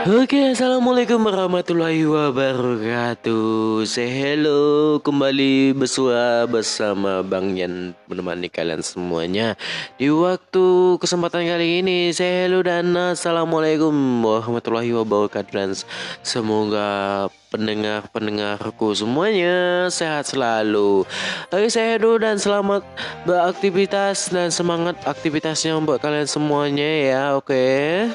Oke, 0.06 0.54
assalamualaikum 0.54 1.18
warahmatullahi 1.18 2.06
wabarakatuh. 2.06 3.82
Say 3.90 4.06
hello 4.14 5.02
kembali 5.02 5.74
bersua 5.74 6.46
bersama 6.46 7.26
Bang 7.26 7.58
Yan 7.58 7.98
menemani 8.06 8.46
kalian 8.46 8.86
semuanya 8.86 9.58
di 9.98 10.14
waktu 10.14 11.02
kesempatan 11.02 11.50
kali 11.50 11.82
ini. 11.82 12.14
Say 12.14 12.46
hello 12.46 12.62
dan 12.62 12.94
assalamualaikum 12.94 13.90
warahmatullahi 14.22 14.94
wabarakatuh 14.94 15.90
semoga 16.22 17.26
pendengar-pendengarku 17.50 18.94
semuanya 18.94 19.90
sehat 19.90 20.30
selalu. 20.30 21.02
Oke, 21.50 21.66
saya 21.74 21.98
hello 21.98 22.22
dan 22.22 22.38
selamat 22.38 22.86
beraktivitas 23.26 24.30
dan 24.30 24.54
semangat 24.54 25.02
aktivitasnya 25.02 25.74
untuk 25.74 25.98
kalian 25.98 26.30
semuanya 26.30 26.90
ya. 27.10 27.24
Oke. 27.34 28.06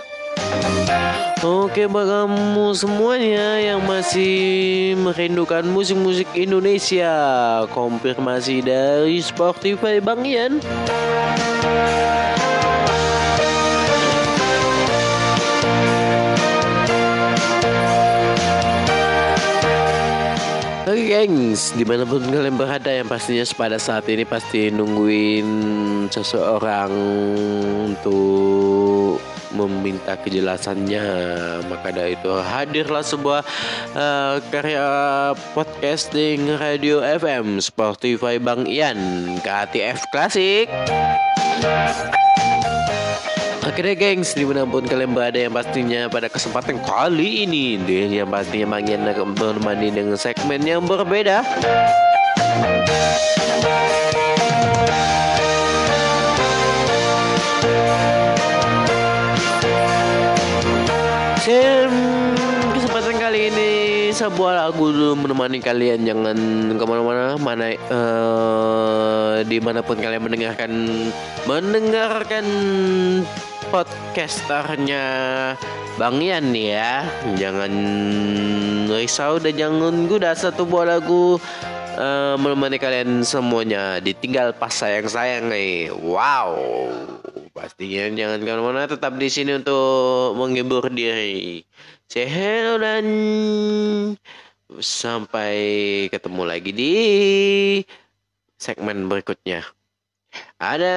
Oke 1.40 1.88
buat 1.88 2.04
kamu 2.04 2.76
semuanya 2.76 3.56
yang 3.62 3.80
masih 3.88 4.92
merindukan 5.00 5.64
musik-musik 5.64 6.28
Indonesia. 6.36 7.14
Konfirmasi 7.72 8.60
dari 8.60 9.22
Spotify 9.24 10.04
Bang 10.04 10.26
Ian. 10.28 10.60
Oke 20.90 21.06
gengs, 21.06 21.70
di 21.78 21.86
mana 21.86 22.02
pun 22.02 22.18
kalian 22.18 22.58
berada 22.58 22.90
yang 22.90 23.06
pastinya 23.06 23.46
pada 23.54 23.78
saat 23.78 24.10
ini 24.10 24.26
pasti 24.26 24.74
nungguin 24.74 25.46
seseorang 26.10 26.90
untuk 27.86 29.22
meminta 29.54 30.14
kejelasannya. 30.14 31.06
Maka 31.66 31.90
dari 31.90 32.14
itu 32.14 32.30
hadirlah 32.30 33.02
sebuah 33.02 33.42
eh, 33.96 34.34
karya 34.52 34.86
podcasting 35.56 36.60
radio 36.60 37.00
FM 37.00 37.58
Spotify 37.62 38.36
Bang 38.36 38.68
Ian 38.68 38.98
KTF 39.40 39.98
Klasik 40.12 40.68
Akhirnya 43.60 43.94
gengs 43.94 44.34
di 44.34 44.42
mana 44.42 44.66
pun 44.66 44.82
kalian 44.82 45.14
berada 45.14 45.38
yang 45.38 45.54
pastinya 45.54 46.10
pada 46.10 46.26
kesempatan 46.26 46.82
kali 46.82 47.46
ini 47.46 47.78
yang 48.10 48.28
pastinya 48.28 48.76
Bang 48.76 48.84
Ian 48.90 49.06
akan 49.06 49.36
menemani 49.38 49.88
dengan 49.94 50.18
segmen 50.18 50.60
yang 50.66 50.82
berbeda 50.84 51.46
sebuah 64.20 64.68
lagu 64.68 64.92
dulu 64.92 65.24
menemani 65.24 65.64
kalian. 65.64 66.04
Jangan 66.04 66.36
ke 66.76 66.84
mana-mana 66.84 67.40
mana 67.40 67.72
eh, 67.72 69.36
di 69.48 69.56
mana 69.64 69.80
pun 69.80 69.96
kalian 69.96 70.20
mendengarkan 70.20 70.72
mendengarkan 71.48 72.44
podcasternya 73.72 75.04
Bang 75.96 76.20
Ian 76.20 76.52
nih 76.52 76.76
ya. 76.76 77.08
Jangan 77.40 77.72
risau 78.92 79.40
dan 79.40 79.56
jangan 79.56 80.04
guda 80.04 80.36
satu 80.36 80.68
buah 80.68 81.00
lagu 81.00 81.40
eh, 81.96 82.36
menemani 82.36 82.76
kalian 82.76 83.24
semuanya. 83.24 84.04
Ditinggal 84.04 84.52
pas 84.52 84.76
sayang 84.76 85.08
sayang 85.08 85.48
nih. 85.48 85.88
Wow. 85.96 86.60
Pastinya 87.56 88.04
jangan 88.12 88.44
ke 88.44 88.50
mana-mana 88.52 88.84
tetap 88.84 89.16
di 89.16 89.32
sini 89.32 89.56
untuk 89.56 90.36
menghibur 90.36 90.86
diri 90.92 91.64
say 92.10 92.26
dan 92.82 93.06
sampai 94.82 95.56
ketemu 96.10 96.42
lagi 96.42 96.70
di 96.74 96.94
segmen 98.58 99.06
berikutnya. 99.06 99.62
Ada 100.58 100.94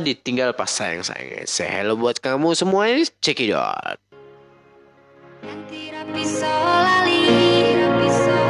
ditinggal 0.00 0.52
pas 0.52 0.68
sayang 0.68 1.04
sayang. 1.04 1.48
Say 1.48 1.84
buat 1.96 2.20
kamu 2.20 2.52
semuanya 2.52 3.08
check 3.24 3.40
it 3.40 3.56
out 3.56 3.98
bisa 6.12 6.48
lali 6.48 7.28
bisa 8.00 8.47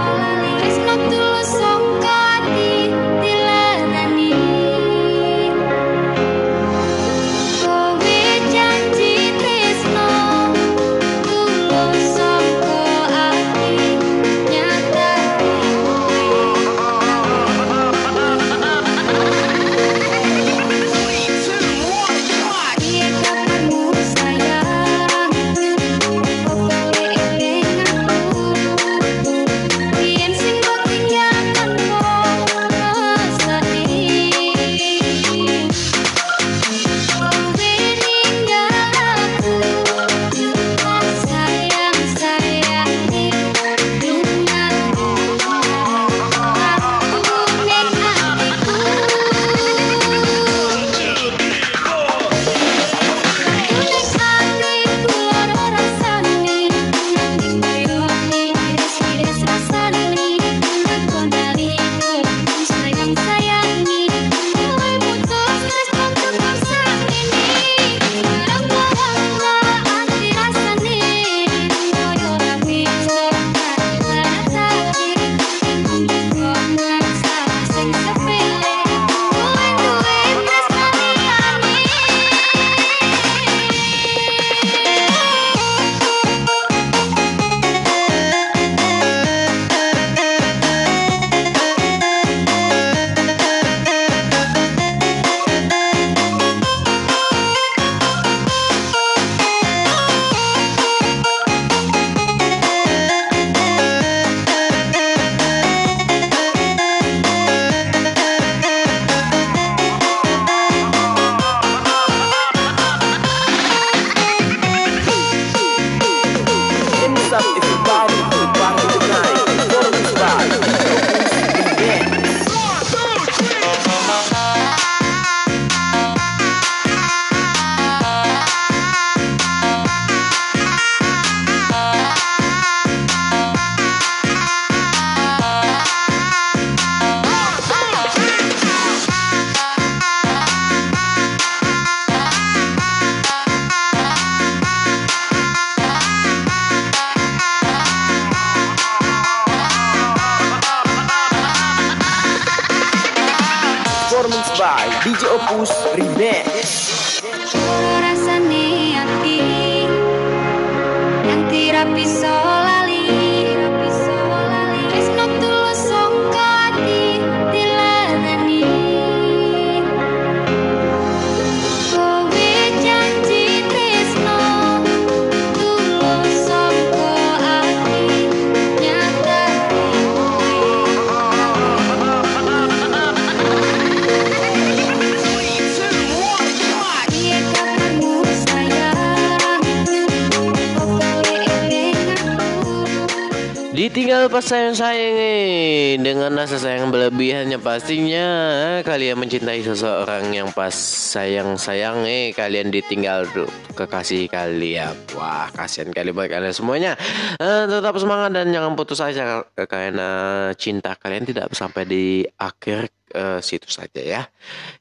Sayang-sayang 194.48 195.16
eh. 195.20 196.00
Dengan 196.00 196.32
rasa 196.32 196.56
sayang 196.56 196.88
berlebihannya 196.88 197.60
pastinya 197.60 198.24
eh, 198.56 198.80
Kalian 198.80 199.20
mencintai 199.20 199.60
seseorang 199.60 200.32
yang 200.32 200.48
pas 200.56 200.72
sayang-sayang 201.12 202.08
eh 202.08 202.32
Kalian 202.32 202.72
ditinggal 202.72 203.28
tuh 203.36 203.44
kekasih 203.76 204.24
kalian. 204.32 204.96
Wah 205.12 205.52
kasihan 205.52 205.92
kali 205.92 206.16
buat 206.16 206.32
kalian 206.32 206.56
semuanya. 206.56 206.96
Eh, 207.36 207.68
Tetap 207.68 207.92
semangat 208.00 208.32
dan 208.32 208.48
jangan 208.48 208.72
putus 208.72 209.04
asa 209.04 209.44
Karena 209.52 210.48
cinta 210.56 210.96
kalian 210.96 211.28
tidak 211.28 211.52
sampai 211.52 211.84
di 211.84 212.24
akhir 212.40 212.88
eh, 213.12 213.44
situ 213.44 213.68
saja 213.68 214.00
ya. 214.00 214.32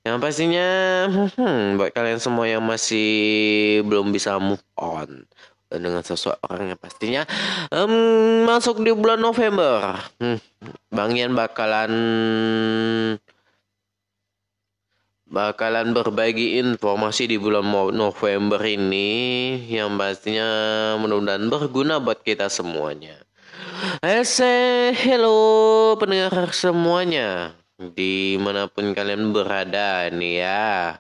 Yang 0.08 0.16
pastinya 0.24 0.70
hmm, 1.12 1.76
Buat 1.76 1.92
kalian 1.92 2.24
semua 2.24 2.48
yang 2.48 2.64
masih 2.64 3.84
belum 3.84 4.16
bisa 4.16 4.40
move 4.40 4.64
on 4.80 5.28
dengan 5.68 6.02
seseorang 6.04 6.72
yang 6.72 6.80
pastinya 6.80 7.24
em, 7.72 7.92
masuk 8.48 8.80
di 8.84 8.92
bulan 8.96 9.20
November. 9.20 10.00
Hmm, 10.20 10.40
Bang 10.92 11.14
Ian 11.16 11.36
bakalan 11.36 11.92
bakalan 15.28 15.92
berbagi 15.92 16.60
informasi 16.64 17.28
di 17.28 17.36
bulan 17.36 17.68
November 17.92 18.64
ini 18.64 19.60
yang 19.68 20.00
pastinya 20.00 20.48
mudah-mudahan 20.96 21.52
berguna 21.52 22.00
buat 22.00 22.24
kita 22.24 22.48
semuanya. 22.48 23.20
I 24.02 24.26
say 24.26 24.90
hello 24.96 25.94
pendengar 26.02 26.50
semuanya 26.50 27.54
di 27.78 28.40
mana 28.42 28.66
pun 28.66 28.96
kalian 28.96 29.30
berada 29.36 30.10
nih 30.10 30.42
ya. 30.42 30.98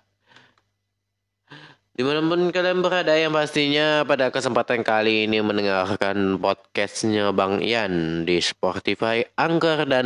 Di 1.97 2.05
mana 2.05 2.21
pun 2.21 2.53
kalian 2.53 2.85
berada 2.85 3.09
yang 3.17 3.33
pastinya 3.33 4.05
pada 4.05 4.29
kesempatan 4.29 4.85
kali 4.85 5.25
ini 5.25 5.41
mendengarkan 5.41 6.37
podcastnya 6.37 7.33
Bang 7.33 7.57
Ian 7.57 8.21
di 8.21 8.37
Spotify, 8.37 9.25
Anchor 9.33 9.81
dan 9.89 10.05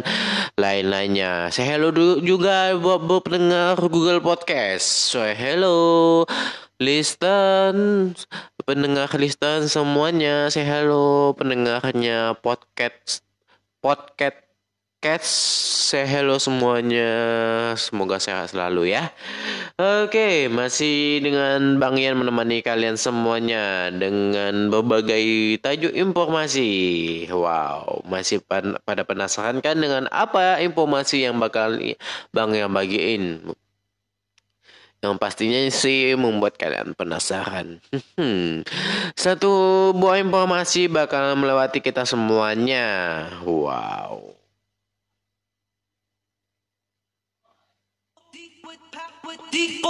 lain-lainnya. 0.55 1.51
Saya 1.51 1.75
hello 1.75 1.91
du- 1.91 2.23
juga 2.23 2.71
buat, 2.79 3.27
pendengar 3.27 3.75
Google 3.91 4.23
Podcast. 4.23 5.11
Saya 5.11 5.35
hello 5.35 6.23
listen 6.79 8.15
pendengar 8.63 9.11
listen 9.19 9.67
semuanya. 9.67 10.47
Saya 10.47 10.79
hello 10.79 11.35
pendengarnya 11.35 12.39
podcast 12.39 13.19
podcast 13.83 14.50
Cats, 15.01 15.33
saya 15.89 16.05
hello 16.05 16.37
semuanya. 16.37 17.09
Semoga 17.73 18.21
sehat 18.21 18.53
selalu 18.53 18.93
ya. 18.93 19.09
Oke, 19.73 20.45
masih 20.45 21.17
dengan 21.25 21.81
Bang 21.81 21.97
Ian 21.97 22.21
menemani 22.21 22.61
kalian 22.61 23.01
semuanya 23.01 23.89
dengan 23.89 24.69
berbagai 24.69 25.57
tajuk 25.57 25.89
informasi. 25.97 26.69
Wow, 27.33 28.05
masih 28.05 28.45
pan- 28.45 28.77
pada 28.85 29.01
penasaran 29.01 29.57
kan 29.65 29.81
dengan 29.81 30.05
apa 30.13 30.61
informasi 30.61 31.25
yang 31.25 31.41
bakal 31.41 31.81
Bang 32.29 32.53
Ian 32.53 32.69
bagiin? 32.69 33.41
Yang 35.01 35.13
pastinya 35.17 35.65
sih 35.73 36.13
membuat 36.13 36.61
kalian 36.61 36.93
penasaran. 36.93 37.81
Satu 39.17 39.49
buah 39.97 40.21
informasi 40.21 40.85
bakal 40.93 41.33
melewati 41.41 41.81
kita 41.81 42.05
semuanya. 42.05 43.25
Wow. 43.41 44.40
Happy 49.51 49.83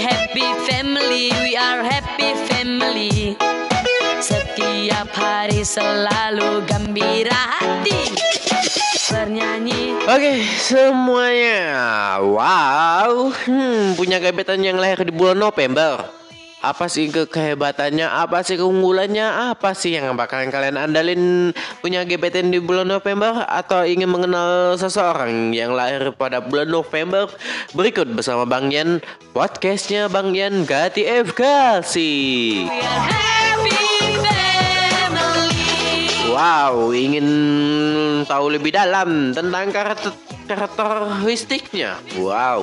happy 0.00 0.48
family, 0.64 1.28
we 1.44 1.56
are 1.60 1.84
happy 1.84 2.32
family. 2.48 3.36
Setiap 4.24 5.12
hari 5.12 5.60
selalu 5.60 6.64
gembira 6.64 7.36
hati. 7.36 8.27
Bernyanyi 9.08 9.96
Oke, 10.08 10.40
semuanya. 10.56 11.60
Wow, 12.24 13.28
hmm, 13.32 13.96
punya 13.96 14.16
gebetan 14.20 14.64
yang 14.64 14.80
lahir 14.80 15.04
di 15.04 15.12
bulan 15.12 15.36
November. 15.36 16.08
Apa 16.58 16.90
sih 16.90 17.06
ke 17.06 17.28
kehebatannya? 17.28 18.08
Apa 18.08 18.42
sih 18.42 18.58
keunggulannya? 18.58 19.52
Apa 19.54 19.78
sih 19.78 19.94
yang 19.94 20.16
bakalan 20.18 20.50
kalian 20.50 20.74
andalin 20.74 21.54
punya 21.78 22.02
gebetan 22.02 22.50
di 22.50 22.58
bulan 22.58 22.90
November 22.90 23.46
atau 23.46 23.86
ingin 23.86 24.10
mengenal 24.10 24.74
seseorang 24.74 25.54
yang 25.54 25.70
lahir 25.70 26.10
pada 26.16 26.42
bulan 26.42 26.66
November? 26.66 27.30
Berikut 27.78 28.10
bersama 28.10 28.42
Bang 28.42 28.74
Yan 28.74 28.98
podcastnya 29.36 30.10
Bang 30.10 30.34
Yan 30.34 30.66
Gati 30.66 31.06
FKasi. 31.06 32.16
Wow, 36.38 36.94
ingin 36.94 37.26
tahu 38.22 38.54
lebih 38.54 38.70
dalam 38.70 39.34
tentang 39.34 39.74
karakter 39.74 40.14
karakteristiknya? 40.46 41.98
Wow. 42.14 42.62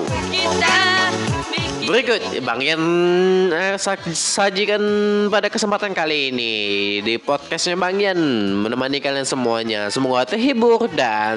Berikut 1.83 2.23
Bang 2.39 2.63
Yan 2.63 2.79
eh, 3.51 3.75
sa- 3.75 3.99
sajikan 3.99 4.79
pada 5.27 5.51
kesempatan 5.51 5.91
kali 5.91 6.31
ini 6.31 6.53
di 7.03 7.19
podcastnya 7.19 7.75
Bang 7.75 7.99
Yan 7.99 8.15
menemani 8.63 9.03
kalian 9.03 9.27
semuanya. 9.27 9.91
Semoga 9.91 10.23
terhibur 10.23 10.87
dan 10.95 11.35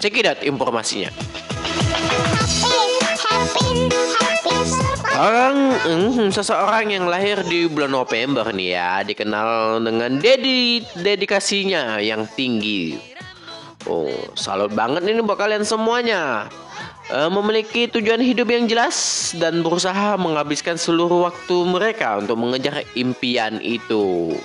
cekidot 0.00 0.40
informasinya. 0.48 1.12
Orang 5.18 5.74
hmm, 5.82 6.30
seseorang 6.30 6.94
yang 6.94 7.10
lahir 7.10 7.42
di 7.42 7.66
bulan 7.66 7.90
November 7.90 8.54
nih 8.54 8.78
ya 8.78 9.02
dikenal 9.02 9.82
dengan 9.82 10.14
dedi 10.22 10.78
dedikasinya 10.94 11.98
yang 11.98 12.30
tinggi. 12.38 12.94
Oh, 13.90 14.14
salut 14.38 14.70
banget 14.78 15.02
ini 15.10 15.18
buat 15.18 15.42
kalian 15.42 15.66
semuanya. 15.66 16.46
Eh, 17.10 17.30
memiliki 17.34 17.90
tujuan 17.90 18.22
hidup 18.22 18.46
yang 18.46 18.70
jelas 18.70 18.94
dan 19.34 19.58
berusaha 19.66 20.14
menghabiskan 20.14 20.78
seluruh 20.78 21.26
waktu 21.26 21.56
mereka 21.66 22.22
untuk 22.22 22.38
mengejar 22.38 22.86
impian 22.94 23.58
itu. 23.58 24.38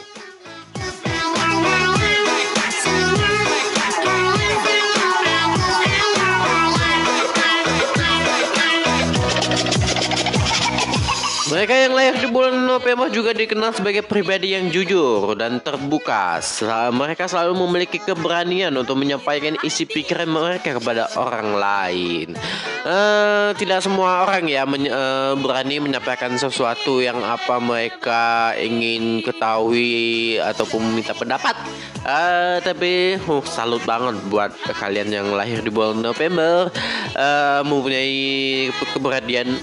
Mereka 11.64 11.80
yang 11.80 11.95
lahir 11.95 12.19
di 12.19 12.27
bulan 12.27 12.68
November 12.68 13.07
juga 13.07 13.31
dikenal 13.31 13.72
sebagai 13.72 14.03
pribadi 14.03 14.52
yang 14.52 14.68
jujur 14.68 15.31
dan 15.31 15.64
terbuka. 15.64 16.44
Mereka 16.91 17.31
selalu 17.31 17.56
memiliki 17.56 18.03
keberanian 18.03 18.76
untuk 18.76 18.99
menyampaikan 18.99 19.56
isi 19.64 19.88
pikiran 19.88 20.27
mereka 20.27 20.76
kepada 20.76 21.07
orang 21.15 21.56
lain. 21.56 22.35
Eh, 22.84 23.56
tidak 23.56 23.80
semua 23.80 24.27
orang 24.27 24.44
ya 24.52 24.68
men- 24.68 24.91
eh, 24.91 25.40
berani 25.40 25.80
menyampaikan 25.80 26.35
sesuatu 26.35 26.99
yang 26.99 27.23
apa 27.23 27.64
mereka 27.64 28.52
ingin 28.60 29.23
ketahui 29.23 30.35
ataupun 30.44 30.84
meminta 30.84 31.15
pendapat. 31.15 31.56
Eh, 32.03 32.60
tapi 32.60 33.15
uh, 33.15 33.40
salut 33.48 33.80
banget 33.88 34.19
buat 34.27 34.52
kalian 34.68 35.07
yang 35.07 35.27
lahir 35.31 35.64
di 35.64 35.72
bulan 35.72 36.03
November 36.03 36.68
eh, 37.15 37.64
mempunyai 37.64 38.68
keberanian 38.91 39.56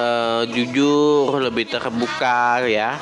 eh, 0.00 0.42
jujur, 0.48 1.36
lebih 1.36 1.68
terbuka 1.68 2.64
ya. 2.64 2.96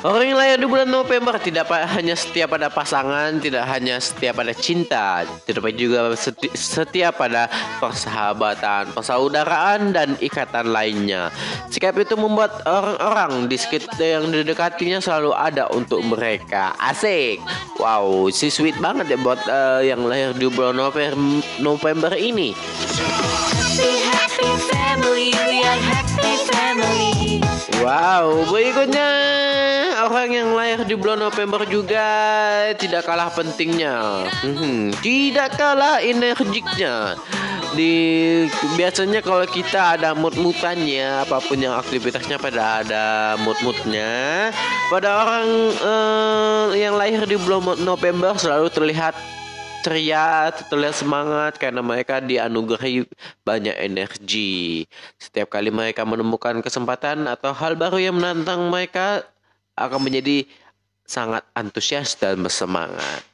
Orang 0.00 0.32
yang 0.32 0.40
lahir 0.40 0.56
di 0.56 0.64
bulan 0.64 0.88
November 0.88 1.36
tidak 1.36 1.68
hanya 1.68 2.16
setia 2.16 2.48
pada 2.48 2.72
pasangan, 2.72 3.36
tidak 3.36 3.68
hanya 3.68 4.00
setia 4.00 4.32
pada 4.32 4.56
cinta, 4.56 5.28
tetapi 5.44 5.76
juga 5.76 6.16
seti- 6.16 6.56
setia 6.56 7.12
pada 7.12 7.52
persahabatan, 7.84 8.96
persaudaraan, 8.96 9.92
dan 9.92 10.16
ikatan 10.16 10.72
lainnya. 10.72 11.28
Sikap 11.68 12.00
itu 12.00 12.16
membuat 12.16 12.64
orang-orang 12.64 13.44
di 13.44 13.60
sekitar 13.60 14.00
yang 14.00 14.32
didekatinya 14.32 15.04
selalu 15.04 15.36
ada 15.36 15.68
untuk 15.68 16.00
mereka. 16.00 16.72
Asik. 16.80 17.44
Wow, 17.76 18.32
si 18.32 18.48
sweet 18.48 18.80
banget 18.80 19.04
ya 19.12 19.20
buat 19.20 19.44
eh, 19.44 19.92
yang 19.92 20.00
lahir 20.08 20.32
di 20.32 20.48
bulan 20.48 20.80
November, 20.80 21.44
November 21.60 22.12
ini. 22.16 22.56
Happy 24.30 24.46
happy 24.46 24.62
family, 24.70 25.28
we 25.50 25.58
are 25.66 25.82
happy 25.90 26.34
family. 26.54 27.42
Wow, 27.82 28.46
berikutnya 28.46 29.10
orang 30.06 30.30
yang 30.30 30.54
lahir 30.54 30.86
di 30.86 30.94
bulan 30.94 31.18
November 31.18 31.66
juga 31.66 32.06
tidak 32.78 33.10
kalah 33.10 33.26
pentingnya, 33.34 34.30
Hmm, 34.46 34.94
tidak 35.02 35.58
kalah 35.58 35.98
energiknya. 35.98 37.18
di 37.70 38.46
biasanya 38.74 39.22
kalau 39.22 39.46
kita 39.46 39.94
ada 39.94 40.10
mood-moodannya 40.10 41.22
apa 41.22 41.38
pun 41.38 41.54
yang 41.54 41.78
aktivitasnya 41.78 42.34
pada 42.34 42.82
ada 42.82 43.04
mood-moodnya 43.38 44.50
pada 44.90 45.22
orang 45.22 45.46
eh, 45.78 46.66
yang 46.82 46.98
lahir 46.98 47.22
di 47.30 47.38
bulan 47.38 47.78
November 47.78 48.34
selalu 48.34 48.74
terlihat 48.74 49.14
ceria, 49.80 50.52
terlihat 50.68 50.96
semangat 50.96 51.52
karena 51.56 51.80
mereka 51.80 52.20
dianugerahi 52.20 53.08
banyak 53.44 53.76
energi. 53.80 54.84
Setiap 55.16 55.48
kali 55.52 55.72
mereka 55.72 56.04
menemukan 56.04 56.60
kesempatan 56.60 57.24
atau 57.26 57.54
hal 57.56 57.76
baru 57.76 57.98
yang 58.00 58.16
menantang 58.20 58.68
mereka 58.68 59.24
akan 59.78 60.00
menjadi 60.04 60.44
sangat 61.08 61.42
antusias 61.56 62.14
dan 62.20 62.44
bersemangat. 62.44 63.29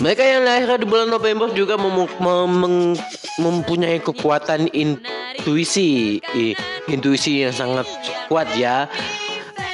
Mereka 0.00 0.22
yang 0.24 0.42
lahir 0.46 0.80
di 0.80 0.86
bulan 0.88 1.12
November 1.12 1.52
juga 1.52 1.76
mem- 1.76 2.08
mem- 2.16 2.56
mem- 2.64 2.98
mempunyai 3.36 4.00
kekuatan 4.00 4.72
intuisi, 4.72 6.22
intuisi 6.88 7.44
yang 7.44 7.52
sangat 7.52 7.84
kuat 8.32 8.48
ya. 8.56 8.88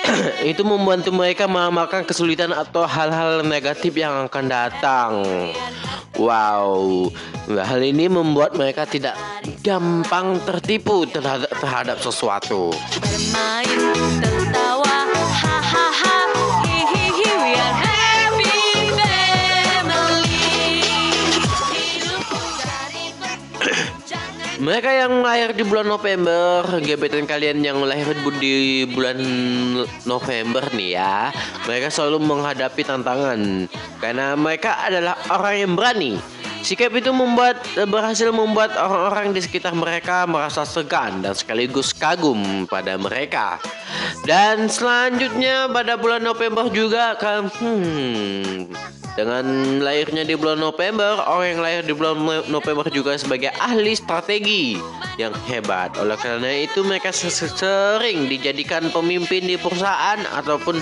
Itu 0.51 0.65
membantu 0.65 1.13
mereka 1.13 1.45
mengamalkan 1.45 2.03
kesulitan 2.03 2.51
atau 2.51 2.89
hal-hal 2.89 3.45
negatif 3.45 3.95
yang 3.95 4.27
akan 4.27 4.45
datang. 4.49 5.13
Wow, 6.19 7.13
hal 7.47 7.79
ini 7.79 8.11
membuat 8.11 8.59
mereka 8.59 8.83
tidak 8.89 9.15
gampang 9.63 10.43
tertipu 10.43 11.07
terhadap, 11.07 11.53
terhadap 11.63 11.97
sesuatu. 12.03 12.75
bermain, 12.99 13.79
tertawa, 14.19 15.07
hahaha, 15.15 16.19
hihihi, 16.67 17.55
Mereka 24.59 24.91
yang 24.91 25.23
lahir 25.23 25.55
di 25.55 25.63
bulan 25.63 25.87
November, 25.87 26.67
gebetan 26.83 27.31
kalian 27.31 27.63
yang 27.63 27.79
lahir 27.87 28.11
di 28.43 28.83
bulan 28.91 29.15
November 30.03 30.67
nih 30.75 30.99
ya, 30.99 31.31
mereka 31.63 31.95
selalu 31.95 32.19
menghadapi 32.27 32.83
tantangan 32.83 33.71
karena 34.03 34.35
mereka 34.35 34.83
adalah 34.83 35.15
orang 35.31 35.55
yang 35.63 35.73
berani. 35.79 36.19
Sikap 36.69 36.93
itu 37.01 37.09
membuat 37.17 37.65
berhasil 37.89 38.29
membuat 38.29 38.77
orang-orang 38.77 39.33
di 39.33 39.41
sekitar 39.41 39.73
mereka 39.73 40.29
merasa 40.29 40.69
segan 40.69 41.25
dan 41.25 41.33
sekaligus 41.33 41.97
kagum 41.97 42.69
pada 42.69 42.93
mereka. 43.01 43.57
Dan 44.29 44.69
selanjutnya 44.69 45.73
pada 45.73 45.97
bulan 45.97 46.21
November 46.21 46.69
juga 46.69 47.17
kan 47.17 47.49
hmm, 47.49 48.69
dengan 49.17 49.45
lahirnya 49.81 50.29
di 50.29 50.37
bulan 50.37 50.61
November, 50.61 51.17
orang 51.25 51.57
yang 51.57 51.63
lahir 51.65 51.83
di 51.89 51.97
bulan 51.97 52.21
November 52.53 52.85
juga 52.93 53.17
sebagai 53.17 53.49
ahli 53.57 53.97
strategi 53.97 54.77
yang 55.17 55.33
hebat. 55.49 55.97
Oleh 55.97 56.21
karena 56.21 56.53
itu 56.53 56.85
mereka 56.85 57.17
se- 57.17 57.33
se- 57.33 57.49
sering 57.49 58.29
dijadikan 58.29 58.93
pemimpin 58.93 59.49
di 59.49 59.57
perusahaan 59.57 60.21
ataupun 60.37 60.77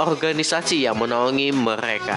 organisasi 0.00 0.88
yang 0.88 0.96
menaungi 0.96 1.52
mereka. 1.52 2.16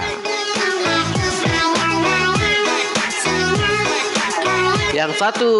Yang 4.90 5.22
satu 5.22 5.52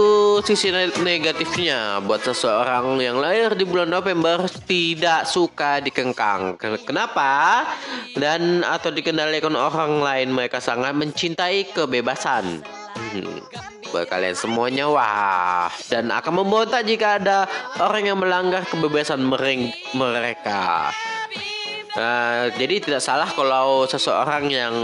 sisi 0.42 0.74
ne- 0.74 0.90
negatifnya 1.06 2.02
buat 2.02 2.26
seseorang 2.26 2.98
yang 2.98 3.22
lahir 3.22 3.54
di 3.54 3.62
bulan 3.62 3.94
November 3.94 4.50
tidak 4.66 5.30
suka 5.30 5.78
dikengkang. 5.86 6.58
Ken- 6.58 6.82
Kenapa? 6.82 7.62
Dan 8.18 8.66
atau 8.66 8.90
dikendalikan 8.90 9.54
orang 9.54 10.02
lain 10.02 10.34
mereka 10.34 10.58
sangat 10.58 10.98
mencintai 10.98 11.70
kebebasan. 11.70 12.66
Hmm. 13.14 13.38
Buat 13.94 14.10
kalian 14.10 14.34
semuanya 14.34 14.90
wah 14.90 15.70
dan 15.94 16.10
akan 16.10 16.42
memberontak 16.42 16.86
jika 16.90 17.22
ada 17.22 17.46
orang 17.78 18.10
yang 18.10 18.18
melanggar 18.18 18.66
kebebasan 18.66 19.22
mereka. 19.94 20.90
Nah, 21.98 22.54
jadi 22.54 22.82
tidak 22.82 23.02
salah 23.02 23.30
kalau 23.34 23.90
seseorang 23.90 24.46
yang 24.50 24.76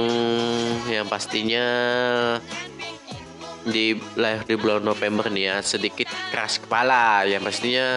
yang 0.89 1.05
pastinya 1.05 1.65
di 3.65 3.97
lahir 4.13 4.45
di 4.45 4.55
bulan 4.55 4.85
November 4.85 5.25
nih 5.27 5.49
ya 5.49 5.57
sedikit 5.65 6.05
keras 6.29 6.61
kepala 6.61 7.25
yang 7.25 7.41
pastinya 7.41 7.87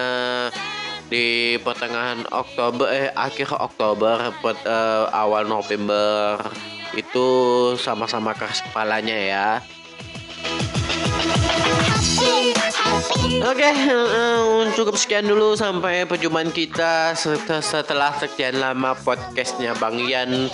di 1.09 1.57
pertengahan 1.61 2.25
Oktober 2.29 2.85
eh 2.89 3.09
akhir 3.13 3.53
Oktober 3.53 4.33
pet- 4.41 4.65
eh, 4.65 5.05
awal 5.13 5.45
November 5.45 6.37
itu 6.93 7.27
sama-sama 7.77 8.33
keras 8.33 8.65
kepalanya 8.65 9.17
ya. 9.17 9.49
Oke, 13.39 13.69
eh, 13.71 14.61
cukup 14.75 14.97
sekian 14.99 15.25
dulu 15.25 15.55
sampai 15.55 16.03
perjumpaan 16.05 16.51
kita 16.51 17.13
set- 17.15 17.61
setelah 17.63 18.13
sekian 18.17 18.57
lama 18.59 18.93
podcastnya 18.99 19.73
Bang 19.77 19.97
Ian 20.01 20.49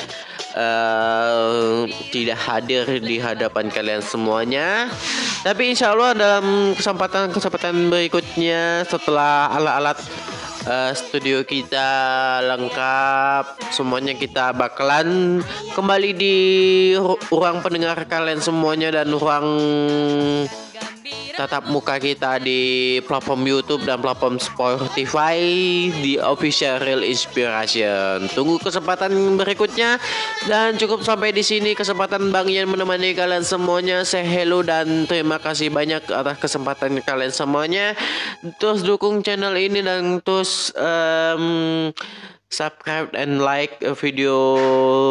eh, 0.56 1.86
tidak 2.10 2.40
hadir 2.40 2.88
di 3.04 3.20
hadapan 3.20 3.68
kalian 3.68 4.02
semuanya. 4.02 4.88
Tapi 5.44 5.76
insya 5.76 5.94
Allah 5.94 6.16
dalam 6.16 6.74
kesempatan-kesempatan 6.74 7.92
berikutnya 7.92 8.88
setelah 8.88 9.52
alat-alat 9.54 10.00
eh, 10.66 10.92
studio 10.96 11.44
kita 11.46 11.92
lengkap, 12.42 13.70
semuanya 13.70 14.16
kita 14.16 14.56
bakalan 14.56 15.44
kembali 15.76 16.10
di 16.16 16.36
ru- 16.98 17.20
ruang 17.30 17.62
pendengar 17.62 18.00
kalian 18.08 18.42
semuanya 18.42 18.90
dan 18.90 19.12
ruang 19.14 19.48
tatap 21.36 21.68
muka 21.68 22.00
kita 22.00 22.40
di 22.40 22.98
platform 23.04 23.44
YouTube 23.44 23.84
dan 23.84 24.00
platform 24.00 24.40
Spotify 24.40 25.38
di 25.92 26.16
Official 26.16 26.80
Real 26.80 27.04
Inspiration. 27.04 28.32
Tunggu 28.32 28.56
kesempatan 28.64 29.12
berikutnya 29.36 30.00
dan 30.48 30.80
cukup 30.80 31.04
sampai 31.04 31.36
di 31.36 31.44
sini 31.44 31.76
kesempatan 31.76 32.32
Bang 32.32 32.48
Ian 32.48 32.72
menemani 32.72 33.12
kalian 33.12 33.44
semuanya. 33.44 34.08
Say 34.08 34.24
hello 34.24 34.64
dan 34.64 35.04
terima 35.06 35.38
kasih 35.38 35.68
banyak 35.70 36.08
atas 36.08 36.40
kesempatan 36.40 37.04
kalian 37.04 37.36
semuanya. 37.36 37.94
Terus 38.58 38.82
dukung 38.88 39.20
channel 39.20 39.54
ini 39.60 39.84
dan 39.84 40.24
terus 40.24 40.72
em, 40.80 41.92
subscribe 42.50 43.12
and 43.18 43.42
like 43.42 43.82
video 44.00 44.36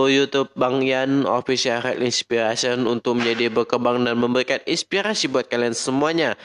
YouTube 0.07 0.51
Bang 0.57 0.81
Yan 0.81 1.29
Official 1.29 1.83
Health 1.83 2.01
Inspiration 2.01 2.87
untuk 2.89 3.21
menjadi 3.21 3.53
berkembang 3.53 4.03
dan 4.07 4.17
memberikan 4.17 4.61
inspirasi 4.65 5.29
buat 5.29 5.51
kalian 5.51 5.77
semuanya. 5.77 6.39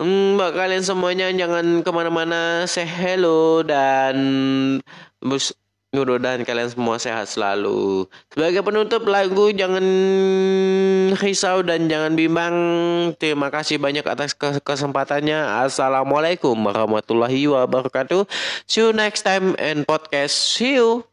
Hmm, 0.00 0.40
buat 0.40 0.56
kalian 0.56 0.82
semuanya 0.82 1.28
jangan 1.30 1.84
ke 1.84 1.90
mana-mana. 1.92 2.64
Say 2.64 2.88
hello 2.88 3.60
dan 3.60 4.16
bus 5.90 6.06
mudah-mudahan 6.06 6.46
kalian 6.46 6.70
semua 6.70 7.02
sehat 7.02 7.26
selalu. 7.26 8.06
Sebagai 8.30 8.62
penutup 8.62 9.02
lagu 9.10 9.50
jangan 9.50 9.82
risau 11.18 11.66
dan 11.66 11.90
jangan 11.90 12.14
bimbang. 12.14 12.54
Terima 13.18 13.50
kasih 13.50 13.82
banyak 13.82 14.06
atas 14.06 14.30
ke- 14.38 14.62
kesempatannya. 14.62 15.66
Assalamualaikum 15.66 16.54
warahmatullahi 16.54 17.42
wabarakatuh. 17.50 18.22
See 18.70 18.86
you 18.86 18.94
next 18.94 19.26
time 19.26 19.58
and 19.58 19.82
podcast. 19.82 20.38
See 20.54 20.78
you. 20.78 21.09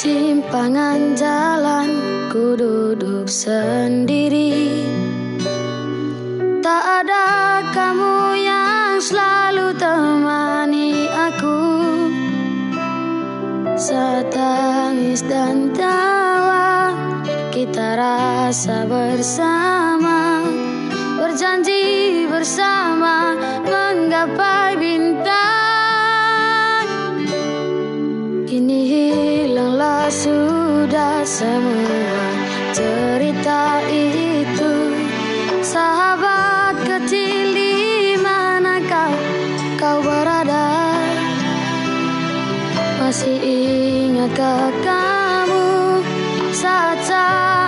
Persimpangan 0.00 1.12
jalan 1.12 1.92
ku 2.32 2.56
duduk 2.56 3.28
sendiri. 3.28 4.80
Tak 6.64 7.04
ada 7.04 7.60
kamu 7.68 8.40
yang 8.40 8.96
selalu 8.96 9.76
temani 9.76 11.04
aku. 11.04 11.60
Saat 13.76 14.32
tangis 14.32 15.20
dan 15.20 15.68
tawa 15.76 16.96
Kita 17.52 18.00
rasa 18.00 18.88
bersama. 18.88 20.48
Berjanji 21.20 22.24
bersama 22.24 23.36
Menggapai 23.68 24.80
bintang 24.80 25.59
Kini 28.50 28.82
hilanglah 28.82 30.10
sudah 30.10 31.22
semua 31.22 32.18
cerita 32.74 33.78
itu. 33.86 34.90
Sahabat 35.62 36.82
kecil 36.82 37.54
di 37.54 38.18
mana 38.18 38.82
kau, 38.90 39.14
kau 39.78 40.02
berada? 40.02 40.98
Masih 42.98 43.38
ingatkah 43.38 44.74
kamu 44.82 46.02
saat-saat 46.50 47.59